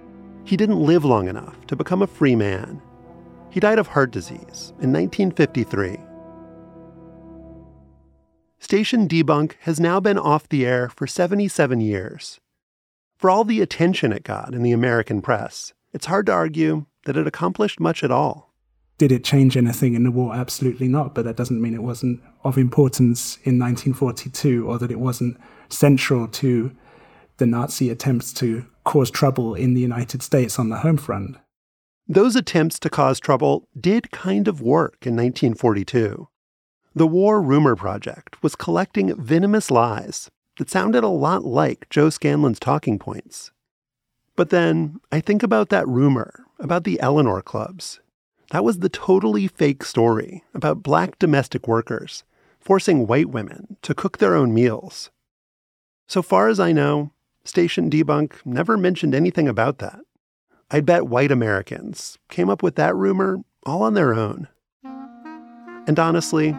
He 0.45 0.55
didn't 0.55 0.79
live 0.79 1.03
long 1.03 1.27
enough 1.27 1.67
to 1.67 1.75
become 1.75 2.01
a 2.01 2.07
free 2.07 2.37
man. 2.37 2.81
He 3.49 3.59
died 3.59 3.79
of 3.79 3.87
heart 3.87 4.11
disease 4.11 4.71
in 4.79 4.93
1953. 4.93 5.97
Station 8.59 9.09
Debunk 9.09 9.55
has 9.59 9.81
now 9.81 9.99
been 9.99 10.17
off 10.17 10.47
the 10.47 10.65
air 10.65 10.87
for 10.87 11.05
77 11.05 11.81
years. 11.81 12.39
For 13.17 13.29
all 13.29 13.43
the 13.43 13.59
attention 13.59 14.13
it 14.13 14.23
got 14.23 14.53
in 14.53 14.63
the 14.63 14.71
American 14.71 15.21
press, 15.21 15.73
it's 15.91 16.05
hard 16.05 16.27
to 16.27 16.31
argue 16.31 16.85
that 17.03 17.17
it 17.17 17.27
accomplished 17.27 17.81
much 17.81 18.05
at 18.05 18.11
all. 18.11 18.53
Did 18.97 19.11
it 19.11 19.25
change 19.25 19.57
anything 19.57 19.95
in 19.95 20.03
the 20.03 20.11
war? 20.11 20.33
Absolutely 20.33 20.87
not, 20.87 21.13
but 21.13 21.25
that 21.25 21.35
doesn't 21.35 21.61
mean 21.61 21.73
it 21.73 21.83
wasn't 21.83 22.21
of 22.45 22.57
importance 22.57 23.35
in 23.43 23.59
1942 23.59 24.65
or 24.65 24.79
that 24.79 24.91
it 24.91 24.99
wasn't 24.99 25.37
central 25.69 26.27
to 26.27 26.71
the 27.37 27.45
Nazi 27.45 27.89
attempts 27.89 28.33
to 28.33 28.65
cause 28.83 29.09
trouble 29.09 29.55
in 29.55 29.73
the 29.73 29.81
United 29.81 30.21
States 30.21 30.59
on 30.59 30.69
the 30.69 30.77
home 30.77 30.97
front. 30.97 31.37
Those 32.07 32.35
attempts 32.35 32.79
to 32.79 32.89
cause 32.89 33.19
trouble 33.19 33.67
did 33.79 34.11
kind 34.11 34.47
of 34.47 34.61
work 34.61 35.05
in 35.05 35.15
1942. 35.15 36.27
The 36.95 37.07
War 37.07 37.41
Rumor 37.41 37.75
Project 37.75 38.41
was 38.43 38.55
collecting 38.55 39.15
venomous 39.15 39.71
lies 39.71 40.29
that 40.57 40.69
sounded 40.69 41.03
a 41.03 41.07
lot 41.07 41.43
like 41.43 41.89
Joe 41.89 42.09
Scanlon's 42.09 42.59
talking 42.59 42.99
points. 42.99 43.51
But 44.35 44.49
then 44.49 44.99
I 45.11 45.19
think 45.19 45.43
about 45.43 45.69
that 45.69 45.87
rumor 45.87 46.45
about 46.59 46.83
the 46.83 46.99
Eleanor 46.99 47.41
clubs. 47.41 47.99
That 48.51 48.63
was 48.63 48.79
the 48.79 48.89
totally 48.89 49.47
fake 49.47 49.83
story 49.83 50.43
about 50.53 50.83
black 50.83 51.17
domestic 51.17 51.67
workers 51.67 52.23
forcing 52.59 53.07
white 53.07 53.29
women 53.29 53.77
to 53.81 53.93
cook 53.93 54.17
their 54.19 54.35
own 54.35 54.53
meals. 54.53 55.09
So 56.07 56.21
far 56.21 56.47
as 56.47 56.59
I 56.59 56.71
know, 56.71 57.11
Station 57.45 57.89
Debunk 57.89 58.45
never 58.45 58.77
mentioned 58.77 59.13
anything 59.15 59.47
about 59.47 59.79
that. 59.79 59.99
I'd 60.71 60.85
bet 60.85 61.07
white 61.07 61.31
Americans 61.31 62.17
came 62.29 62.49
up 62.49 62.63
with 62.63 62.75
that 62.75 62.95
rumor 62.95 63.39
all 63.65 63.83
on 63.83 63.93
their 63.93 64.13
own. 64.13 64.47
And 65.85 65.99
honestly, 65.99 66.55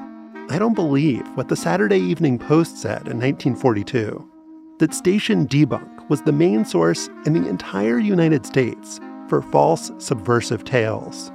I 0.51 0.59
don't 0.59 0.75
believe 0.75 1.27
what 1.37 1.49
the 1.49 1.57
Saturday 1.57 1.99
Evening 1.99 2.39
Post 2.39 2.77
said 2.79 3.09
in 3.09 3.19
1942 3.19 4.31
that 4.79 4.93
Station 4.93 5.47
Debunk 5.49 6.09
was 6.11 6.23
the 6.23 6.33
main 6.33 6.65
source 6.65 7.09
in 7.25 7.33
the 7.33 7.49
entire 7.49 7.99
United 7.99 8.45
States 8.45 9.01
for 9.29 9.41
false 9.41 9.91
subversive 9.99 10.65
tales. 10.65 11.33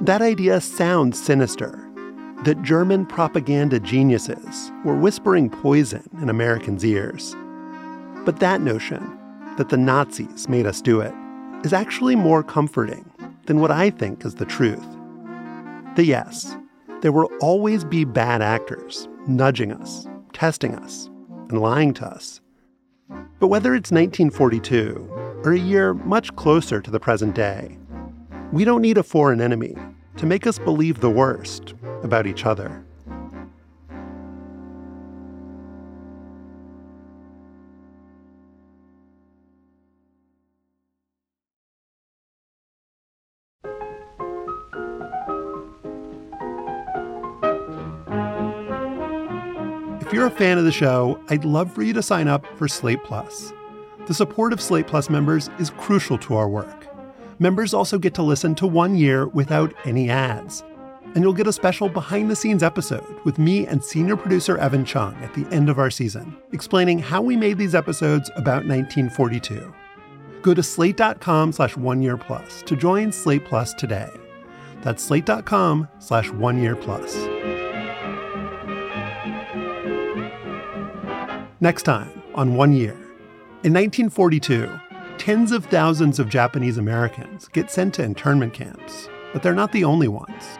That 0.00 0.22
idea 0.22 0.62
sounds 0.62 1.22
sinister 1.22 1.89
that 2.44 2.62
German 2.62 3.04
propaganda 3.04 3.78
geniuses 3.78 4.72
were 4.82 4.96
whispering 4.96 5.50
poison 5.50 6.08
in 6.22 6.30
Americans' 6.30 6.84
ears. 6.84 7.36
But 8.24 8.40
that 8.40 8.62
notion, 8.62 9.18
that 9.58 9.68
the 9.68 9.76
Nazis 9.76 10.48
made 10.48 10.64
us 10.64 10.80
do 10.80 11.00
it, 11.00 11.12
is 11.64 11.74
actually 11.74 12.16
more 12.16 12.42
comforting 12.42 13.04
than 13.44 13.60
what 13.60 13.70
I 13.70 13.90
think 13.90 14.24
is 14.24 14.36
the 14.36 14.46
truth. 14.46 14.86
That 15.96 16.04
yes, 16.04 16.56
there 17.02 17.12
will 17.12 17.30
always 17.42 17.84
be 17.84 18.04
bad 18.04 18.40
actors 18.40 19.06
nudging 19.26 19.72
us, 19.72 20.06
testing 20.32 20.74
us, 20.74 21.10
and 21.50 21.60
lying 21.60 21.92
to 21.94 22.06
us. 22.06 22.40
But 23.38 23.48
whether 23.48 23.74
it's 23.74 23.90
1942 23.90 25.08
or 25.44 25.52
a 25.52 25.58
year 25.58 25.92
much 25.92 26.34
closer 26.36 26.80
to 26.80 26.90
the 26.90 27.00
present 27.00 27.34
day, 27.34 27.76
we 28.50 28.64
don't 28.64 28.82
need 28.82 28.96
a 28.96 29.02
foreign 29.02 29.42
enemy 29.42 29.74
to 30.16 30.26
make 30.26 30.46
us 30.46 30.58
believe 30.58 31.00
the 31.00 31.10
worst 31.10 31.74
about 32.02 32.26
each 32.26 32.44
other. 32.46 32.84
If 50.10 50.14
you're 50.14 50.26
a 50.26 50.30
fan 50.30 50.58
of 50.58 50.64
the 50.64 50.72
show, 50.72 51.22
I'd 51.28 51.44
love 51.44 51.72
for 51.72 51.82
you 51.82 51.92
to 51.92 52.02
sign 52.02 52.26
up 52.26 52.44
for 52.58 52.66
Slate 52.66 53.04
Plus. 53.04 53.52
The 54.08 54.14
support 54.14 54.52
of 54.52 54.60
Slate 54.60 54.88
Plus 54.88 55.08
members 55.08 55.48
is 55.60 55.70
crucial 55.70 56.18
to 56.18 56.34
our 56.34 56.48
work. 56.48 56.79
Members 57.40 57.72
also 57.72 57.98
get 57.98 58.12
to 58.14 58.22
listen 58.22 58.54
to 58.56 58.66
one 58.66 58.94
year 58.94 59.26
without 59.26 59.72
any 59.86 60.10
ads. 60.10 60.62
And 61.14 61.24
you'll 61.24 61.32
get 61.32 61.46
a 61.46 61.52
special 61.52 61.88
behind 61.88 62.30
the 62.30 62.36
scenes 62.36 62.62
episode 62.62 63.04
with 63.24 63.38
me 63.38 63.66
and 63.66 63.82
senior 63.82 64.14
producer 64.14 64.58
Evan 64.58 64.84
Chung 64.84 65.14
at 65.22 65.32
the 65.32 65.46
end 65.52 65.70
of 65.70 65.78
our 65.78 65.90
season, 65.90 66.36
explaining 66.52 66.98
how 66.98 67.22
we 67.22 67.36
made 67.36 67.56
these 67.56 67.74
episodes 67.74 68.30
about 68.36 68.66
1942. 68.66 69.74
Go 70.42 70.52
to 70.52 70.62
slate.com 70.62 71.52
slash 71.52 71.78
one 71.78 72.02
year 72.02 72.18
plus 72.18 72.62
to 72.62 72.76
join 72.76 73.10
Slate 73.10 73.46
Plus 73.46 73.72
today. 73.72 74.10
That's 74.82 75.02
slate.com 75.02 75.88
slash 75.98 76.30
one 76.30 76.62
year 76.62 76.76
plus. 76.76 77.16
Next 81.62 81.82
time 81.84 82.22
on 82.34 82.54
One 82.54 82.72
Year. 82.72 82.92
In 83.62 83.74
1942, 83.74 84.80
tens 85.20 85.52
of 85.52 85.66
thousands 85.66 86.18
of 86.18 86.30
Japanese 86.30 86.78
Americans 86.78 87.46
get 87.48 87.70
sent 87.70 87.92
to 87.92 88.02
internment 88.02 88.54
camps, 88.54 89.10
but 89.34 89.42
they're 89.42 89.52
not 89.52 89.70
the 89.70 89.84
only 89.84 90.08
ones. 90.08 90.58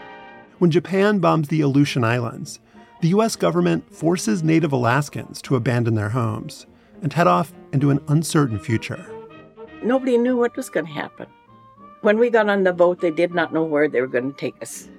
When 0.59 0.71
Japan 0.71 1.19
bombs 1.19 1.49
the 1.49 1.63
Aleutian 1.63 2.05
Islands, 2.05 2.61
the 3.01 3.09
US 3.09 3.37
government 3.37 3.91
forces 3.91 4.43
native 4.43 4.71
Alaskans 4.71 5.41
to 5.43 5.57
abandon 5.57 5.95
their 5.95 6.11
homes 6.11 6.67
and 7.01 7.11
head 7.11 7.27
off 7.27 7.55
into 7.73 7.89
an 7.89 8.05
uncertain 8.09 8.59
future. 8.59 9.03
Nobody 9.83 10.19
knew 10.19 10.37
what 10.37 10.55
was 10.59 10.69
going 10.69 10.85
to 10.85 10.93
happen. 10.93 11.27
When 12.03 12.19
we 12.19 12.29
got 12.29 12.51
on 12.51 12.65
the 12.65 12.75
boat, 12.75 13.01
they 13.01 13.11
did 13.11 13.33
not 13.33 13.55
know 13.55 13.65
where 13.65 13.89
they 13.89 14.03
were 14.03 14.07
going 14.07 14.31
to 14.31 14.39
take 14.39 14.61
us. 14.61 14.91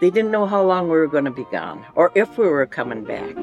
They 0.00 0.10
didn't 0.10 0.32
know 0.32 0.46
how 0.46 0.64
long 0.64 0.88
we 0.88 0.96
were 0.96 1.06
going 1.06 1.24
to 1.26 1.30
be 1.30 1.46
gone 1.52 1.86
or 1.94 2.10
if 2.16 2.36
we 2.36 2.48
were 2.48 2.66
coming 2.66 3.04
back. 3.04 3.36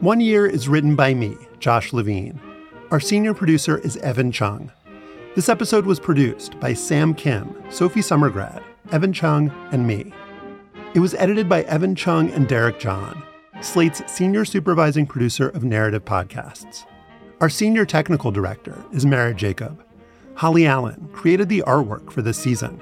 One 0.00 0.20
Year 0.20 0.46
is 0.46 0.68
written 0.68 0.94
by 0.94 1.12
me, 1.12 1.36
Josh 1.58 1.92
Levin. 1.92 2.38
Our 2.92 3.00
senior 3.00 3.34
producer 3.34 3.78
is 3.78 3.96
Evan 3.96 4.30
Chung. 4.30 4.70
This 5.34 5.48
episode 5.48 5.86
was 5.86 5.98
produced 5.98 6.58
by 6.60 6.72
Sam 6.72 7.12
Kim, 7.12 7.52
Sophie 7.68 7.98
Summergrad, 7.98 8.62
Evan 8.92 9.12
Chung, 9.12 9.50
and 9.72 9.88
me. 9.88 10.12
It 10.94 11.00
was 11.00 11.14
edited 11.14 11.48
by 11.48 11.62
Evan 11.64 11.96
Chung 11.96 12.30
and 12.30 12.46
Derek 12.46 12.78
John, 12.78 13.24
Slate's 13.60 14.00
senior 14.06 14.44
supervising 14.44 15.04
producer 15.04 15.48
of 15.48 15.64
narrative 15.64 16.04
podcasts. 16.04 16.86
Our 17.40 17.48
senior 17.48 17.84
technical 17.84 18.30
director 18.30 18.80
is 18.92 19.04
Merritt 19.04 19.36
Jacob. 19.36 19.84
Holly 20.36 20.64
Allen 20.64 21.08
created 21.12 21.48
the 21.48 21.64
artwork 21.66 22.12
for 22.12 22.22
this 22.22 22.38
season. 22.38 22.80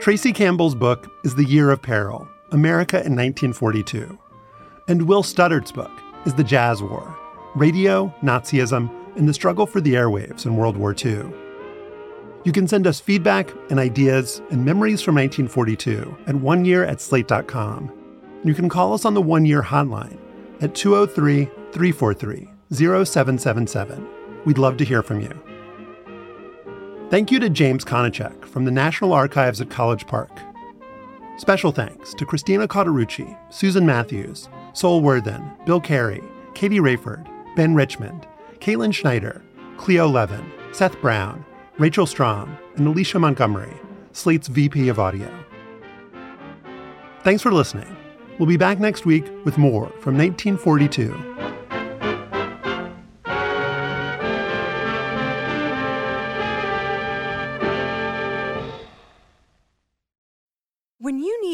Tracy 0.00 0.32
Campbell's 0.32 0.74
book 0.74 1.08
is 1.24 1.36
The 1.36 1.44
Year 1.44 1.70
of 1.70 1.80
Peril 1.80 2.26
America 2.50 2.96
in 2.96 3.14
1942. 3.14 4.18
And 4.88 5.02
Will 5.06 5.22
Studdert's 5.22 5.70
book 5.70 5.92
is 6.26 6.34
The 6.34 6.44
Jazz 6.44 6.82
War 6.82 7.16
Radio, 7.54 8.14
Nazism, 8.22 8.90
and 9.16 9.28
the 9.28 9.34
Struggle 9.34 9.66
for 9.66 9.80
the 9.80 9.94
Airwaves 9.94 10.46
in 10.46 10.56
World 10.56 10.76
War 10.76 10.94
II. 10.94 11.24
You 12.44 12.52
can 12.52 12.68
send 12.68 12.86
us 12.86 13.00
feedback 13.00 13.50
and 13.70 13.78
ideas 13.78 14.40
and 14.50 14.64
memories 14.64 15.02
from 15.02 15.16
1942 15.16 16.16
at 16.26 16.34
oneyear 16.36 16.86
at 16.88 17.00
slate.com. 17.00 17.90
You 18.44 18.54
can 18.54 18.68
call 18.68 18.94
us 18.94 19.04
on 19.04 19.14
the 19.14 19.20
One 19.20 19.44
Year 19.44 19.62
hotline 19.62 20.18
at 20.60 20.74
203 20.74 21.46
343 21.72 22.50
0777. 22.72 24.08
We'd 24.44 24.58
love 24.58 24.76
to 24.76 24.84
hear 24.84 25.02
from 25.02 25.20
you. 25.20 25.38
Thank 27.10 27.32
you 27.32 27.40
to 27.40 27.50
James 27.50 27.84
Konachek 27.84 28.44
from 28.44 28.64
the 28.64 28.70
National 28.70 29.12
Archives 29.12 29.60
at 29.60 29.68
College 29.68 30.06
Park. 30.06 30.30
Special 31.38 31.72
thanks 31.72 32.14
to 32.14 32.24
Christina 32.24 32.68
Cauterucci, 32.68 33.36
Susan 33.52 33.84
Matthews, 33.84 34.48
Sol 34.72 35.02
Worthen, 35.02 35.50
Bill 35.66 35.80
Carey, 35.80 36.22
Katie 36.54 36.78
Rayford, 36.78 37.26
Ben 37.56 37.74
Richmond, 37.74 38.26
Caitlin 38.58 38.94
Schneider, 38.94 39.42
Cleo 39.76 40.06
Levin, 40.06 40.50
Seth 40.72 41.00
Brown, 41.00 41.44
Rachel 41.78 42.06
Strong, 42.06 42.56
and 42.76 42.86
Alicia 42.86 43.18
Montgomery, 43.18 43.72
Slate's 44.12 44.48
VP 44.48 44.88
of 44.88 44.98
Audio. 44.98 45.32
Thanks 47.22 47.42
for 47.42 47.52
listening. 47.52 47.96
We'll 48.38 48.48
be 48.48 48.56
back 48.56 48.80
next 48.80 49.04
week 49.04 49.24
with 49.44 49.58
more 49.58 49.86
from 50.00 50.16
1942. 50.16 51.29